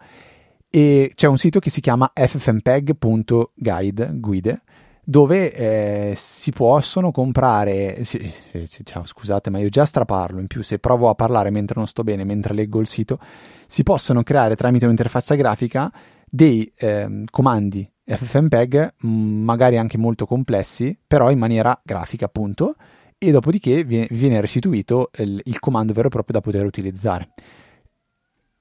E 0.70 1.12
c'è 1.14 1.26
un 1.26 1.38
sito 1.38 1.60
che 1.60 1.70
si 1.70 1.80
chiama 1.80 2.10
ffmpeg.guide, 2.14 4.10
guide, 4.14 4.62
dove 5.04 5.52
eh, 5.52 6.14
si 6.16 6.52
possono 6.52 7.10
comprare. 7.10 8.04
Sì, 8.04 8.30
sì, 8.32 8.66
sì, 8.66 8.84
ciao, 8.84 9.04
scusate, 9.04 9.50
ma 9.50 9.58
io 9.58 9.68
già 9.68 9.84
straparlo. 9.84 10.40
In 10.40 10.46
più, 10.46 10.62
se 10.62 10.78
provo 10.78 11.08
a 11.08 11.14
parlare 11.14 11.50
mentre 11.50 11.74
non 11.76 11.86
sto 11.86 12.02
bene, 12.02 12.24
mentre 12.24 12.54
leggo 12.54 12.80
il 12.80 12.86
sito, 12.86 13.18
si 13.66 13.82
possono 13.82 14.22
creare 14.22 14.56
tramite 14.56 14.84
un'interfaccia 14.84 15.34
grafica 15.34 15.92
dei 16.30 16.70
eh, 16.76 17.24
comandi 17.30 17.90
FFmpeg, 18.16 18.94
mm, 19.06 19.44
magari 19.44 19.76
anche 19.76 19.98
molto 19.98 20.26
complessi, 20.26 20.96
però 21.06 21.30
in 21.30 21.38
maniera 21.38 21.78
grafica, 21.84 22.26
appunto. 22.26 22.74
E 23.18 23.30
dopodiché 23.30 23.84
viene, 23.84 24.40
restituito 24.40 25.10
il, 25.18 25.40
il 25.44 25.58
comando 25.58 25.92
vero 25.92 26.06
e 26.06 26.10
proprio 26.10 26.34
da 26.38 26.40
poter 26.40 26.64
utilizzare. 26.64 27.30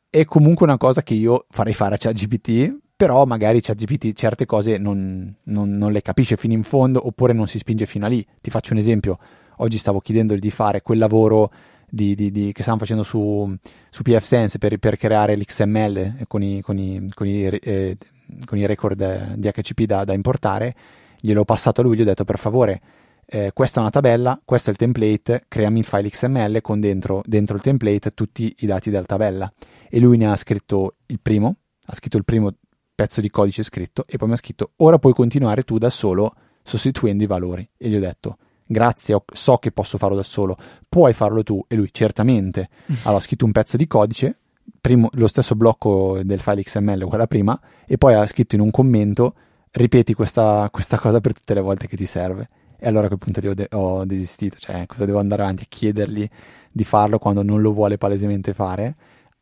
È 0.09 0.25
comunque 0.25 0.65
una 0.65 0.77
cosa 0.77 1.03
che 1.03 1.13
io 1.13 1.45
farei 1.49 1.73
fare 1.73 1.95
a 1.95 1.97
ChatGPT 1.97 2.85
però 2.97 3.25
magari 3.25 3.61
ChatGPT 3.61 4.13
certe 4.13 4.47
cose 4.47 4.79
non, 4.79 5.31
non, 5.43 5.77
non, 5.77 5.91
le 5.91 6.01
capisce 6.01 6.35
fino 6.35 6.53
in 6.53 6.63
fondo 6.63 7.05
oppure 7.05 7.31
non 7.31 7.47
si 7.47 7.59
spinge 7.59 7.85
fino 7.85 8.07
a 8.07 8.09
lì. 8.09 8.25
Ti 8.41 8.49
faccio 8.49 8.73
un 8.73 8.79
esempio, 8.79 9.19
oggi 9.57 9.77
stavo 9.77 9.99
chiedendogli 9.99 10.39
di 10.39 10.49
fare 10.49 10.81
quel 10.81 10.97
lavoro 10.97 11.51
di, 11.87 12.15
di, 12.15 12.31
di, 12.31 12.51
che 12.51 12.63
stanno 12.63 12.79
facendo 12.79 13.03
su, 13.03 13.55
su 13.91 14.01
PFSense 14.01 14.57
per, 14.57 14.77
per, 14.77 14.97
creare 14.97 15.35
l'XML 15.37 16.25
con 16.27 16.41
i, 16.41 16.59
con 16.61 16.79
i, 16.79 17.07
con 17.13 17.27
i, 17.27 17.45
eh, 17.45 17.97
con 18.45 18.57
i 18.57 18.65
record 18.65 19.35
DHCP 19.35 19.83
da, 19.83 20.03
da, 20.03 20.13
importare, 20.13 20.75
gliel'ho 21.19 21.45
passato 21.45 21.81
a 21.81 21.83
lui, 21.83 21.97
gli 21.97 22.01
ho 22.01 22.05
detto 22.05 22.23
per 22.23 22.37
favore 22.37 22.81
eh, 23.29 23.51
questa 23.53 23.79
è 23.79 23.81
una 23.81 23.89
tabella, 23.89 24.41
questo 24.45 24.69
è 24.69 24.71
il 24.71 24.77
template, 24.77 25.45
creami 25.49 25.79
il 25.79 25.85
file 25.85 26.09
XML 26.09 26.61
con 26.61 26.79
dentro, 26.79 27.21
dentro 27.25 27.57
il 27.57 27.61
template 27.61 28.13
tutti 28.13 28.55
i 28.59 28.65
dati 28.65 28.89
della 28.89 29.05
tabella. 29.05 29.51
E 29.89 29.99
lui 29.99 30.15
ne 30.15 30.31
ha 30.31 30.35
scritto 30.37 30.95
il 31.07 31.19
primo, 31.21 31.57
ha 31.87 31.93
scritto 31.93 32.15
il 32.15 32.23
primo 32.23 32.53
pezzo 32.95 33.19
di 33.19 33.29
codice 33.29 33.63
scritto 33.63 34.05
e 34.07 34.17
poi 34.17 34.29
mi 34.29 34.33
ha 34.33 34.37
scritto 34.37 34.71
ora 34.77 34.97
puoi 34.97 35.13
continuare 35.13 35.63
tu 35.63 35.77
da 35.77 35.89
solo 35.89 36.33
sostituendo 36.63 37.21
i 37.23 37.27
valori. 37.27 37.69
E 37.75 37.89
gli 37.89 37.95
ho 37.95 37.99
detto 37.99 38.37
grazie 38.65 39.21
so 39.33 39.57
che 39.57 39.71
posso 39.71 39.97
farlo 39.97 40.15
da 40.15 40.23
solo 40.23 40.57
puoi 40.87 41.11
farlo 41.11 41.43
tu. 41.43 41.63
E 41.67 41.75
lui 41.75 41.89
certamente. 41.91 42.69
Allora 43.03 43.17
ha 43.17 43.21
scritto 43.21 43.43
un 43.43 43.51
pezzo 43.51 43.75
di 43.75 43.87
codice 43.87 44.39
primo, 44.87 45.09
lo 45.13 45.27
stesso 45.27 45.55
blocco 45.55 46.21
del 46.23 46.39
file 46.39 46.63
XML 46.63 47.05
quella 47.05 47.27
prima 47.27 47.59
e 47.85 47.97
poi 47.97 48.13
ha 48.13 48.25
scritto 48.25 48.55
in 48.55 48.61
un 48.61 48.71
commento 48.71 49.33
ripeti 49.71 50.13
questa, 50.13 50.69
questa 50.71 50.97
cosa 50.97 51.19
per 51.19 51.33
tutte 51.33 51.53
le 51.53 51.59
volte 51.59 51.87
che 51.87 51.97
ti 51.97 52.05
serve 52.05 52.47
e 52.79 52.87
allora 52.87 53.05
a 53.05 53.07
quel 53.07 53.19
punto 53.19 53.45
ho, 53.45 53.53
de- 53.53 53.67
ho 53.71 54.05
desistito 54.05 54.55
cioè 54.57 54.85
cosa 54.85 55.03
devo 55.05 55.19
andare 55.19 55.41
avanti 55.41 55.63
a 55.63 55.67
chiedergli 55.67 56.27
di 56.71 56.83
farlo 56.85 57.19
quando 57.19 57.43
non 57.43 57.61
lo 57.61 57.73
vuole 57.73 57.97
palesemente 57.97 58.53
fare 58.53 58.95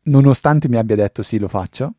nonostante 0.04 0.68
mi 0.68 0.78
abbia 0.78 0.96
detto 0.96 1.22
sì 1.22 1.38
lo 1.38 1.48
faccio 1.48 1.94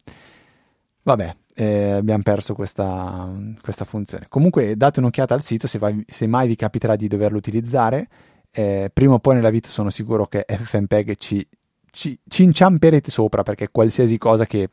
vabbè 1.04 1.36
eh, 1.60 1.92
abbiamo 1.92 2.22
perso 2.22 2.54
questa, 2.54 3.28
questa, 3.64 3.84
funzione. 3.84 4.28
Comunque 4.30 4.76
date 4.76 5.00
un'occhiata 5.00 5.34
al 5.34 5.42
sito 5.42 5.66
se, 5.66 5.80
vai, 5.80 6.06
se 6.08 6.28
mai 6.28 6.48
vi 6.48 6.56
capiterà 6.56 6.96
di 6.96 7.08
doverlo 7.08 7.40
utilizzare. 7.40 8.08
Eh, 8.52 8.92
prima 8.94 9.16
o 9.16 9.20
poi 9.20 9.34
nella 9.34 9.50
vita 9.50 9.68
sono 9.68 9.90
sicuro 9.90 10.28
che 10.28 10.46
FFmpeg 10.48 11.16
ci, 11.16 11.48
ci, 11.92 12.18
ci 12.28 12.44
inciamperete 12.44 13.12
sopra 13.12 13.44
perché 13.44 13.70
qualsiasi 13.70 14.18
cosa 14.18 14.46
che, 14.46 14.70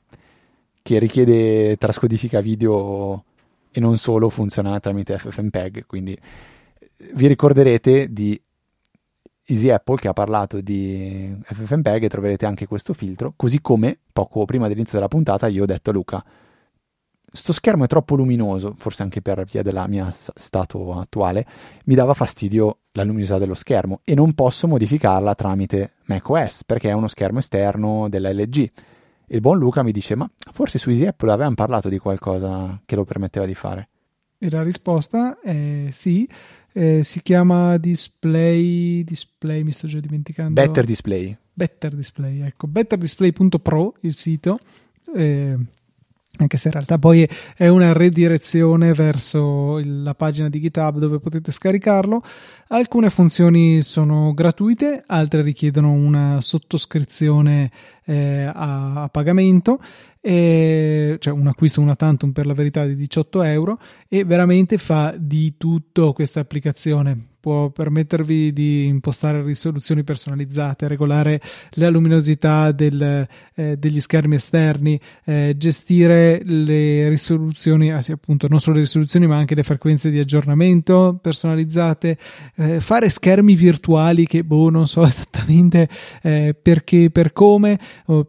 che 0.82 0.98
richiede 0.98 1.76
trascodifica 1.76 2.40
video 2.40 3.24
e 3.70 3.80
non 3.80 3.96
solo 3.98 4.28
funziona 4.28 4.78
tramite 4.80 5.18
FFmpeg. 5.18 5.86
Quindi 5.86 6.12
eh, 6.12 7.10
vi 7.14 7.26
ricorderete 7.26 8.12
di 8.12 8.40
Easy 9.46 9.68
Apple 9.70 9.96
che 9.96 10.08
ha 10.08 10.12
parlato 10.12 10.60
di 10.60 11.36
FFmpeg 11.42 12.04
e 12.04 12.08
troverete 12.08 12.46
anche 12.46 12.66
questo 12.66 12.94
filtro, 12.94 13.34
così 13.36 13.60
come 13.60 13.98
poco 14.12 14.44
prima 14.44 14.68
dell'inizio 14.68 14.96
della 14.96 15.08
puntata 15.08 15.48
io 15.48 15.64
ho 15.64 15.66
detto 15.66 15.90
a 15.90 15.92
Luca 15.92 16.24
sto 17.34 17.52
schermo 17.52 17.84
è 17.84 17.86
troppo 17.88 18.14
luminoso, 18.14 18.74
forse 18.78 19.02
anche 19.02 19.20
per 19.20 19.44
via 19.44 19.62
del 19.62 19.84
mio 19.88 20.14
stato 20.14 20.98
attuale, 20.98 21.44
mi 21.86 21.94
dava 21.94 22.14
fastidio 22.14 22.78
la 22.92 23.02
luminosità 23.02 23.38
dello 23.38 23.54
schermo 23.54 24.00
e 24.04 24.14
non 24.14 24.34
posso 24.34 24.68
modificarla 24.68 25.34
tramite 25.34 25.94
macOS 26.04 26.62
perché 26.64 26.90
è 26.90 26.92
uno 26.92 27.08
schermo 27.08 27.40
esterno 27.40 28.08
della 28.08 28.32
LG. 28.32 28.70
Il 29.26 29.40
buon 29.40 29.58
Luca 29.58 29.82
mi 29.82 29.90
dice: 29.90 30.14
Ma 30.14 30.30
forse 30.52 30.78
su 30.78 30.90
Easy 30.90 31.06
Apple 31.06 31.32
avevamo 31.32 31.56
parlato 31.56 31.88
di 31.88 31.98
qualcosa 31.98 32.80
che 32.84 32.94
lo 32.94 33.04
permetteva 33.04 33.46
di 33.46 33.54
fare. 33.54 33.88
E 34.38 34.48
la 34.48 34.62
risposta 34.62 35.40
è 35.40 35.88
sì. 35.90 36.28
Eh, 36.72 37.02
si 37.02 37.22
chiama 37.22 37.76
Display. 37.78 39.02
Display, 39.02 39.62
mi 39.62 39.72
sto 39.72 39.88
già 39.88 39.98
dimenticando. 39.98 40.60
Better 40.60 40.84
Display. 40.84 41.36
Better 41.52 41.94
Display, 41.94 42.40
ecco. 42.42 42.66
Betterdisplay.pro 42.66 43.94
il 44.00 44.14
sito. 44.14 44.58
Eh, 45.14 45.56
anche 46.38 46.56
se 46.56 46.68
in 46.68 46.74
realtà 46.74 46.98
poi 46.98 47.28
è 47.56 47.68
una 47.68 47.92
redirezione 47.92 48.92
verso 48.92 49.80
la 49.84 50.14
pagina 50.14 50.48
di 50.48 50.60
GitHub 50.60 50.98
dove 50.98 51.20
potete 51.20 51.52
scaricarlo. 51.52 52.22
Alcune 52.68 53.10
funzioni 53.10 53.82
sono 53.82 54.32
gratuite, 54.34 55.04
altre 55.06 55.42
richiedono 55.42 55.92
una 55.92 56.40
sottoscrizione 56.40 57.70
eh, 58.04 58.50
a, 58.52 59.02
a, 59.02 59.08
pagamento, 59.08 59.80
e, 60.20 61.16
cioè 61.18 61.32
un 61.34 61.46
acquisto 61.48 61.82
una 61.82 61.96
tantum 61.96 62.32
per 62.32 62.46
la 62.46 62.54
verità 62.54 62.86
di 62.86 62.94
18 62.94 63.42
euro 63.42 63.78
e 64.08 64.24
veramente 64.24 64.78
fa 64.78 65.14
di 65.18 65.56
tutto 65.58 66.12
questa 66.12 66.40
applicazione. 66.40 67.32
Può 67.44 67.68
permettervi 67.68 68.54
di 68.54 68.86
impostare 68.86 69.42
risoluzioni 69.42 70.02
personalizzate, 70.02 70.88
regolare 70.88 71.42
la 71.72 71.90
luminosità 71.90 72.72
del, 72.72 73.28
eh, 73.54 73.76
degli 73.76 74.00
schermi 74.00 74.36
esterni, 74.36 74.98
eh, 75.26 75.52
gestire 75.54 76.40
le 76.42 77.10
risoluzioni, 77.10 77.92
ah 77.92 78.00
sì, 78.00 78.12
appunto 78.12 78.48
non 78.48 78.60
solo 78.60 78.76
le 78.76 78.82
risoluzioni 78.84 79.26
ma 79.26 79.36
anche 79.36 79.54
le 79.54 79.62
frequenze 79.62 80.10
di 80.10 80.18
aggiornamento 80.18 81.18
personalizzate, 81.20 82.16
eh, 82.56 82.80
fare 82.80 83.10
schermi 83.10 83.54
virtuali 83.54 84.24
che 84.24 84.42
boh 84.42 84.70
non 84.70 84.88
so 84.88 85.04
esattamente 85.04 85.86
eh, 86.22 86.56
perché, 86.58 87.10
per 87.10 87.34
come, 87.34 87.78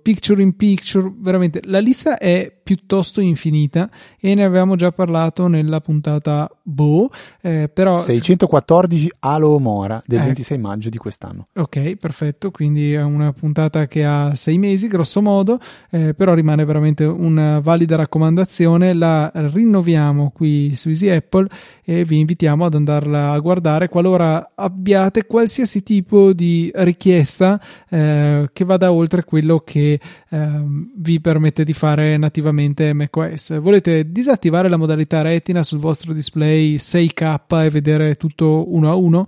picture 0.01 0.41
in 0.41 0.55
picture, 0.55 1.11
veramente 1.18 1.61
la 1.63 1.80
lista 1.80 2.18
è 2.18 2.51
piuttosto 2.66 3.22
infinita 3.22 3.88
e 4.20 4.34
ne 4.34 4.43
avevamo 4.43 4.76
già 4.76 4.91
parlato 4.91 5.45
nella 5.45 5.82
puntata 5.82 6.49
Boh, 6.63 7.11
eh, 7.41 7.70
però 7.72 8.01
614 8.01 9.11
Alo 9.20 9.59
Mora 9.59 10.01
del 10.03 10.22
eh. 10.22 10.26
26 10.26 10.57
maggio 10.57 10.89
di 10.89 10.97
quest'anno. 10.97 11.49
Ok, 11.53 11.95
perfetto, 11.97 12.49
quindi 12.49 12.93
è 12.93 13.03
una 13.03 13.32
puntata 13.34 13.86
che 13.86 14.03
ha 14.03 14.34
sei 14.34 14.57
mesi 14.57 14.88
grosso 14.88 15.22
modo, 15.22 15.59
eh, 15.91 16.16
però 16.16 16.34
rimane 16.34 16.66
veramente 16.66 17.03
una 17.03 17.59
valida 17.59 17.97
raccomandazione, 17.97 18.93
la 18.93 19.32
rinnoviamo 19.32 20.32
qui 20.32 20.76
su 20.76 20.89
Easy 20.89 21.09
Apple 21.09 21.47
e 21.84 22.03
vi 22.03 22.18
invitiamo 22.18 22.66
ad 22.66 22.74
andarla 22.74 23.32
a 23.32 23.39
guardare 23.39 23.89
qualora 23.89 24.53
abbiate 24.55 25.28
qualsiasi 25.28 25.84
tipo 25.84 26.34
di 26.34 26.72
richiesta 26.74 27.61
eh, 27.89 28.49
che 28.51 28.66
vada 28.66 28.91
oltre 28.91 29.24
quello 29.24 29.54
che 29.59 29.99
ehm, 30.29 30.91
vi 30.97 31.19
permette 31.19 31.63
di 31.63 31.73
fare 31.73 32.17
nativamente 32.17 32.93
macOS. 32.93 33.59
Volete 33.59 34.11
disattivare 34.11 34.69
la 34.69 34.77
modalità 34.77 35.21
retina 35.21 35.63
sul 35.63 35.79
vostro 35.79 36.13
display 36.13 36.75
6K 36.75 37.65
e 37.65 37.69
vedere 37.69 38.15
tutto 38.15 38.73
uno 38.73 38.89
a 38.89 38.95
uno? 38.95 39.27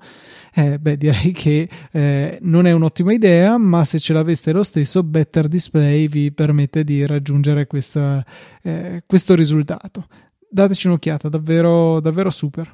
Eh, 0.53 0.80
beh, 0.80 0.97
direi 0.97 1.32
che 1.34 1.69
eh, 1.91 2.38
non 2.41 2.65
è 2.65 2.71
un'ottima 2.71 3.13
idea, 3.13 3.57
ma 3.57 3.86
se 3.86 3.99
ce 3.99 4.13
l'aveste 4.13 4.51
lo 4.51 4.63
stesso, 4.63 5.03
Better 5.03 5.47
Display 5.47 6.07
vi 6.07 6.32
permette 6.32 6.84
di 6.84 7.05
raggiungere 7.05 7.67
questa, 7.67 8.25
eh, 8.63 9.03
questo 9.05 9.36
risultato. 9.36 10.07
Dateci 10.49 10.88
un'occhiata, 10.88 11.30
davvero, 11.30 11.99
davvero 11.99 12.30
super. 12.30 12.73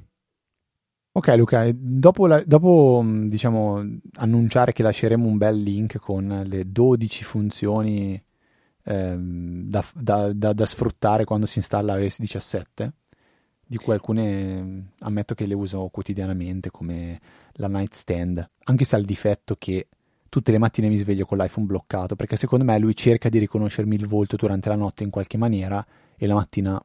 Ok 1.15 1.27
Luca, 1.37 1.69
dopo, 1.71 2.25
la, 2.25 2.41
dopo 2.43 3.03
diciamo, 3.05 3.99
annunciare 4.15 4.73
che 4.73 4.81
lasceremo 4.81 5.27
un 5.27 5.37
bel 5.37 5.61
link 5.61 5.99
con 5.99 6.41
le 6.43 6.71
12 6.71 7.23
funzioni 7.23 8.19
ehm, 8.83 9.69
da, 9.69 9.85
da, 9.93 10.33
da, 10.33 10.53
da, 10.53 10.65
sfruttare 10.65 11.23
quando 11.23 11.45
si 11.45 11.59
installa 11.59 11.99
iOS 11.99 12.17
17, 12.17 12.93
di 13.63 13.77
cui 13.77 13.93
alcune 13.93 14.93
ammetto 15.01 15.35
che 15.35 15.45
le 15.45 15.53
uso 15.53 15.87
quotidianamente 15.91 16.71
come 16.71 17.21
la 17.53 17.67
nightstand, 17.67 18.49
anche 18.63 18.83
se 18.83 18.95
ha 18.95 18.99
il 18.99 19.05
difetto 19.05 19.55
che 19.59 19.89
tutte 20.29 20.51
le 20.51 20.57
mattine 20.57 20.89
mi 20.89 20.97
sveglio 20.97 21.27
con 21.27 21.37
l'iPhone 21.37 21.67
bloccato, 21.67 22.15
perché 22.15 22.37
secondo 22.37 22.65
me 22.65 22.79
lui 22.79 22.95
cerca 22.95 23.29
di 23.29 23.37
riconoscermi 23.37 23.93
il 23.93 24.07
volto 24.07 24.35
durante 24.35 24.67
la 24.67 24.75
notte 24.75 25.03
in 25.03 25.11
qualche 25.11 25.37
maniera 25.37 25.85
e 26.17 26.25
la 26.25 26.33
mattina 26.33 26.83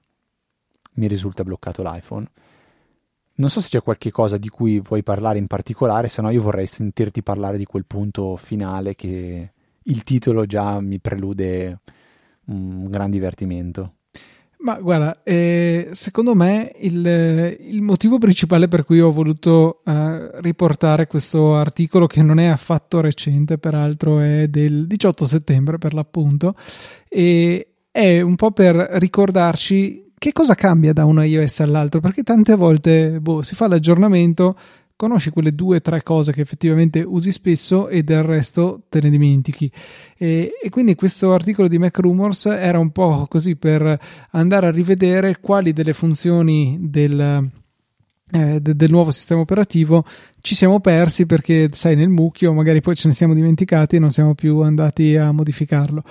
mi 0.96 1.06
risulta 1.06 1.44
bloccato 1.44 1.82
l'iPhone 1.82 2.28
non 3.38 3.50
so 3.50 3.60
se 3.60 3.68
c'è 3.68 3.82
qualche 3.82 4.10
cosa 4.10 4.36
di 4.36 4.48
cui 4.48 4.80
vuoi 4.80 5.02
parlare 5.02 5.38
in 5.38 5.46
particolare, 5.46 6.08
se 6.08 6.22
no 6.22 6.30
io 6.30 6.42
vorrei 6.42 6.66
sentirti 6.66 7.22
parlare 7.22 7.56
di 7.56 7.64
quel 7.64 7.86
punto 7.86 8.36
finale 8.36 8.94
che 8.94 9.52
il 9.82 10.02
titolo 10.02 10.44
già 10.44 10.80
mi 10.80 10.98
prelude 11.00 11.80
un 12.46 12.84
gran 12.88 13.10
divertimento. 13.10 13.94
Ma 14.60 14.74
guarda, 14.80 15.22
eh, 15.22 15.90
secondo 15.92 16.34
me 16.34 16.72
il, 16.80 17.56
il, 17.60 17.80
motivo 17.80 18.18
principale 18.18 18.66
per 18.66 18.84
cui 18.84 19.00
ho 19.00 19.12
voluto 19.12 19.82
eh, 19.84 20.30
riportare 20.40 21.06
questo 21.06 21.54
articolo, 21.54 22.08
che 22.08 22.24
non 22.24 22.40
è 22.40 22.46
affatto 22.46 23.00
recente, 23.00 23.56
peraltro 23.56 24.18
è 24.18 24.48
del 24.48 24.88
18 24.88 25.24
settembre 25.26 25.78
per 25.78 25.94
l'appunto, 25.94 26.56
è 27.08 28.20
un 28.20 28.34
po' 28.34 28.50
per 28.50 28.74
ricordarci 28.94 30.07
che 30.18 30.32
cosa 30.32 30.54
cambia 30.54 30.92
da 30.92 31.04
un 31.04 31.22
iOS 31.22 31.60
all'altro? 31.60 32.00
Perché 32.00 32.22
tante 32.22 32.54
volte 32.54 33.20
boh, 33.20 33.42
si 33.42 33.54
fa 33.54 33.68
l'aggiornamento, 33.68 34.56
conosci 34.98 35.30
quelle 35.30 35.52
due 35.52 35.76
o 35.76 35.80
tre 35.80 36.02
cose 36.02 36.32
che 36.32 36.40
effettivamente 36.40 37.04
usi 37.06 37.30
spesso 37.30 37.86
e 37.86 38.02
del 38.02 38.24
resto 38.24 38.82
te 38.88 39.00
ne 39.00 39.10
dimentichi. 39.10 39.70
E, 40.16 40.54
e, 40.60 40.70
quindi 40.70 40.96
questo 40.96 41.32
articolo 41.32 41.68
di 41.68 41.78
Mac 41.78 41.96
Rumors 41.98 42.46
era 42.46 42.80
un 42.80 42.90
po' 42.90 43.26
così 43.28 43.54
per 43.54 43.98
andare 44.32 44.66
a 44.66 44.72
rivedere 44.72 45.38
quali 45.40 45.72
delle 45.72 45.92
funzioni 45.92 46.76
del. 46.80 47.50
Eh, 48.30 48.60
del 48.60 48.90
nuovo 48.90 49.10
sistema 49.10 49.40
operativo 49.40 50.04
ci 50.42 50.54
siamo 50.54 50.80
persi 50.80 51.24
perché 51.24 51.70
sai 51.72 51.96
nel 51.96 52.10
mucchio 52.10 52.52
magari 52.52 52.82
poi 52.82 52.94
ce 52.94 53.08
ne 53.08 53.14
siamo 53.14 53.32
dimenticati 53.32 53.96
e 53.96 53.98
non 53.98 54.10
siamo 54.10 54.34
più 54.34 54.58
andati 54.58 55.16
a 55.16 55.32
modificarlo 55.32 56.02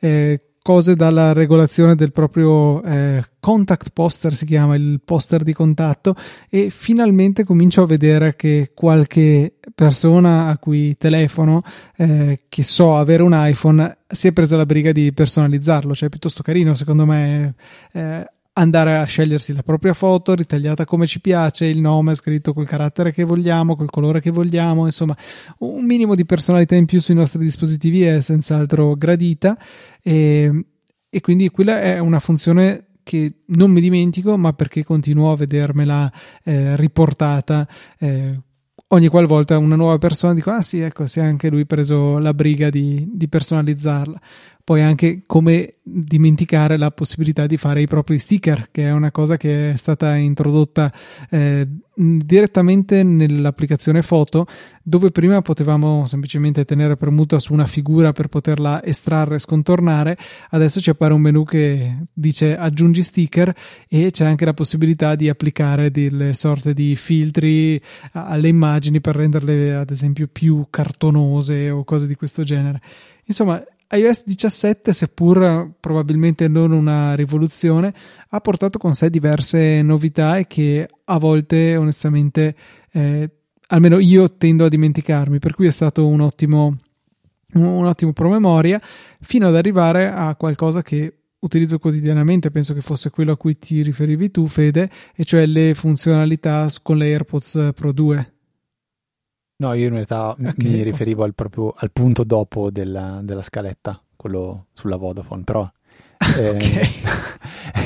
eh, 0.00 0.45
cose 0.66 0.96
dalla 0.96 1.32
regolazione 1.32 1.94
del 1.94 2.10
proprio 2.10 2.82
eh, 2.82 3.22
contact 3.38 3.90
poster, 3.92 4.34
si 4.34 4.46
chiama 4.46 4.74
il 4.74 5.00
poster 5.04 5.44
di 5.44 5.52
contatto, 5.52 6.16
e 6.50 6.70
finalmente 6.70 7.44
comincio 7.44 7.82
a 7.82 7.86
vedere 7.86 8.34
che 8.34 8.72
qualche 8.74 9.54
persona 9.72 10.48
a 10.48 10.58
cui 10.58 10.96
telefono, 10.96 11.62
eh, 11.96 12.40
che 12.48 12.64
so 12.64 12.96
avere 12.96 13.22
un 13.22 13.30
iPhone, 13.32 13.98
si 14.08 14.26
è 14.26 14.32
presa 14.32 14.56
la 14.56 14.66
briga 14.66 14.90
di 14.90 15.12
personalizzarlo, 15.12 15.94
cioè 15.94 16.08
è 16.08 16.10
piuttosto 16.10 16.42
carino 16.42 16.74
secondo 16.74 17.06
me. 17.06 17.54
Eh, 17.92 18.26
andare 18.58 18.96
a 18.96 19.04
scegliersi 19.04 19.52
la 19.52 19.62
propria 19.62 19.92
foto 19.92 20.34
ritagliata 20.34 20.84
come 20.84 21.06
ci 21.06 21.20
piace, 21.20 21.66
il 21.66 21.80
nome 21.80 22.14
scritto 22.14 22.52
col 22.52 22.66
carattere 22.66 23.12
che 23.12 23.24
vogliamo, 23.24 23.76
col 23.76 23.90
colore 23.90 24.20
che 24.20 24.30
vogliamo, 24.30 24.86
insomma 24.86 25.16
un 25.58 25.84
minimo 25.84 26.14
di 26.14 26.24
personalità 26.24 26.74
in 26.74 26.86
più 26.86 27.00
sui 27.00 27.14
nostri 27.14 27.42
dispositivi 27.42 28.02
è 28.02 28.20
senz'altro 28.20 28.94
gradita. 28.94 29.58
E, 30.02 30.66
e 31.08 31.20
quindi 31.20 31.50
quella 31.50 31.80
è 31.80 31.98
una 31.98 32.18
funzione 32.18 32.84
che 33.02 33.42
non 33.46 33.70
mi 33.70 33.80
dimentico 33.80 34.36
ma 34.36 34.52
perché 34.52 34.82
continuo 34.84 35.30
a 35.30 35.36
vedermela 35.36 36.10
eh, 36.42 36.76
riportata. 36.76 37.68
Eh, 37.98 38.40
ogni 38.88 39.08
qualvolta 39.08 39.58
una 39.58 39.76
nuova 39.76 39.98
persona 39.98 40.32
dico 40.32 40.50
ah 40.50 40.62
sì 40.62 40.78
ecco 40.78 41.06
si 41.06 41.18
è 41.18 41.22
anche 41.22 41.48
lui 41.50 41.66
preso 41.66 42.18
la 42.18 42.32
briga 42.32 42.70
di, 42.70 43.08
di 43.12 43.28
personalizzarla 43.28 44.20
poi 44.66 44.82
anche 44.82 45.22
come 45.26 45.74
dimenticare 45.80 46.76
la 46.76 46.90
possibilità 46.90 47.46
di 47.46 47.56
fare 47.56 47.82
i 47.82 47.86
propri 47.86 48.18
sticker, 48.18 48.66
che 48.72 48.82
è 48.82 48.90
una 48.90 49.12
cosa 49.12 49.36
che 49.36 49.70
è 49.70 49.76
stata 49.76 50.16
introdotta 50.16 50.92
eh, 51.30 51.68
direttamente 51.94 53.04
nell'applicazione 53.04 54.02
foto, 54.02 54.44
dove 54.82 55.12
prima 55.12 55.40
potevamo 55.40 56.04
semplicemente 56.06 56.64
tenere 56.64 56.96
premuta 56.96 57.38
su 57.38 57.52
una 57.52 57.66
figura 57.66 58.10
per 58.10 58.26
poterla 58.26 58.82
estrarre 58.82 59.36
e 59.36 59.38
scontornare, 59.38 60.18
adesso 60.50 60.80
ci 60.80 60.90
appare 60.90 61.14
un 61.14 61.20
menu 61.20 61.44
che 61.44 61.98
dice 62.12 62.56
aggiungi 62.56 63.04
sticker 63.04 63.54
e 63.86 64.10
c'è 64.10 64.24
anche 64.24 64.44
la 64.44 64.52
possibilità 64.52 65.14
di 65.14 65.28
applicare 65.28 65.92
delle 65.92 66.34
sorte 66.34 66.74
di 66.74 66.96
filtri 66.96 67.80
alle 68.14 68.48
immagini 68.48 69.00
per 69.00 69.14
renderle 69.14 69.76
ad 69.76 69.90
esempio 69.90 70.26
più 70.26 70.66
cartonose 70.70 71.70
o 71.70 71.84
cose 71.84 72.08
di 72.08 72.16
questo 72.16 72.42
genere. 72.42 72.80
Insomma, 73.26 73.62
iOS 73.90 74.24
17, 74.24 74.92
seppur 74.92 75.70
probabilmente 75.78 76.48
non 76.48 76.72
una 76.72 77.14
rivoluzione, 77.14 77.94
ha 78.28 78.40
portato 78.40 78.78
con 78.78 78.94
sé 78.94 79.10
diverse 79.10 79.80
novità 79.82 80.38
e 80.38 80.46
che 80.46 80.88
a 81.04 81.18
volte 81.18 81.76
onestamente 81.76 82.54
eh, 82.92 83.30
almeno 83.68 83.98
io 83.98 84.36
tendo 84.36 84.64
a 84.64 84.68
dimenticarmi, 84.68 85.38
per 85.38 85.54
cui 85.54 85.66
è 85.66 85.70
stato 85.70 86.06
un 86.06 86.20
ottimo, 86.20 86.76
un 87.54 87.86
ottimo 87.86 88.12
promemoria 88.12 88.80
fino 89.20 89.46
ad 89.46 89.56
arrivare 89.56 90.10
a 90.10 90.34
qualcosa 90.36 90.82
che 90.82 91.14
utilizzo 91.38 91.78
quotidianamente, 91.78 92.50
penso 92.50 92.74
che 92.74 92.80
fosse 92.80 93.10
quello 93.10 93.32
a 93.32 93.36
cui 93.36 93.58
ti 93.58 93.82
riferivi 93.82 94.30
tu 94.30 94.46
Fede, 94.46 94.90
e 95.14 95.24
cioè 95.24 95.46
le 95.46 95.74
funzionalità 95.74 96.68
con 96.82 96.96
le 96.96 97.06
AirPods 97.06 97.70
Pro 97.74 97.92
2. 97.92 98.34
No, 99.58 99.72
io 99.72 99.86
in 99.86 99.94
realtà 99.94 100.30
okay, 100.30 100.52
mi 100.56 100.82
riferivo 100.82 101.24
al, 101.24 101.34
proprio, 101.34 101.72
al 101.74 101.90
punto 101.90 102.24
dopo 102.24 102.70
della, 102.70 103.20
della, 103.22 103.42
scaletta, 103.42 104.00
quello 104.14 104.66
sulla 104.72 104.96
Vodafone, 104.96 105.44
però... 105.44 105.70
Eh, 106.36 106.50
ok. 106.56 107.85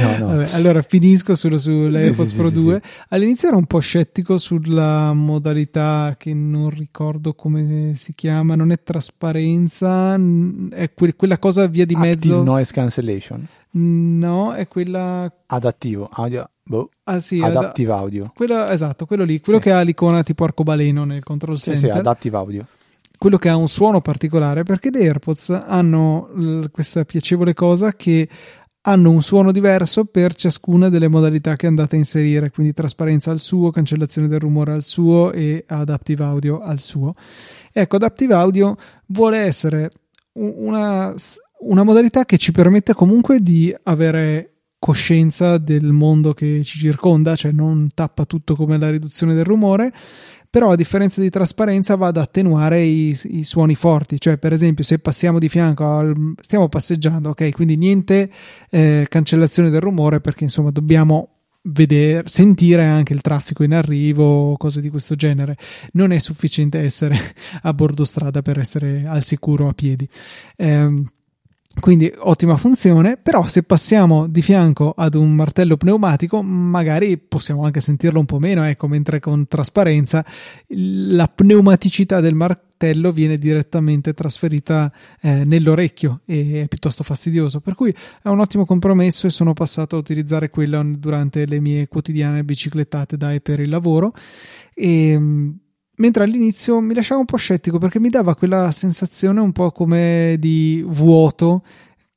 No, 0.00 0.16
no. 0.18 0.26
Vabbè, 0.36 0.52
allora 0.54 0.82
finisco 0.82 1.34
solo 1.34 1.58
sull'AirPods 1.58 2.30
sì, 2.30 2.36
Pro 2.36 2.48
sì, 2.48 2.54
2. 2.54 2.80
Sì, 2.82 2.90
All'inizio 3.10 3.48
ero 3.48 3.56
un 3.56 3.66
po' 3.66 3.78
scettico 3.78 4.38
sulla 4.38 5.12
modalità 5.12 6.14
che 6.18 6.34
non 6.34 6.70
ricordo 6.70 7.34
come 7.34 7.92
si 7.96 8.14
chiama, 8.14 8.54
non 8.54 8.70
è 8.72 8.82
trasparenza, 8.82 10.14
è 10.70 10.92
que- 10.94 11.14
quella 11.14 11.38
cosa 11.38 11.66
via 11.66 11.84
di 11.84 11.94
Active 11.94 12.08
mezzo. 12.14 12.42
noise 12.42 12.72
cancellation. 12.72 13.46
No, 13.78 14.54
è 14.54 14.68
quella 14.68 15.30
adattivo, 15.46 16.08
audio 16.10 16.48
Boh. 16.68 16.90
Ah, 17.04 17.20
sì, 17.20 17.40
Adaptive 17.40 17.92
ad- 17.92 17.98
Audio. 17.98 18.32
Quello, 18.34 18.66
esatto, 18.66 19.06
quello 19.06 19.22
lì, 19.22 19.40
quello 19.40 19.58
sì. 19.60 19.66
che 19.66 19.72
ha 19.72 19.82
l'icona 19.82 20.22
tipo 20.24 20.42
arcobaleno 20.44 21.04
nel 21.04 21.22
control 21.22 21.58
sì, 21.58 21.70
center. 21.72 21.92
Sì, 21.92 21.98
Adaptive 21.98 22.36
Audio. 22.36 22.66
quello 23.18 23.38
che 23.38 23.48
ha 23.48 23.56
un 23.56 23.68
suono 23.68 24.00
particolare 24.00 24.62
perché 24.64 24.90
le 24.90 24.98
AirPods 25.00 25.50
hanno 25.64 26.28
questa 26.72 27.04
piacevole 27.04 27.54
cosa 27.54 27.92
che 27.92 28.28
hanno 28.88 29.10
un 29.10 29.22
suono 29.22 29.50
diverso 29.50 30.04
per 30.04 30.34
ciascuna 30.34 30.88
delle 30.88 31.08
modalità 31.08 31.56
che 31.56 31.66
andate 31.66 31.96
a 31.96 31.98
inserire, 31.98 32.50
quindi 32.50 32.72
trasparenza 32.72 33.32
al 33.32 33.40
suo, 33.40 33.70
cancellazione 33.70 34.28
del 34.28 34.38
rumore 34.38 34.72
al 34.72 34.82
suo 34.82 35.32
e 35.32 35.64
adaptive 35.66 36.22
audio 36.22 36.60
al 36.60 36.80
suo. 36.80 37.14
Ecco, 37.72 37.96
adaptive 37.96 38.34
audio 38.34 38.76
vuole 39.06 39.38
essere 39.38 39.90
una, 40.34 41.12
una 41.60 41.82
modalità 41.82 42.24
che 42.24 42.38
ci 42.38 42.52
permette 42.52 42.94
comunque 42.94 43.40
di 43.40 43.74
avere 43.82 44.52
coscienza 44.78 45.58
del 45.58 45.90
mondo 45.90 46.32
che 46.32 46.62
ci 46.62 46.78
circonda, 46.78 47.34
cioè 47.34 47.50
non 47.50 47.88
tappa 47.92 48.24
tutto 48.24 48.54
come 48.54 48.78
la 48.78 48.90
riduzione 48.90 49.34
del 49.34 49.44
rumore, 49.44 49.92
però 50.56 50.70
a 50.70 50.74
differenza 50.74 51.20
di 51.20 51.28
trasparenza 51.28 51.96
va 51.96 52.06
ad 52.06 52.16
attenuare 52.16 52.82
i, 52.82 53.14
i, 53.24 53.44
suoni 53.44 53.74
forti, 53.74 54.18
cioè 54.18 54.38
per 54.38 54.54
esempio 54.54 54.84
se 54.84 54.98
passiamo 54.98 55.38
di 55.38 55.50
fianco 55.50 55.84
al, 55.86 56.32
stiamo 56.40 56.66
passeggiando, 56.70 57.28
ok, 57.28 57.50
quindi 57.50 57.76
niente 57.76 58.30
eh, 58.70 59.04
cancellazione 59.06 59.68
del 59.68 59.82
rumore 59.82 60.22
perché 60.22 60.44
insomma 60.44 60.70
dobbiamo 60.70 61.28
vedere, 61.64 62.22
sentire 62.24 62.86
anche 62.86 63.12
il 63.12 63.20
traffico 63.20 63.64
in 63.64 63.74
arrivo 63.74 64.56
cose 64.56 64.80
di 64.80 64.88
questo 64.88 65.14
genere. 65.14 65.58
Non 65.92 66.10
è 66.10 66.18
sufficiente 66.18 66.78
essere 66.78 67.18
a 67.60 67.74
bordo 67.74 68.06
strada 68.06 68.40
per 68.40 68.58
essere 68.58 69.04
al 69.06 69.22
sicuro 69.22 69.68
a 69.68 69.74
piedi. 69.74 70.08
Eh, 70.56 71.02
quindi 71.78 72.10
ottima 72.16 72.56
funzione, 72.56 73.18
però 73.18 73.46
se 73.46 73.62
passiamo 73.62 74.26
di 74.26 74.40
fianco 74.40 74.92
ad 74.96 75.14
un 75.14 75.34
martello 75.34 75.76
pneumatico 75.76 76.42
magari 76.42 77.18
possiamo 77.18 77.64
anche 77.64 77.80
sentirlo 77.80 78.18
un 78.18 78.24
po' 78.24 78.38
meno, 78.38 78.64
ecco, 78.64 78.88
mentre 78.88 79.20
con 79.20 79.46
trasparenza 79.46 80.24
la 80.68 81.28
pneumaticità 81.28 82.20
del 82.20 82.34
martello 82.34 83.12
viene 83.12 83.36
direttamente 83.36 84.14
trasferita 84.14 84.90
eh, 85.20 85.44
nell'orecchio 85.44 86.20
e 86.24 86.62
è 86.62 86.68
piuttosto 86.68 87.04
fastidioso, 87.04 87.60
per 87.60 87.74
cui 87.74 87.94
è 88.22 88.28
un 88.28 88.40
ottimo 88.40 88.64
compromesso 88.64 89.26
e 89.26 89.30
sono 89.30 89.52
passato 89.52 89.96
a 89.96 89.98
utilizzare 89.98 90.48
quello 90.48 90.82
durante 90.96 91.46
le 91.46 91.60
mie 91.60 91.88
quotidiane 91.88 92.42
biciclettate 92.42 93.16
da 93.16 93.32
e 93.32 93.40
per 93.40 93.60
il 93.60 93.68
lavoro. 93.68 94.14
E 94.74 95.54
mentre 95.96 96.24
all'inizio 96.24 96.80
mi 96.80 96.94
lasciava 96.94 97.20
un 97.20 97.26
po' 97.26 97.36
scettico 97.36 97.78
perché 97.78 98.00
mi 98.00 98.08
dava 98.08 98.34
quella 98.34 98.70
sensazione 98.70 99.40
un 99.40 99.52
po' 99.52 99.70
come 99.72 100.36
di 100.38 100.84
vuoto 100.86 101.62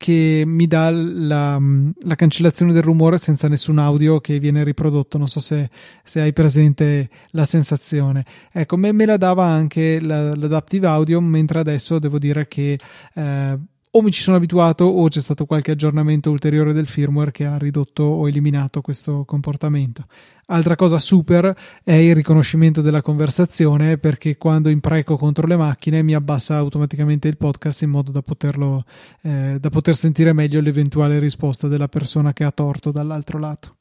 che 0.00 0.44
mi 0.46 0.66
dà 0.66 0.88
la, 0.88 1.60
la, 2.04 2.14
cancellazione 2.14 2.72
del 2.72 2.80
rumore 2.80 3.18
senza 3.18 3.48
nessun 3.48 3.76
audio 3.76 4.18
che 4.18 4.38
viene 4.38 4.64
riprodotto. 4.64 5.18
Non 5.18 5.28
so 5.28 5.40
se, 5.40 5.68
se 6.02 6.22
hai 6.22 6.32
presente 6.32 7.10
la 7.32 7.44
sensazione. 7.44 8.24
Ecco, 8.50 8.78
me, 8.78 8.92
me 8.92 9.04
la 9.04 9.18
dava 9.18 9.44
anche 9.44 10.00
la, 10.00 10.34
l'adaptive 10.34 10.86
audio, 10.86 11.20
mentre 11.20 11.58
adesso 11.58 11.98
devo 11.98 12.18
dire 12.18 12.48
che 12.48 12.78
eh, 13.12 13.58
o 13.92 14.02
mi 14.02 14.12
ci 14.12 14.22
sono 14.22 14.36
abituato 14.36 14.84
o 14.84 15.08
c'è 15.08 15.20
stato 15.20 15.46
qualche 15.46 15.72
aggiornamento 15.72 16.30
ulteriore 16.30 16.72
del 16.72 16.86
firmware 16.86 17.32
che 17.32 17.44
ha 17.44 17.58
ridotto 17.58 18.04
o 18.04 18.28
eliminato 18.28 18.80
questo 18.82 19.24
comportamento. 19.24 20.04
Altra 20.46 20.76
cosa 20.76 20.98
super 20.98 21.56
è 21.82 21.92
il 21.92 22.14
riconoscimento 22.14 22.82
della 22.82 23.02
conversazione 23.02 23.98
perché 23.98 24.36
quando 24.36 24.68
impreco 24.68 25.16
contro 25.16 25.46
le 25.46 25.56
macchine 25.56 26.02
mi 26.02 26.14
abbassa 26.14 26.56
automaticamente 26.56 27.28
il 27.28 27.36
podcast 27.36 27.82
in 27.82 27.90
modo 27.90 28.10
da, 28.12 28.22
poterlo, 28.22 28.84
eh, 29.22 29.58
da 29.60 29.70
poter 29.70 29.96
sentire 29.96 30.32
meglio 30.32 30.60
l'eventuale 30.60 31.18
risposta 31.18 31.66
della 31.66 31.88
persona 31.88 32.32
che 32.32 32.44
ha 32.44 32.50
torto 32.50 32.92
dall'altro 32.92 33.38
lato. 33.38 33.74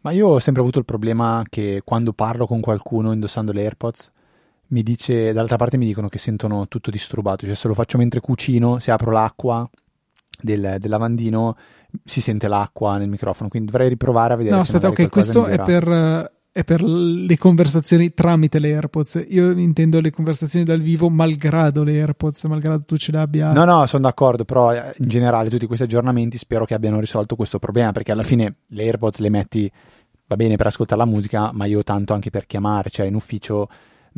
Ma 0.00 0.12
io 0.12 0.28
ho 0.28 0.38
sempre 0.38 0.62
avuto 0.62 0.78
il 0.78 0.84
problema 0.84 1.42
che 1.48 1.82
quando 1.84 2.12
parlo 2.12 2.46
con 2.46 2.60
qualcuno 2.60 3.12
indossando 3.12 3.52
le 3.52 3.62
AirPods 3.62 4.12
mi 4.68 4.82
dice, 4.82 5.32
dall'altra 5.32 5.56
parte 5.56 5.76
mi 5.76 5.86
dicono 5.86 6.08
che 6.08 6.18
sentono 6.18 6.68
tutto 6.68 6.90
disturbato, 6.90 7.46
cioè 7.46 7.54
se 7.54 7.68
lo 7.68 7.74
faccio 7.74 7.98
mentre 7.98 8.20
cucino, 8.20 8.78
se 8.78 8.90
apro 8.90 9.10
l'acqua 9.10 9.68
del, 10.40 10.76
del 10.78 10.90
lavandino 10.90 11.56
si 12.04 12.20
sente 12.20 12.48
l'acqua 12.48 12.98
nel 12.98 13.08
microfono, 13.08 13.48
quindi 13.48 13.70
dovrei 13.70 13.88
riprovare 13.88 14.34
a 14.34 14.36
vedere 14.36 14.56
no, 14.56 14.62
se 14.62 14.72
aspetta, 14.72 14.88
ok, 14.88 15.08
questo 15.08 15.46
è 15.46 15.62
per, 15.62 16.32
è 16.52 16.64
per 16.64 16.82
le 16.82 17.38
conversazioni 17.38 18.12
tramite 18.12 18.58
le 18.58 18.74
AirPods. 18.74 19.24
Io 19.28 19.52
intendo 19.52 20.00
le 20.00 20.10
conversazioni 20.10 20.64
dal 20.64 20.80
vivo 20.80 21.08
malgrado 21.08 21.82
le 21.82 21.98
AirPods, 22.00 22.44
malgrado 22.44 22.84
tu 22.84 22.96
ce 22.96 23.12
le 23.12 23.18
abbia. 23.18 23.52
No, 23.52 23.64
no, 23.64 23.86
sono 23.86 24.02
d'accordo, 24.02 24.44
però 24.44 24.74
eh, 24.74 24.94
in 24.98 25.08
generale 25.08 25.48
tutti 25.48 25.66
questi 25.66 25.84
aggiornamenti 25.84 26.36
spero 26.36 26.66
che 26.66 26.74
abbiano 26.74 27.00
risolto 27.00 27.36
questo 27.36 27.58
problema, 27.58 27.92
perché 27.92 28.12
alla 28.12 28.22
fine 28.22 28.56
le 28.66 28.82
AirPods 28.82 29.20
le 29.20 29.30
metti 29.30 29.72
va 30.26 30.36
bene 30.36 30.56
per 30.56 30.66
ascoltare 30.66 31.00
la 31.00 31.06
musica, 31.06 31.52
ma 31.54 31.64
io 31.64 31.82
tanto 31.82 32.12
anche 32.12 32.28
per 32.28 32.44
chiamare, 32.44 32.90
cioè 32.90 33.06
in 33.06 33.14
ufficio 33.14 33.66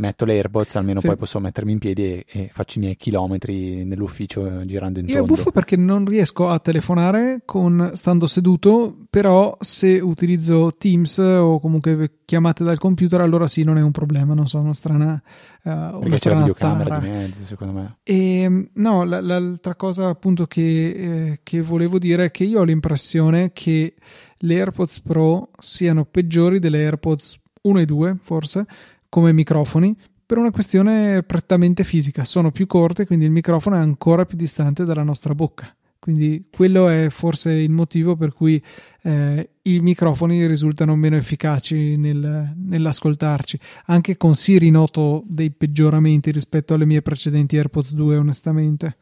metto 0.00 0.24
le 0.24 0.32
AirPods, 0.34 0.76
almeno 0.76 1.00
sì. 1.00 1.06
poi 1.06 1.16
posso 1.16 1.38
mettermi 1.38 1.72
in 1.72 1.78
piedi 1.78 2.04
e, 2.04 2.24
e, 2.26 2.50
faccio 2.52 2.78
i 2.78 2.82
miei 2.82 2.96
chilometri 2.96 3.84
nell'ufficio 3.84 4.60
eh, 4.60 4.64
girando 4.64 4.98
in 4.98 5.08
Io 5.08 5.22
è 5.22 5.26
buffo 5.26 5.52
perché 5.52 5.76
non 5.76 6.04
riesco 6.06 6.48
a 6.48 6.58
telefonare 6.58 7.42
con, 7.44 7.92
stando 7.94 8.26
seduto, 8.26 8.96
però 9.08 9.56
se 9.60 10.00
utilizzo 10.00 10.74
Teams 10.76 11.18
o 11.18 11.60
comunque 11.60 12.20
chiamate 12.24 12.64
dal 12.64 12.78
computer, 12.78 13.20
allora 13.20 13.46
sì, 13.46 13.62
non 13.62 13.76
è 13.76 13.82
un 13.82 13.90
problema, 13.90 14.34
non 14.34 14.46
so, 14.46 14.58
una 14.58 14.74
strana 14.74 15.22
uh, 15.64 15.68
una 15.68 15.98
Perché 16.00 16.18
c'è 16.18 16.30
la 16.30 16.38
videocamera 16.38 16.98
di 16.98 17.08
mezzo, 17.08 17.44
secondo 17.44 17.72
me. 17.72 17.98
E, 18.02 18.40
ehm, 18.40 18.70
no, 18.74 19.04
l- 19.04 19.20
l'altra 19.22 19.74
cosa 19.74 20.08
appunto 20.08 20.46
che, 20.46 20.62
eh, 20.62 21.40
che 21.42 21.60
volevo 21.60 21.98
dire 21.98 22.26
è 22.26 22.30
che 22.30 22.44
io 22.44 22.60
ho 22.60 22.64
l'impressione 22.64 23.52
che 23.52 23.94
le 24.38 24.54
AirPods 24.54 25.00
Pro 25.00 25.50
siano 25.58 26.06
peggiori 26.06 26.58
delle 26.58 26.78
AirPods 26.84 27.38
1 27.62 27.80
e 27.80 27.84
2, 27.84 28.16
forse, 28.20 28.66
come 29.10 29.34
microfoni 29.34 29.94
per 30.24 30.38
una 30.38 30.52
questione 30.52 31.22
prettamente 31.24 31.84
fisica. 31.84 32.24
Sono 32.24 32.50
più 32.52 32.66
corte, 32.66 33.04
quindi 33.04 33.24
il 33.26 33.32
microfono 33.32 33.76
è 33.76 33.80
ancora 33.80 34.24
più 34.24 34.38
distante 34.38 34.84
dalla 34.84 35.02
nostra 35.02 35.34
bocca. 35.34 35.74
Quindi 35.98 36.46
quello 36.50 36.88
è 36.88 37.08
forse 37.10 37.50
il 37.50 37.70
motivo 37.70 38.16
per 38.16 38.32
cui 38.32 38.62
eh, 39.02 39.50
i 39.62 39.80
microfoni 39.80 40.46
risultano 40.46 40.96
meno 40.96 41.16
efficaci 41.16 41.96
nel, 41.96 42.54
nell'ascoltarci. 42.56 43.58
Anche 43.86 44.16
con 44.16 44.34
Siri 44.34 44.70
noto 44.70 45.24
dei 45.26 45.50
peggioramenti 45.50 46.30
rispetto 46.30 46.72
alle 46.72 46.86
mie 46.86 47.02
precedenti 47.02 47.58
AirPods 47.58 47.92
2, 47.92 48.16
onestamente. 48.16 48.96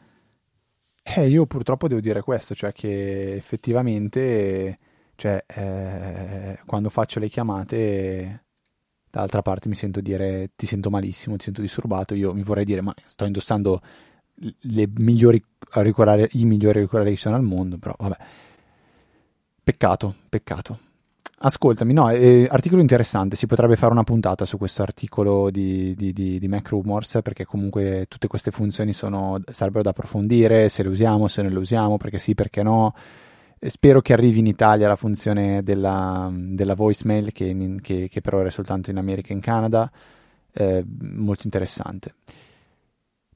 Eh, 1.05 1.29
io 1.29 1.47
purtroppo 1.47 1.89
devo 1.89 2.01
dire 2.01 2.21
questo, 2.23 2.55
cioè 2.55 2.73
che 2.73 3.35
effettivamente 3.35 4.77
cioè, 5.15 5.45
eh, 5.47 6.59
quando 6.67 6.91
faccio 6.91 7.21
le 7.21 7.29
chiamate 7.29 8.45
dall'altra 9.11 9.43
parte 9.43 9.69
mi 9.69 9.75
sento 9.75 10.01
dire 10.01 10.51
ti 10.57 10.67
sento 10.67 10.91
malissimo, 10.91 11.37
ti 11.37 11.45
sento 11.45 11.61
disturbato, 11.61 12.15
io 12.15 12.33
mi 12.35 12.43
vorrei 12.43 12.65
dire 12.65 12.81
ma 12.81 12.95
sto 13.07 13.25
indossando 13.25 13.81
migliori 14.99 15.43
i 16.33 16.45
migliori 16.45 16.79
auricolari 16.79 17.11
che 17.11 17.17
ci 17.17 17.23
sono 17.23 17.37
al 17.37 17.43
mondo, 17.43 17.79
però 17.79 17.95
vabbè. 17.99 18.17
Peccato, 19.63 20.15
peccato. 20.29 20.79
Ascoltami, 21.41 21.93
no, 21.93 22.11
eh, 22.11 22.49
articolo 22.51 22.81
interessante, 22.81 23.37
si 23.37 23.47
potrebbe 23.47 23.77
fare 23.77 23.93
una 23.93 24.03
puntata 24.03 24.45
su 24.45 24.59
questo 24.59 24.83
articolo 24.83 25.51
di, 25.51 25.95
di, 25.95 26.13
di, 26.13 26.39
di 26.39 26.49
Mac 26.49 26.69
Rumors 26.69 27.21
perché 27.23 27.45
comunque 27.45 28.07
tutte 28.09 28.27
queste 28.27 28.51
funzioni 28.51 28.93
sono, 28.93 29.41
sarebbero 29.53 29.85
da 29.85 29.91
approfondire, 29.91 30.69
se 30.69 30.83
le 30.83 30.89
usiamo, 30.89 31.29
se 31.29 31.43
non 31.43 31.53
le 31.53 31.59
usiamo, 31.59 31.97
perché 31.97 32.19
sì, 32.19 32.35
perché 32.35 32.65
no 32.65 32.93
Spero 33.61 34.01
che 34.01 34.13
arrivi 34.13 34.39
in 34.39 34.47
Italia 34.47 34.87
la 34.89 34.97
funzione 34.97 35.63
della, 35.63 36.31
della 36.33 36.75
voicemail 36.75 37.33
che, 37.33 37.77
che, 37.81 38.09
che, 38.09 38.21
però 38.21 38.41
era 38.41 38.51
soltanto 38.51 38.91
in 38.91 38.99
America 38.99 39.31
e 39.31 39.35
in 39.35 39.41
Canada, 39.41 39.91
eh, 40.53 40.85
molto 40.87 41.43
interessante. 41.45 42.15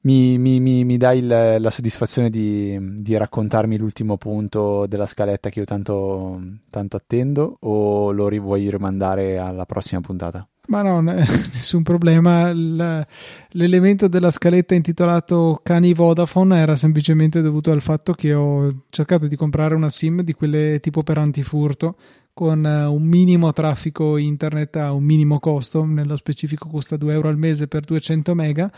Mi, 0.01 0.37
mi, 0.37 0.59
mi, 0.59 0.83
mi 0.83 0.97
dai 0.97 1.19
il, 1.19 1.27
la 1.59 1.69
soddisfazione 1.69 2.29
di, 2.29 3.01
di, 3.01 3.15
raccontarmi 3.15 3.77
l'ultimo 3.77 4.17
punto 4.17 4.85
della 4.85 5.05
scaletta 5.05 5.49
che 5.49 5.59
io 5.59 5.65
tanto, 5.65 6.41
tanto 6.69 6.97
attendo 6.97 7.57
o 7.61 8.11
lo 8.11 8.27
vuoi 8.39 8.69
rimandare 8.69 9.37
alla 9.37 9.65
prossima 9.65 10.01
puntata? 10.01 10.45
Ma 10.65 10.81
no, 10.81 11.01
nessun 11.01 11.83
problema. 11.83 12.51
L'elemento 12.53 14.07
della 14.07 14.31
scaletta 14.31 14.73
intitolato 14.73 15.59
Cani 15.61 15.93
Vodafone 15.93 16.57
era 16.57 16.75
semplicemente 16.75 17.41
dovuto 17.41 17.71
al 17.71 17.81
fatto 17.81 18.13
che 18.13 18.33
ho 18.33 18.83
cercato 18.89 19.27
di 19.27 19.35
comprare 19.35 19.75
una 19.75 19.89
SIM 19.89 20.21
di 20.21 20.33
quelle 20.33 20.79
tipo 20.79 21.03
per 21.03 21.17
antifurto 21.17 21.97
con 22.33 22.65
eh, 22.65 22.85
un 22.85 23.03
minimo 23.03 23.53
traffico 23.53 24.17
internet 24.17 24.77
a 24.77 24.91
un 24.91 25.03
minimo 25.03 25.39
costo, 25.39 25.85
nello 25.85 26.17
specifico 26.17 26.67
costa 26.67 26.97
2 26.97 27.13
euro 27.13 27.29
al 27.29 27.37
mese 27.37 27.67
per 27.67 27.83
200 27.83 28.33
mega, 28.33 28.71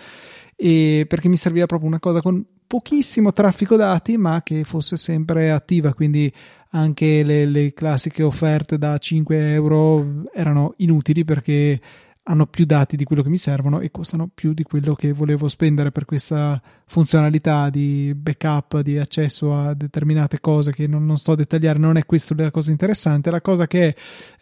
e 0.56 1.06
perché 1.08 1.30
mi 1.30 1.38
serviva 1.38 1.66
proprio 1.66 1.88
una 1.88 2.00
cosa 2.00 2.22
con 2.22 2.44
pochissimo 2.68 3.32
traffico 3.32 3.76
dati 3.76 4.18
ma 4.18 4.42
che 4.44 4.64
fosse 4.64 4.98
sempre 4.98 5.52
attiva, 5.52 5.94
quindi 5.94 6.32
anche 6.76 7.24
le, 7.24 7.46
le 7.46 7.74
classiche 7.74 8.22
offerte 8.22 8.78
da 8.78 8.98
5 8.98 9.54
euro 9.54 10.24
erano 10.34 10.74
inutili 10.78 11.24
perché 11.24 11.80
hanno 12.28 12.48
più 12.48 12.66
dati 12.66 12.98
di 12.98 13.04
quello 13.04 13.22
che 13.22 13.30
mi 13.30 13.38
servono 13.38 13.80
e 13.80 13.92
costano 13.92 14.28
più 14.34 14.54
di 14.54 14.64
quello 14.64 14.96
che 14.96 15.14
volevo 15.14 15.48
spendere 15.48 15.92
per 15.92 16.06
questa 16.06 16.60
funzionalità 16.86 17.70
di 17.70 18.14
backup, 18.16 18.82
di 18.82 18.98
accesso 18.98 19.56
a 19.56 19.76
determinate 19.76 20.40
cose 20.40 20.74
che 20.74 20.88
non, 20.88 21.06
non 21.06 21.18
sto 21.18 21.34
a 21.34 21.36
dettagliare, 21.36 21.78
non 21.78 21.98
è 21.98 22.06
questa 22.06 22.34
la 22.36 22.52
cosa 22.52 22.72
interessante. 22.72 23.30
La 23.30 23.42
cosa 23.42 23.68
che 23.68 23.90
è 23.90 23.96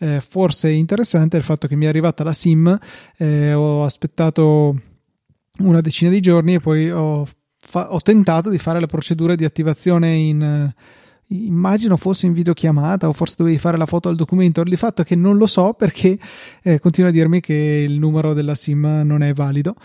eh, 0.05 0.21
forse 0.21 0.69
interessante 0.69 1.36
è 1.36 1.39
il 1.39 1.45
fatto 1.45 1.67
che 1.67 1.75
mi 1.75 1.86
è 1.86 1.89
arrivata 1.89 2.23
la 2.23 2.34
SIM, 2.34 2.79
eh, 3.17 3.53
ho 3.53 3.84
aspettato 3.84 4.79
una 5.59 5.81
decina 5.81 6.09
di 6.09 6.21
giorni 6.21 6.53
e 6.55 6.59
poi 6.61 6.89
ho, 6.89 7.27
fa- 7.57 7.93
ho 7.93 7.99
tentato 7.99 8.49
di 8.49 8.57
fare 8.57 8.79
la 8.79 8.88
procedura 8.88 9.36
di 9.36 9.43
attivazione 9.43 10.15
in 10.15 10.73
immagino 11.45 11.97
fosse 11.97 12.25
in 12.25 12.34
videochiamata 12.34 13.07
o 13.07 13.13
forse 13.13 13.36
dovevi 13.38 13.57
fare 13.57 13.77
la 13.77 13.86
foto 13.86 14.09
al 14.09 14.15
documento. 14.15 14.61
Il 14.61 14.77
fatto 14.77 15.01
è 15.01 15.05
che 15.05 15.15
non 15.15 15.38
lo 15.38 15.45
so 15.45 15.73
perché 15.73 16.17
eh, 16.61 16.79
continua 16.79 17.09
a 17.09 17.13
dirmi 17.13 17.39
che 17.39 17.86
il 17.88 17.99
numero 17.99 18.34
della 18.34 18.55
SIM 18.55 19.01
non 19.03 19.21
è 19.21 19.34
valido. 19.34 19.75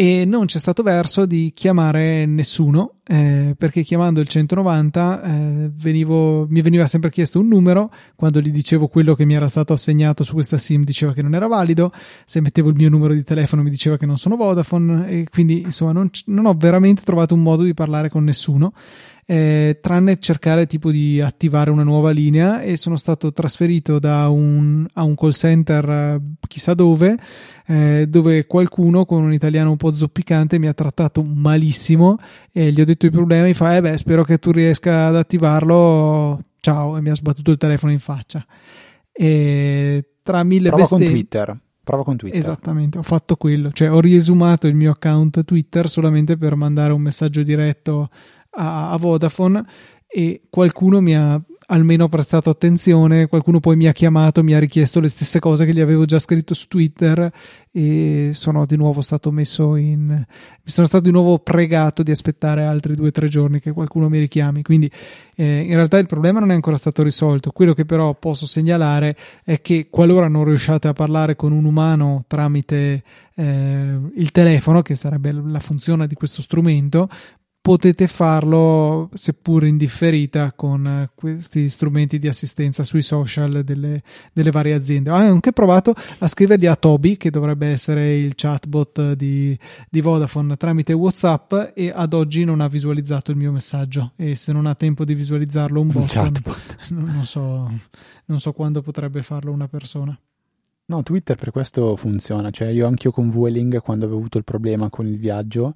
E 0.00 0.24
non 0.24 0.46
c'è 0.46 0.60
stato 0.60 0.84
verso 0.84 1.26
di 1.26 1.50
chiamare 1.52 2.24
nessuno 2.24 2.98
eh, 3.10 3.56
perché 3.58 3.82
chiamando 3.82 4.20
il 4.20 4.28
190 4.28 5.22
eh, 5.22 5.70
venivo, 5.74 6.46
mi 6.46 6.60
veniva 6.60 6.86
sempre 6.86 7.10
chiesto 7.10 7.40
un 7.40 7.48
numero. 7.48 7.90
Quando 8.14 8.40
gli 8.40 8.52
dicevo 8.52 8.86
quello 8.86 9.16
che 9.16 9.24
mi 9.24 9.34
era 9.34 9.48
stato 9.48 9.72
assegnato 9.72 10.22
su 10.22 10.34
questa 10.34 10.56
sim 10.56 10.84
diceva 10.84 11.12
che 11.14 11.22
non 11.22 11.34
era 11.34 11.48
valido. 11.48 11.90
Se 12.26 12.40
mettevo 12.40 12.68
il 12.68 12.76
mio 12.76 12.90
numero 12.90 13.12
di 13.12 13.24
telefono 13.24 13.64
mi 13.64 13.70
diceva 13.70 13.96
che 13.96 14.06
non 14.06 14.18
sono 14.18 14.36
Vodafone. 14.36 15.08
E 15.08 15.26
quindi 15.28 15.62
insomma 15.62 15.90
non, 15.90 16.08
non 16.26 16.46
ho 16.46 16.54
veramente 16.54 17.02
trovato 17.02 17.34
un 17.34 17.42
modo 17.42 17.64
di 17.64 17.74
parlare 17.74 18.08
con 18.08 18.22
nessuno 18.22 18.74
eh, 19.30 19.78
tranne 19.82 20.18
cercare 20.18 20.66
tipo 20.66 20.90
di 20.90 21.20
attivare 21.20 21.68
una 21.70 21.82
nuova 21.82 22.08
linea 22.12 22.62
e 22.62 22.76
sono 22.76 22.96
stato 22.96 23.30
trasferito 23.30 23.98
da 23.98 24.30
un, 24.30 24.86
a 24.94 25.02
un 25.02 25.14
call 25.16 25.32
center 25.32 25.90
eh, 25.90 26.20
chissà 26.48 26.72
dove 26.72 27.14
eh, 27.66 28.06
dove 28.08 28.46
qualcuno 28.46 29.04
con 29.04 29.22
un 29.22 29.34
italiano 29.34 29.70
un 29.70 29.76
po' 29.76 29.92
zoppicante 29.92 30.58
mi 30.58 30.66
ha 30.66 30.72
trattato 30.72 31.22
malissimo 31.22 32.18
e 32.50 32.72
gli 32.72 32.80
ho 32.80 32.86
detto 32.86 33.04
i 33.04 33.10
problemi 33.10 33.52
fa 33.52 33.76
eh 33.76 33.82
beh 33.82 33.98
spero 33.98 34.24
che 34.24 34.38
tu 34.38 34.50
riesca 34.50 35.08
ad 35.08 35.16
attivarlo 35.16 36.44
ciao 36.60 36.96
e 36.96 37.02
mi 37.02 37.10
ha 37.10 37.14
sbattuto 37.14 37.50
il 37.50 37.58
telefono 37.58 37.92
in 37.92 37.98
faccia 37.98 38.42
e 39.12 40.08
tra 40.22 40.42
mille 40.42 40.68
Prova 40.70 40.84
bestemmie 40.84 41.06
con 41.06 41.14
Twitter 41.14 41.58
prova 41.88 42.04
con 42.04 42.18
Twitter. 42.18 42.38
Esattamente, 42.38 42.98
ho 42.98 43.02
fatto 43.02 43.36
quello, 43.36 43.72
cioè 43.72 43.90
ho 43.90 43.98
riesumato 43.98 44.66
il 44.66 44.74
mio 44.74 44.90
account 44.90 45.42
Twitter 45.42 45.88
solamente 45.88 46.36
per 46.36 46.54
mandare 46.54 46.92
un 46.92 47.00
messaggio 47.00 47.42
diretto 47.42 48.10
a, 48.58 48.90
a 48.90 48.96
Vodafone 48.96 49.64
e 50.06 50.42
qualcuno 50.50 51.00
mi 51.00 51.14
ha 51.14 51.40
almeno 51.70 52.08
prestato 52.08 52.48
attenzione, 52.48 53.26
qualcuno 53.26 53.60
poi 53.60 53.76
mi 53.76 53.86
ha 53.86 53.92
chiamato, 53.92 54.42
mi 54.42 54.54
ha 54.54 54.58
richiesto 54.58 55.00
le 55.00 55.08
stesse 55.08 55.38
cose 55.38 55.66
che 55.66 55.74
gli 55.74 55.80
avevo 55.80 56.06
già 56.06 56.18
scritto 56.18 56.54
su 56.54 56.66
Twitter 56.66 57.30
e 57.70 58.30
sono 58.32 58.64
di 58.64 58.76
nuovo 58.76 59.02
stato 59.02 59.30
messo 59.30 59.76
in 59.76 60.06
mi 60.06 60.70
sono 60.70 60.86
stato 60.86 61.04
di 61.04 61.10
nuovo 61.10 61.38
pregato 61.38 62.02
di 62.02 62.10
aspettare 62.10 62.64
altri 62.64 62.94
due 62.94 63.08
o 63.08 63.10
tre 63.10 63.28
giorni 63.28 63.60
che 63.60 63.72
qualcuno 63.72 64.08
mi 64.08 64.18
richiami, 64.18 64.62
quindi 64.62 64.90
eh, 65.34 65.60
in 65.60 65.74
realtà 65.74 65.98
il 65.98 66.06
problema 66.06 66.40
non 66.40 66.50
è 66.50 66.54
ancora 66.54 66.76
stato 66.76 67.02
risolto, 67.02 67.52
quello 67.52 67.74
che 67.74 67.84
però 67.84 68.14
posso 68.14 68.46
segnalare 68.46 69.16
è 69.44 69.60
che 69.60 69.88
qualora 69.90 70.28
non 70.28 70.44
riusciate 70.44 70.88
a 70.88 70.92
parlare 70.94 71.36
con 71.36 71.52
un 71.52 71.64
umano 71.64 72.24
tramite 72.26 73.02
eh, 73.34 73.98
il 74.16 74.30
telefono, 74.32 74.82
che 74.82 74.94
sarebbe 74.94 75.32
la 75.32 75.60
funzione 75.60 76.06
di 76.06 76.14
questo 76.14 76.42
strumento, 76.42 77.08
potete 77.60 78.06
farlo 78.06 79.10
seppur 79.12 79.66
in 79.66 79.76
differita 79.76 80.52
con 80.52 80.86
eh, 80.86 81.10
questi 81.14 81.68
strumenti 81.68 82.18
di 82.18 82.26
assistenza 82.26 82.82
sui 82.82 83.02
social 83.02 83.62
delle, 83.62 84.02
delle 84.32 84.50
varie 84.50 84.74
aziende. 84.74 85.10
Ho 85.10 85.14
anche 85.14 85.52
provato 85.52 85.94
a 86.18 86.28
scrivergli 86.28 86.66
a 86.66 86.76
Toby, 86.76 87.16
che 87.16 87.30
dovrebbe 87.30 87.66
essere 87.66 88.16
il 88.16 88.32
chatbot 88.34 89.12
di, 89.12 89.58
di 89.90 90.00
Vodafone, 90.00 90.56
tramite 90.56 90.92
WhatsApp 90.92 91.54
e 91.74 91.92
ad 91.94 92.14
oggi 92.14 92.44
non 92.44 92.60
ha 92.60 92.68
visualizzato 92.68 93.32
il 93.32 93.36
mio 93.36 93.52
messaggio 93.52 94.12
e 94.16 94.34
se 94.34 94.52
non 94.52 94.66
ha 94.66 94.74
tempo 94.74 95.04
di 95.04 95.14
visualizzarlo 95.14 95.80
un 95.80 95.88
bot, 95.88 96.14
non, 96.88 97.04
non, 97.04 97.24
so, 97.24 97.70
non 98.26 98.40
so 98.40 98.52
quando 98.52 98.80
potrebbe 98.80 99.22
farlo 99.22 99.52
una 99.52 99.68
persona. 99.68 100.18
No, 100.86 101.02
Twitter 101.02 101.36
per 101.36 101.50
questo 101.50 101.96
funziona, 101.96 102.48
cioè 102.48 102.68
io 102.68 102.86
anch'io 102.86 103.10
con 103.10 103.28
Vueling 103.28 103.82
quando 103.82 104.06
avevo 104.06 104.20
avuto 104.20 104.38
il 104.38 104.44
problema 104.44 104.88
con 104.88 105.06
il 105.06 105.18
viaggio 105.18 105.74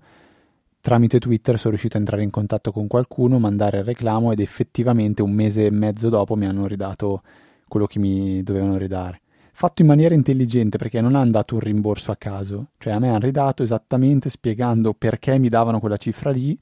tramite 0.83 1.21
Twitter 1.21 1.57
sono 1.57 1.71
riuscito 1.71 1.97
a 1.97 2.01
entrare 2.01 2.25
in 2.25 2.31
contatto 2.31 2.73
con 2.73 2.89
qualcuno, 2.89 3.39
mandare 3.39 3.79
il 3.79 3.85
reclamo 3.85 4.33
ed 4.33 4.41
effettivamente 4.41 5.23
un 5.23 5.31
mese 5.31 5.67
e 5.67 5.71
mezzo 5.71 6.09
dopo 6.09 6.35
mi 6.35 6.45
hanno 6.45 6.67
ridato 6.67 7.23
quello 7.69 7.87
che 7.87 8.01
mi 8.01 8.43
dovevano 8.43 8.77
ridare. 8.77 9.21
Fatto 9.53 9.83
in 9.83 9.89
maniera 9.89 10.15
intelligente 10.15 10.79
perché 10.79 11.01
non 11.01 11.15
hanno 11.15 11.31
dato 11.31 11.55
un 11.55 11.61
rimborso 11.61 12.11
a 12.11 12.17
caso, 12.17 12.71
cioè 12.79 12.95
a 12.95 12.99
me 12.99 13.11
hanno 13.11 13.21
ridato 13.21 13.63
esattamente 13.63 14.29
spiegando 14.29 14.93
perché 14.93 15.39
mi 15.39 15.49
davano 15.49 15.79
quella 15.79 15.97
cifra 15.97 16.31
lì, 16.31 16.59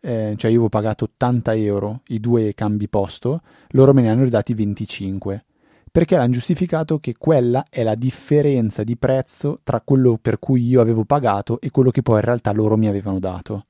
eh, 0.00 0.34
cioè 0.36 0.50
io 0.50 0.56
avevo 0.56 0.68
pagato 0.68 1.04
80 1.04 1.54
euro 1.56 2.02
i 2.06 2.20
due 2.20 2.54
cambi 2.54 2.88
posto, 2.88 3.42
loro 3.70 3.92
me 3.92 4.02
ne 4.02 4.10
hanno 4.10 4.22
ridati 4.22 4.54
25 4.54 5.44
perché 5.90 6.16
hanno 6.16 6.30
giustificato 6.30 6.98
che 6.98 7.14
quella 7.18 7.64
è 7.68 7.82
la 7.82 7.94
differenza 7.94 8.84
di 8.84 8.96
prezzo 8.96 9.60
tra 9.64 9.80
quello 9.80 10.18
per 10.20 10.38
cui 10.38 10.66
io 10.66 10.80
avevo 10.80 11.04
pagato 11.04 11.60
e 11.60 11.70
quello 11.70 11.90
che 11.90 12.02
poi 12.02 12.16
in 12.16 12.24
realtà 12.24 12.52
loro 12.52 12.76
mi 12.76 12.86
avevano 12.86 13.18
dato. 13.18 13.66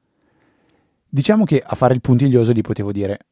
Diciamo 1.08 1.44
che 1.44 1.62
a 1.64 1.74
fare 1.74 1.94
il 1.94 2.00
puntiglioso 2.00 2.52
gli 2.52 2.60
potevo 2.60 2.92
dire 2.92 3.26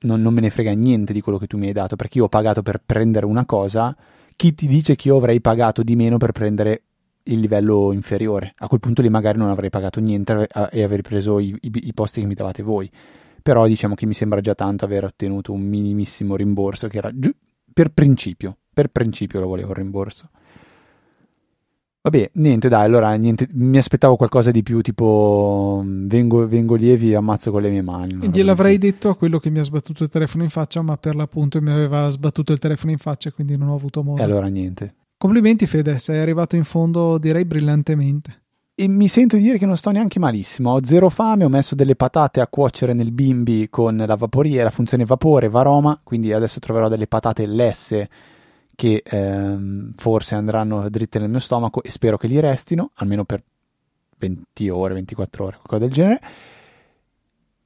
non, 0.00 0.20
non 0.20 0.34
me 0.34 0.40
ne 0.40 0.50
frega 0.50 0.72
niente 0.72 1.12
di 1.12 1.20
quello 1.20 1.38
che 1.38 1.46
tu 1.46 1.58
mi 1.58 1.66
hai 1.66 1.72
dato 1.72 1.96
perché 1.96 2.18
io 2.18 2.24
ho 2.24 2.28
pagato 2.28 2.62
per 2.62 2.82
prendere 2.84 3.26
una 3.26 3.44
cosa, 3.44 3.94
chi 4.36 4.54
ti 4.54 4.66
dice 4.66 4.96
che 4.96 5.08
io 5.08 5.16
avrei 5.16 5.40
pagato 5.40 5.82
di 5.82 5.94
meno 5.94 6.16
per 6.16 6.32
prendere 6.32 6.82
il 7.24 7.40
livello 7.40 7.92
inferiore? 7.92 8.54
A 8.58 8.68
quel 8.68 8.80
punto 8.80 9.00
lì 9.00 9.08
magari 9.08 9.38
non 9.38 9.48
avrei 9.48 9.70
pagato 9.70 10.00
niente 10.00 10.48
e 10.70 10.82
avrei 10.82 11.02
preso 11.02 11.38
i, 11.38 11.56
i, 11.60 11.70
i 11.72 11.94
posti 11.94 12.20
che 12.20 12.26
mi 12.26 12.34
davate 12.34 12.62
voi 12.62 12.90
però 13.44 13.66
diciamo 13.66 13.94
che 13.94 14.06
mi 14.06 14.14
sembra 14.14 14.40
già 14.40 14.54
tanto 14.54 14.86
aver 14.86 15.04
ottenuto 15.04 15.52
un 15.52 15.60
minimissimo 15.60 16.34
rimborso 16.34 16.88
che 16.88 16.96
era 16.96 17.10
giu- 17.14 17.36
per 17.74 17.90
principio, 17.90 18.56
per 18.72 18.88
principio 18.88 19.40
lo 19.40 19.48
volevo 19.48 19.70
il 19.70 19.76
rimborso. 19.76 20.30
Vabbè, 22.00 22.32
niente, 22.34 22.68
dai, 22.68 22.84
allora 22.84 23.14
niente, 23.14 23.48
mi 23.52 23.78
aspettavo 23.78 24.16
qualcosa 24.16 24.50
di 24.50 24.62
più, 24.62 24.82
tipo 24.82 25.82
vengo, 25.84 26.46
vengo 26.46 26.74
lievi 26.74 27.12
e 27.12 27.16
ammazzo 27.16 27.50
con 27.50 27.62
le 27.62 27.70
mie 27.70 27.82
mani. 27.82 28.28
Gliel'avrei 28.28 28.76
detto 28.78 29.08
a 29.08 29.16
quello 29.16 29.38
che 29.38 29.50
mi 29.50 29.58
ha 29.58 29.64
sbattuto 29.64 30.04
il 30.04 30.10
telefono 30.10 30.42
in 30.42 30.50
faccia, 30.50 30.82
ma 30.82 30.96
per 30.98 31.14
l'appunto 31.14 31.60
mi 31.62 31.70
aveva 31.70 32.08
sbattuto 32.10 32.52
il 32.52 32.58
telefono 32.58 32.92
in 32.92 32.98
faccia, 32.98 33.32
quindi 33.32 33.56
non 33.56 33.68
ho 33.68 33.74
avuto 33.74 34.02
modo. 34.02 34.20
E 34.20 34.24
allora 34.24 34.48
niente. 34.48 34.94
Complimenti 35.16 35.66
Fede, 35.66 35.98
sei 35.98 36.20
arrivato 36.20 36.56
in 36.56 36.64
fondo 36.64 37.16
direi 37.16 37.46
brillantemente 37.46 38.43
e 38.76 38.88
mi 38.88 39.06
sento 39.06 39.36
di 39.36 39.42
dire 39.42 39.58
che 39.58 39.66
non 39.66 39.76
sto 39.76 39.90
neanche 39.90 40.18
malissimo. 40.18 40.72
Ho 40.72 40.84
zero 40.84 41.08
fame, 41.08 41.44
ho 41.44 41.48
messo 41.48 41.74
delle 41.76 41.94
patate 41.94 42.40
a 42.40 42.48
cuocere 42.48 42.92
nel 42.92 43.12
bimbi 43.12 43.68
con 43.70 43.96
la 43.96 44.16
vaporiera, 44.16 44.70
funzione 44.70 45.04
vapore, 45.04 45.48
varoma, 45.48 46.00
quindi 46.02 46.32
adesso 46.32 46.58
troverò 46.58 46.88
delle 46.88 47.06
patate 47.06 47.46
lesse 47.46 48.08
che 48.74 49.02
ehm, 49.04 49.92
forse 49.96 50.34
andranno 50.34 50.88
dritte 50.88 51.20
nel 51.20 51.30
mio 51.30 51.38
stomaco 51.38 51.82
e 51.84 51.90
spero 51.92 52.16
che 52.16 52.26
li 52.26 52.40
restino, 52.40 52.90
almeno 52.94 53.24
per 53.24 53.42
20 54.18 54.68
ore, 54.70 54.94
24 54.94 55.44
ore, 55.44 55.56
qualcosa 55.62 55.80
del 55.80 55.92
genere. 55.92 56.20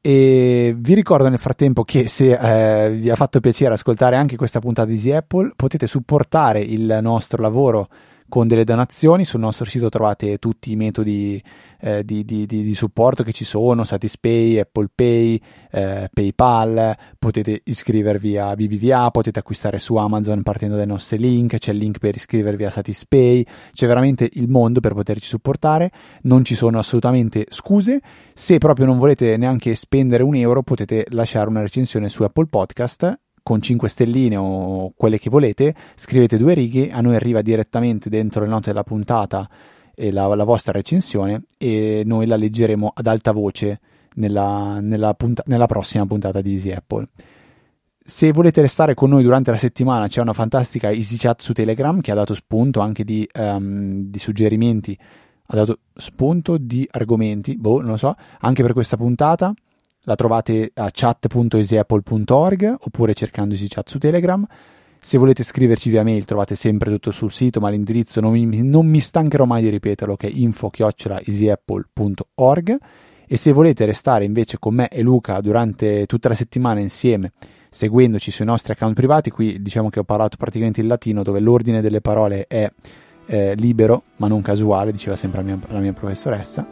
E 0.02 0.74
vi 0.76 0.94
ricordo 0.94 1.28
nel 1.28 1.38
frattempo 1.38 1.84
che 1.84 2.08
se 2.08 2.86
eh, 2.86 2.90
vi 2.90 3.08
ha 3.08 3.16
fatto 3.16 3.40
piacere 3.40 3.74
ascoltare 3.74 4.16
anche 4.16 4.36
questa 4.36 4.60
puntata 4.60 4.88
di 4.88 4.94
Easy 4.94 5.12
Apple, 5.12 5.52
potete 5.56 5.86
supportare 5.86 6.60
il 6.60 6.98
nostro 7.00 7.40
lavoro 7.40 7.88
con 8.28 8.46
delle 8.46 8.64
donazioni. 8.64 9.24
Sul 9.24 9.40
nostro 9.40 9.64
sito 9.64 9.88
trovate 9.88 10.38
tutti 10.38 10.72
i 10.72 10.76
metodi 10.76 11.42
eh, 11.80 12.04
di, 12.04 12.24
di, 12.24 12.46
di, 12.46 12.62
di, 12.62 12.74
supporto 12.74 13.22
che 13.22 13.32
ci 13.32 13.44
sono, 13.44 13.84
Satispay, 13.84 14.58
Apple 14.58 14.88
Pay, 14.94 15.40
eh, 15.70 16.08
PayPal, 16.12 16.96
potete 17.18 17.60
iscrivervi 17.64 18.36
a 18.36 18.54
BBVA, 18.54 19.10
potete 19.10 19.38
acquistare 19.38 19.78
su 19.78 19.96
Amazon 19.96 20.42
partendo 20.42 20.76
dai 20.76 20.86
nostri 20.86 21.18
link, 21.18 21.58
c'è 21.58 21.72
il 21.72 21.78
link 21.78 21.98
per 21.98 22.14
iscrivervi 22.14 22.64
a 22.64 22.70
Satispay, 22.70 23.44
c'è 23.72 23.86
veramente 23.86 24.28
il 24.32 24.48
mondo 24.48 24.80
per 24.80 24.94
poterci 24.94 25.26
supportare, 25.26 25.90
non 26.22 26.44
ci 26.44 26.54
sono 26.54 26.78
assolutamente 26.78 27.46
scuse. 27.48 28.00
Se 28.34 28.58
proprio 28.58 28.86
non 28.86 28.98
volete 28.98 29.36
neanche 29.36 29.74
spendere 29.74 30.22
un 30.22 30.34
euro 30.34 30.62
potete 30.62 31.06
lasciare 31.10 31.48
una 31.48 31.60
recensione 31.60 32.08
su 32.08 32.22
Apple 32.22 32.46
Podcast 32.46 33.18
con 33.48 33.62
5 33.62 33.88
stelline 33.88 34.36
o 34.36 34.92
quelle 34.94 35.18
che 35.18 35.30
volete, 35.30 35.74
scrivete 35.94 36.36
due 36.36 36.52
righe, 36.52 36.90
a 36.90 37.00
noi 37.00 37.14
arriva 37.14 37.40
direttamente 37.40 38.10
dentro 38.10 38.42
le 38.42 38.50
note 38.50 38.68
della 38.68 38.84
puntata 38.84 39.48
la, 39.94 40.26
la, 40.34 40.44
vostra 40.44 40.72
recensione 40.72 41.44
e 41.56 42.02
noi 42.04 42.26
la 42.26 42.36
leggeremo 42.36 42.92
ad 42.94 43.06
alta 43.06 43.32
voce 43.32 43.80
nella, 44.16 44.80
nella, 44.80 45.14
punta- 45.14 45.44
nella 45.46 45.64
prossima 45.64 46.04
puntata 46.04 46.42
di 46.42 46.52
Easy 46.52 46.72
Apple. 46.72 47.08
Se 48.04 48.32
volete 48.32 48.60
restare 48.60 48.92
con 48.92 49.08
noi 49.08 49.22
durante 49.22 49.50
la 49.50 49.56
settimana 49.56 50.08
c'è 50.08 50.20
una 50.20 50.34
fantastica 50.34 50.90
Easy 50.90 51.16
Chat 51.16 51.40
su 51.40 51.54
Telegram 51.54 52.02
che 52.02 52.10
ha 52.10 52.14
dato 52.14 52.34
spunto 52.34 52.80
anche 52.80 53.02
di, 53.02 53.26
um, 53.38 54.02
di 54.10 54.18
suggerimenti, 54.18 54.94
ha 55.46 55.56
dato 55.56 55.78
spunto 55.94 56.58
di 56.58 56.86
argomenti, 56.90 57.56
boh, 57.56 57.80
non 57.80 57.92
lo 57.92 57.96
so, 57.96 58.14
anche 58.40 58.62
per 58.62 58.74
questa 58.74 58.98
puntata 58.98 59.54
la 60.08 60.14
trovate 60.14 60.70
a 60.74 60.88
chat.easyapple.org 60.90 62.76
oppure 62.80 63.12
cercando 63.12 63.52
EasyChat 63.52 63.90
su 63.90 63.98
Telegram. 63.98 64.42
Se 64.98 65.18
volete 65.18 65.44
scriverci 65.44 65.90
via 65.90 66.02
mail 66.02 66.24
trovate 66.24 66.56
sempre 66.56 66.90
tutto 66.90 67.10
sul 67.10 67.30
sito, 67.30 67.60
ma 67.60 67.68
l'indirizzo 67.68 68.22
non 68.22 68.32
mi, 68.32 68.62
non 68.62 68.86
mi 68.86 69.00
stancherò 69.00 69.44
mai 69.44 69.60
di 69.60 69.68
ripeterlo 69.68 70.16
che 70.16 70.28
è 70.28 70.30
info-easyapple.org 70.32 72.76
e 73.26 73.36
se 73.36 73.52
volete 73.52 73.84
restare 73.84 74.24
invece 74.24 74.58
con 74.58 74.74
me 74.74 74.88
e 74.88 75.02
Luca 75.02 75.42
durante 75.42 76.06
tutta 76.06 76.30
la 76.30 76.34
settimana 76.34 76.80
insieme 76.80 77.32
seguendoci 77.68 78.30
sui 78.30 78.46
nostri 78.46 78.72
account 78.72 78.94
privati, 78.94 79.28
qui 79.28 79.60
diciamo 79.60 79.90
che 79.90 80.00
ho 80.00 80.04
parlato 80.04 80.38
praticamente 80.38 80.80
in 80.80 80.86
latino 80.86 81.22
dove 81.22 81.38
l'ordine 81.38 81.82
delle 81.82 82.00
parole 82.00 82.46
è 82.46 82.72
eh, 83.26 83.54
libero 83.56 84.04
ma 84.16 84.26
non 84.26 84.40
casuale, 84.40 84.90
diceva 84.90 85.16
sempre 85.16 85.42
la 85.42 85.44
mia, 85.44 85.58
la 85.68 85.80
mia 85.80 85.92
professoressa. 85.92 86.66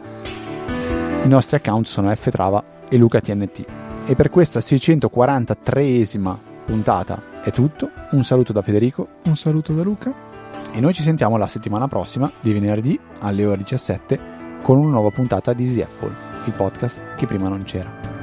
I 1.23 1.27
nostri 1.27 1.57
account 1.57 1.85
sono 1.85 2.11
ftrava 2.15 2.76
e 2.89 2.97
lucatnt. 2.97 3.65
E 4.05 4.15
per 4.15 4.29
questa 4.29 4.59
643esima 4.59 6.35
puntata 6.65 7.21
è 7.43 7.51
tutto. 7.51 7.91
Un 8.11 8.23
saluto 8.23 8.53
da 8.53 8.61
Federico. 8.61 9.07
Un 9.23 9.35
saluto 9.35 9.73
da 9.73 9.83
Luca. 9.83 10.13
E 10.71 10.79
noi 10.79 10.93
ci 10.93 11.01
sentiamo 11.01 11.37
la 11.37 11.47
settimana 11.47 11.87
prossima, 11.87 12.31
di 12.41 12.53
venerdì 12.53 12.99
alle 13.19 13.45
ore 13.45 13.57
17, 13.57 14.19
con 14.61 14.77
una 14.77 14.91
nuova 14.91 15.09
puntata 15.09 15.53
di 15.53 15.63
Easy 15.63 15.81
Apple, 15.81 16.11
il 16.45 16.53
podcast 16.53 17.15
che 17.15 17.25
prima 17.25 17.47
non 17.47 17.63
c'era. 17.63 18.16